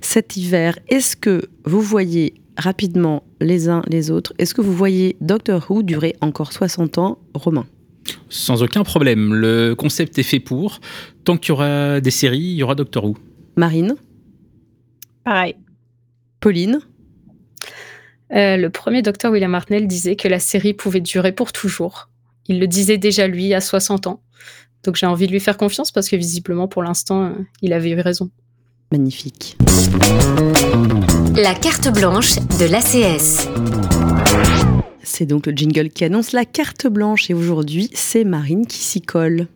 cet 0.00 0.36
hiver. 0.36 0.78
Est-ce 0.88 1.16
que 1.16 1.48
vous 1.64 1.80
voyez 1.80 2.34
rapidement 2.60 3.24
les 3.40 3.68
uns 3.68 3.82
les 3.88 4.10
autres, 4.10 4.34
est-ce 4.38 4.54
que 4.54 4.60
vous 4.60 4.74
voyez 4.74 5.16
Doctor 5.20 5.70
Who 5.70 5.82
durer 5.82 6.16
encore 6.20 6.52
60 6.52 6.98
ans, 6.98 7.18
Romain 7.34 7.66
Sans 8.28 8.62
aucun 8.62 8.84
problème. 8.84 9.34
Le 9.34 9.74
concept 9.74 10.18
est 10.18 10.24
fait 10.24 10.40
pour. 10.40 10.80
Tant 11.24 11.36
qu'il 11.36 11.50
y 11.50 11.52
aura 11.52 12.00
des 12.00 12.10
séries, 12.10 12.38
il 12.38 12.56
y 12.56 12.62
aura 12.62 12.74
Doctor 12.74 13.04
Who. 13.04 13.16
Marine 13.56 13.96
Pareil. 15.24 15.56
Pauline 16.40 16.80
euh, 18.32 18.56
le 18.56 18.70
premier 18.70 19.02
docteur 19.02 19.32
William 19.32 19.54
Hartnell 19.54 19.86
disait 19.88 20.16
que 20.16 20.28
la 20.28 20.38
série 20.38 20.72
pouvait 20.72 21.00
durer 21.00 21.32
pour 21.32 21.52
toujours. 21.52 22.08
Il 22.46 22.60
le 22.60 22.66
disait 22.66 22.98
déjà 22.98 23.26
lui 23.26 23.54
à 23.54 23.60
60 23.60 24.06
ans. 24.06 24.22
Donc 24.84 24.96
j'ai 24.96 25.06
envie 25.06 25.26
de 25.26 25.32
lui 25.32 25.40
faire 25.40 25.56
confiance 25.56 25.90
parce 25.90 26.08
que 26.08 26.16
visiblement 26.16 26.68
pour 26.68 26.82
l'instant, 26.82 27.24
euh, 27.24 27.30
il 27.60 27.72
avait 27.72 27.90
eu 27.90 28.00
raison. 28.00 28.30
Magnifique. 28.92 29.56
La 31.36 31.54
carte 31.54 31.92
blanche 31.92 32.36
de 32.58 32.66
l'ACS. 32.70 33.48
C'est 35.02 35.26
donc 35.26 35.46
le 35.46 35.52
jingle 35.52 35.88
qui 35.88 36.04
annonce 36.04 36.32
la 36.32 36.44
carte 36.44 36.86
blanche 36.86 37.30
et 37.30 37.34
aujourd'hui, 37.34 37.90
c'est 37.94 38.24
Marine 38.24 38.66
qui 38.66 38.78
s'y 38.78 39.00
colle. 39.00 39.46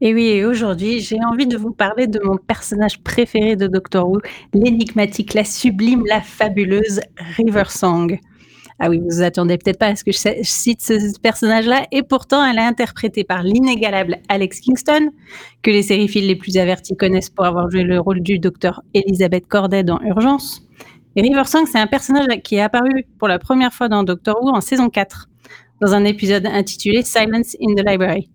Et 0.00 0.14
oui, 0.14 0.26
et 0.26 0.44
aujourd'hui, 0.44 1.00
j'ai 1.00 1.18
envie 1.24 1.46
de 1.46 1.56
vous 1.56 1.72
parler 1.72 2.06
de 2.06 2.20
mon 2.22 2.36
personnage 2.36 3.02
préféré 3.02 3.56
de 3.56 3.66
Doctor 3.66 4.08
Who, 4.08 4.20
l'énigmatique, 4.54 5.34
la 5.34 5.44
sublime, 5.44 6.04
la 6.06 6.20
fabuleuse 6.20 7.00
River 7.36 7.64
Song. 7.68 8.18
Ah 8.78 8.88
oui, 8.88 9.00
vous 9.00 9.08
vous 9.10 9.22
attendez 9.22 9.58
peut-être 9.58 9.80
pas 9.80 9.88
à 9.88 9.96
ce 9.96 10.04
que 10.04 10.12
je 10.12 10.18
cite 10.42 10.80
ce 10.80 11.18
personnage-là, 11.18 11.86
et 11.90 12.04
pourtant 12.04 12.44
elle 12.44 12.58
est 12.58 12.62
interprétée 12.62 13.24
par 13.24 13.42
l'inégalable 13.42 14.18
Alex 14.28 14.60
Kingston, 14.60 15.10
que 15.62 15.72
les 15.72 15.82
sériphiles 15.82 16.28
les 16.28 16.36
plus 16.36 16.56
avertis 16.58 16.96
connaissent 16.96 17.30
pour 17.30 17.44
avoir 17.44 17.68
joué 17.68 17.82
le 17.82 17.98
rôle 17.98 18.20
du 18.20 18.38
docteur 18.38 18.82
Elizabeth 18.94 19.48
Corday 19.48 19.82
dans 19.82 20.00
Urgence. 20.02 20.64
Et 21.18 21.20
River 21.20 21.42
Song, 21.46 21.66
c'est 21.66 21.80
un 21.80 21.88
personnage 21.88 22.28
qui 22.44 22.54
est 22.54 22.60
apparu 22.60 23.04
pour 23.18 23.26
la 23.26 23.40
première 23.40 23.72
fois 23.72 23.88
dans 23.88 24.04
Doctor 24.04 24.40
Who 24.40 24.50
en 24.50 24.60
saison 24.60 24.88
4, 24.88 25.28
dans 25.80 25.92
un 25.92 26.04
épisode 26.04 26.46
intitulé 26.46 27.02
Silence 27.02 27.56
in 27.60 27.74
the 27.74 27.84
Library. 27.84 28.30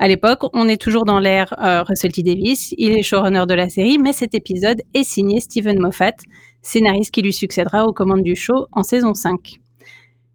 À 0.00 0.08
l'époque, 0.08 0.40
on 0.52 0.66
est 0.66 0.76
toujours 0.76 1.04
dans 1.04 1.20
l'ère 1.20 1.54
euh, 1.62 1.84
Russell 1.84 2.10
T. 2.10 2.24
Davis, 2.24 2.74
il 2.78 2.98
est 2.98 3.04
showrunner 3.04 3.44
de 3.46 3.54
la 3.54 3.68
série, 3.68 3.98
mais 3.98 4.12
cet 4.12 4.34
épisode 4.34 4.82
est 4.92 5.04
signé 5.04 5.38
Stephen 5.38 5.78
Moffat, 5.78 6.14
scénariste 6.62 7.12
qui 7.12 7.22
lui 7.22 7.32
succédera 7.32 7.86
aux 7.86 7.92
commandes 7.92 8.24
du 8.24 8.34
show 8.34 8.66
en 8.72 8.82
saison 8.82 9.14
5. 9.14 9.60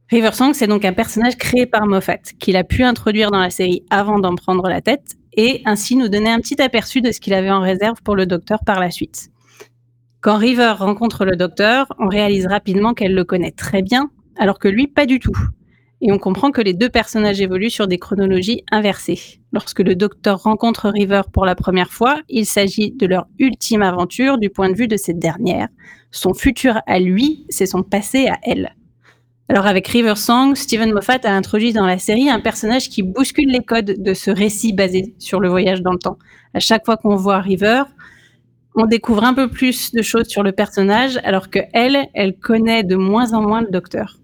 River 0.10 0.32
Song, 0.32 0.54
c'est 0.54 0.67
donc 0.67 0.86
un 0.86 0.93
personnage 0.93 1.36
créé 1.36 1.65
par 1.65 1.88
Moffat, 1.88 2.19
qu'il 2.39 2.56
a 2.56 2.63
pu 2.63 2.84
introduire 2.84 3.32
dans 3.32 3.41
la 3.41 3.49
série 3.49 3.84
avant 3.89 4.17
d'en 4.17 4.36
prendre 4.36 4.69
la 4.69 4.80
tête, 4.80 5.17
et 5.34 5.62
ainsi 5.65 5.97
nous 5.97 6.08
donner 6.08 6.30
un 6.30 6.39
petit 6.39 6.62
aperçu 6.62 7.01
de 7.01 7.12
ce 7.12 7.19
qu'il 7.19 7.34
avait 7.34 7.51
en 7.51 7.60
réserve 7.60 8.01
pour 8.01 8.15
le 8.15 8.25
docteur 8.25 8.60
par 8.65 8.80
la 8.80 8.91
suite. 8.91 9.31
Quand 10.22 10.38
River 10.38 10.74
rencontre 10.78 11.26
le 11.26 11.36
docteur, 11.36 11.88
on 12.00 12.08
réalise 12.08 12.48
rapidement 12.48 12.94
qu'elle 12.94 13.16
le 13.16 13.24
connaît 13.24 13.52
très 13.52 13.82
bien, 13.82 14.12
alors 14.38 14.60
que 14.60 14.68
lui, 14.68 14.88
pas 14.88 15.06
du 15.06 15.20
tout 15.20 15.38
et 16.02 16.12
on 16.12 16.18
comprend 16.18 16.52
que 16.52 16.62
les 16.62 16.74
deux 16.74 16.90
personnages 16.90 17.42
évoluent 17.42 17.70
sur 17.70 17.88
des 17.88 18.00
chronologies 18.00 18.64
inversées. 18.72 19.40
Lorsque 19.54 19.80
le 19.80 19.96
docteur 19.96 20.42
rencontre 20.42 20.90
River 20.90 21.22
pour 21.32 21.46
la 21.46 21.56
première 21.56 21.92
fois, 21.92 22.22
il 22.28 22.46
s'agit 22.46 22.92
de 22.92 23.06
leur 23.06 23.28
ultime 23.38 23.84
aventure 23.84 24.38
du 24.38 24.50
point 24.50 24.70
de 24.70 24.76
vue 24.76 24.88
de 24.88 24.98
cette 24.98 25.20
dernière. 25.20 25.68
Son 26.10 26.34
futur 26.34 26.82
à 26.88 27.00
lui, 27.00 27.46
c'est 27.50 27.68
son 27.68 27.84
passé 27.84 28.28
à 28.28 28.40
elle. 28.42 28.76
Alors 29.48 29.68
avec 29.68 29.88
River 29.88 30.16
Song, 30.16 30.56
Stephen 30.56 30.92
Moffat 30.94 31.20
a 31.24 31.32
introduit 31.32 31.74
dans 31.74 31.86
la 31.86 32.00
série 32.00 32.30
un 32.30 32.40
personnage 32.40 32.90
qui 32.90 33.04
bouscule 33.04 33.50
les 33.50 33.64
codes 33.64 34.02
de 34.02 34.14
ce 34.14 34.32
récit 34.32 34.74
basé 34.74 35.14
sur 35.20 35.40
le 35.40 35.50
voyage 35.50 35.82
dans 35.82 35.92
le 35.92 36.00
temps. 36.00 36.18
À 36.54 36.60
chaque 36.60 36.86
fois 36.86 36.98
qu'on 36.98 37.15
voit 37.15 37.42
River, 37.42 37.84
on 38.76 38.86
découvre 38.86 39.24
un 39.24 39.34
peu 39.34 39.50
plus 39.50 39.92
de 39.92 40.02
choses 40.02 40.28
sur 40.28 40.44
le 40.44 40.52
personnage, 40.52 41.19
alors 41.24 41.50
que 41.50 41.60
elle, 41.74 42.08
elle 42.13 42.38
connaît 42.38 42.84
de 42.84 42.96
moins 42.96 43.34
en 43.34 43.42
moins 43.42 43.62
le 43.62 43.69
docteur. 43.69 44.17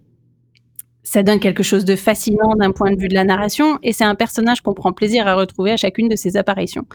Ça 1.03 1.23
donne 1.23 1.39
quelque 1.39 1.63
chose 1.63 1.85
de 1.85 1.95
fascinant 1.95 2.55
d'un 2.55 2.71
point 2.71 2.91
de 2.91 2.99
vue 2.99 3.07
de 3.07 3.13
la 3.13 3.23
narration, 3.23 3.79
et 3.83 3.93
c'est 3.93 4.03
un 4.03 4.15
personnage 4.15 4.61
qu'on 4.61 4.73
prend 4.73 4.93
plaisir 4.93 5.27
à 5.27 5.35
retrouver 5.35 5.71
à 5.71 5.77
chacune 5.77 6.09
de 6.09 6.15
ses 6.15 6.37
apparitions. 6.37 6.85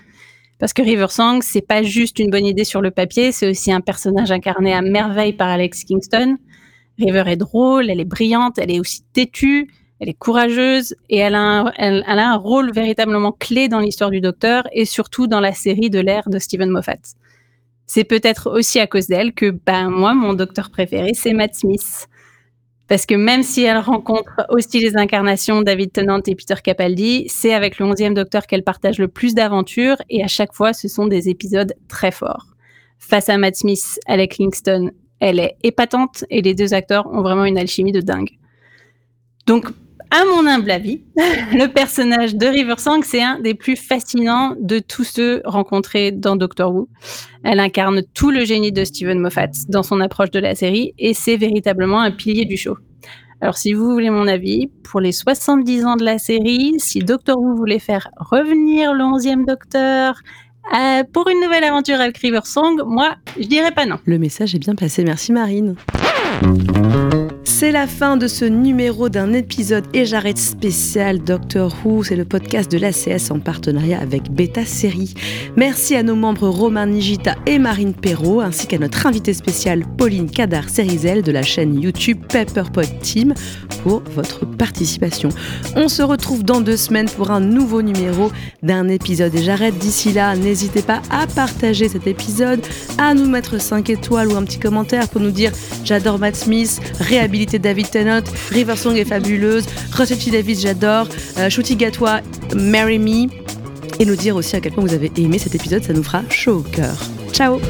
Parce 0.59 0.73
que 0.73 0.83
River 0.83 1.09
Song, 1.09 1.41
c'est 1.43 1.67
pas 1.67 1.83
juste 1.83 2.19
une 2.19 2.31
bonne 2.31 2.47
idée 2.47 2.65
sur 2.65 2.83
le 2.83 2.91
papier, 2.91 3.33
c'est 3.33 3.51
aussi 3.51 3.73
un 3.73 3.81
personnage 3.81 4.31
incarné 4.31 4.73
à 4.73 4.83
merveille 4.83 5.33
par 5.33 5.49
Alex 5.49 5.85
Kingston, 5.85 6.37
River 6.99 7.25
est 7.27 7.37
drôle, 7.37 7.91
elle 7.91 8.01
est 8.01 8.05
brillante, 8.05 8.59
elle 8.59 8.71
est 8.71 8.81
aussi 8.81 9.03
têtue, 9.13 9.71
elle 9.99 10.09
est 10.09 10.15
courageuse 10.15 10.95
et 11.09 11.19
elle 11.19 11.35
a 11.35 11.41
un, 11.41 11.73
elle, 11.77 12.05
a 12.07 12.33
un 12.33 12.37
rôle 12.37 12.73
véritablement 12.73 13.33
clé 13.33 13.69
dans 13.69 13.79
l'histoire 13.79 14.11
du 14.11 14.21
Docteur 14.21 14.65
et 14.73 14.85
surtout 14.85 15.27
dans 15.27 15.41
la 15.41 15.53
série 15.53 15.91
de 15.91 16.01
l'ère 16.01 16.29
de 16.29 16.39
Stephen 16.39 16.71
Moffat. 16.71 16.99
C'est 17.95 18.05
peut-être 18.05 18.51
aussi 18.51 18.81
à 18.81 18.87
cause 18.87 19.07
d'elle 19.07 19.35
que, 19.35 19.51
ben, 19.51 19.91
moi, 19.91 20.15
mon 20.15 20.33
Docteur 20.33 20.71
préféré, 20.71 21.13
c'est 21.13 21.35
Matt 21.35 21.55
Smith. 21.55 22.09
Parce 22.89 23.05
que 23.05 23.15
même 23.15 23.43
si 23.43 23.65
elle 23.65 23.77
rencontre 23.77 24.47
aussi 24.49 24.81
les 24.81 24.97
incarnations 24.97 25.61
David 25.61 25.93
Tennant 25.93 26.23
et 26.27 26.35
Peter 26.35 26.55
Capaldi, 26.65 27.27
c'est 27.29 27.53
avec 27.53 27.79
le 27.79 27.85
11e 27.85 28.15
Docteur 28.15 28.47
qu'elle 28.47 28.65
partage 28.65 28.99
le 28.99 29.09
plus 29.09 29.35
d'aventures 29.35 29.99
et 30.09 30.25
à 30.25 30.27
chaque 30.27 30.55
fois, 30.55 30.73
ce 30.73 30.89
sont 30.89 31.07
des 31.07 31.29
épisodes 31.29 31.75
très 31.87 32.13
forts. 32.13 32.47
Face 32.99 33.29
à 33.29 33.37
Matt 33.37 33.57
Smith, 33.57 34.01
Alec 34.07 34.37
Kingston 34.37 34.91
elle 35.21 35.39
est 35.39 35.57
épatante 35.63 36.25
et 36.31 36.41
les 36.41 36.55
deux 36.55 36.73
acteurs 36.73 37.07
ont 37.13 37.21
vraiment 37.21 37.45
une 37.45 37.59
alchimie 37.59 37.93
de 37.93 38.01
dingue. 38.01 38.31
Donc, 39.47 39.67
à 40.13 40.25
mon 40.27 40.47
humble 40.47 40.71
avis, 40.71 41.01
le 41.17 41.67
personnage 41.69 42.37
de 42.37 42.47
River 42.47 42.75
Song, 42.77 43.03
c'est 43.03 43.23
un 43.23 43.41
des 43.41 43.55
plus 43.55 43.77
fascinants 43.77 44.55
de 44.61 44.79
tous 44.79 45.05
ceux 45.05 45.41
rencontrés 45.47 46.13
dans 46.13 46.37
Doctor 46.37 46.73
Who. 46.73 46.89
Elle 47.45 47.59
incarne 47.59 48.03
tout 48.13 48.31
le 48.31 48.45
génie 48.45 48.73
de 48.73 48.85
Steven 48.85 49.19
Moffat 49.19 49.49
dans 49.69 49.83
son 49.83 50.01
approche 50.01 50.31
de 50.31 50.39
la 50.39 50.55
série 50.55 50.93
et 50.99 51.15
c'est 51.15 51.39
véritablement 51.39 52.01
un 52.01 52.11
pilier 52.11 52.45
du 52.45 52.59
show. 52.59 52.77
Alors, 53.41 53.57
si 53.57 53.73
vous 53.73 53.91
voulez 53.91 54.11
mon 54.11 54.29
avis, 54.29 54.69
pour 54.85 55.01
les 55.01 55.13
70 55.13 55.85
ans 55.87 55.97
de 55.97 56.05
la 56.05 56.19
série, 56.19 56.75
si 56.79 57.01
Doctor 57.01 57.41
Who 57.41 57.57
voulait 57.57 57.81
faire 57.81 58.09
revenir 58.17 58.93
le 58.93 59.03
11e 59.03 59.47
Docteur, 59.47 60.21
euh, 60.79 61.03
pour 61.11 61.29
une 61.29 61.41
nouvelle 61.41 61.65
aventure 61.65 62.01
avec 62.01 62.19
River 62.19 62.43
Song, 62.45 62.83
moi, 62.87 63.17
je 63.41 63.47
dirais 63.47 63.73
pas 63.73 63.87
non. 63.87 63.97
Le 64.05 64.19
message 64.19 64.55
est 64.55 64.61
bien 64.61 64.75
passé, 64.75 65.05
merci 65.05 65.33
Marine. 65.33 65.75
C'est 67.63 67.71
la 67.71 67.87
fin 67.87 68.17
de 68.17 68.27
ce 68.27 68.45
numéro 68.45 69.09
d'un 69.09 69.33
épisode 69.33 69.85
et 69.95 70.05
j'arrête 70.05 70.39
spécial 70.39 71.21
Doctor 71.21 71.73
Who. 71.85 72.03
C'est 72.03 72.17
le 72.17 72.25
podcast 72.25 72.69
de 72.69 72.77
l'ACS 72.77 73.31
en 73.31 73.39
partenariat 73.39 74.01
avec 74.01 74.33
Beta 74.33 74.67
Série. 74.67 75.15
Merci 75.57 75.95
à 75.95 76.03
nos 76.03 76.17
membres 76.17 76.49
Romain 76.49 76.87
Nigita 76.87 77.37
et 77.47 77.61
Marine 77.61 77.95
Perrault, 77.95 78.41
ainsi 78.41 78.67
qu'à 78.67 78.79
notre 78.79 79.07
invitée 79.07 79.33
spéciale 79.33 79.85
Pauline 79.97 80.29
Cadar 80.29 80.69
Cerizel 80.69 81.23
de 81.23 81.31
la 81.31 81.43
chaîne 81.43 81.81
YouTube 81.81 82.19
Pepperpot 82.29 82.83
Team 83.01 83.33
pour 83.85 84.03
votre 84.13 84.45
participation. 84.45 85.29
On 85.77 85.87
se 85.87 86.03
retrouve 86.03 86.43
dans 86.43 86.63
deux 86.63 86.77
semaines 86.77 87.09
pour 87.11 87.31
un 87.31 87.39
nouveau 87.39 87.83
numéro 87.83 88.33
d'un 88.65 88.89
épisode 88.89 89.37
et 89.37 89.43
j'arrête 89.43 89.79
d'ici 89.79 90.13
là. 90.13 90.35
N'hésitez 90.35 90.83
pas 90.83 91.01
à 91.11 91.29
partager 91.29 91.89
cet 91.89 92.09
épisode, 92.09 92.61
à 92.99 93.15
nous 93.15 93.29
mettre 93.31 93.61
5 93.61 93.89
étoiles 93.89 94.33
ou 94.33 94.37
un 94.37 94.43
petit 94.43 94.59
commentaire 94.59 95.09
pour 95.09 95.21
nous 95.21 95.31
dire 95.31 95.53
j'adore 95.85 96.19
Matt 96.19 96.35
Smith, 96.35 96.81
David 97.59 97.91
Tennant, 97.91 98.23
River 98.51 98.77
Song 98.77 98.97
est 98.97 99.05
fabuleuse, 99.05 99.65
Rossetti 99.97 100.31
Davis 100.31 100.61
j'adore, 100.61 101.07
euh, 101.39 101.51
Shooty 101.51 101.77
Gatwa, 101.77 102.21
Marry 102.55 102.99
Me, 102.99 103.29
et 103.99 104.05
nous 104.05 104.17
dire 104.17 104.37
aussi 104.37 104.57
à 104.57 104.61
quel 104.61 104.73
point 104.73 104.85
vous 104.85 104.95
avez 104.95 105.11
aimé 105.17 105.39
cet 105.39 105.55
épisode, 105.55 105.83
ça 105.83 105.93
nous 105.93 106.03
fera 106.03 106.23
chaud 106.29 106.59
au 106.59 106.63
cœur. 106.63 106.97
Ciao 107.33 107.61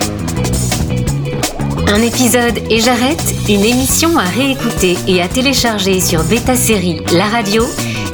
Un 1.89 2.03
épisode 2.03 2.59
et 2.71 2.81
j'arrête, 2.81 3.35
une 3.49 3.65
émission 3.65 4.17
à 4.19 4.25
réécouter 4.25 4.97
et 5.07 5.21
à 5.21 5.29
télécharger 5.29 6.01
sur 6.01 6.25
Beta 6.25 6.57
Série, 6.57 7.01
la 7.13 7.27
radio, 7.27 7.65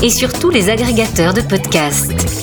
et 0.03 0.11
sur 0.11 0.33
tous 0.33 0.51
les 0.51 0.71
agrégateurs 0.71 1.35
de 1.35 1.41
podcasts. 1.41 2.38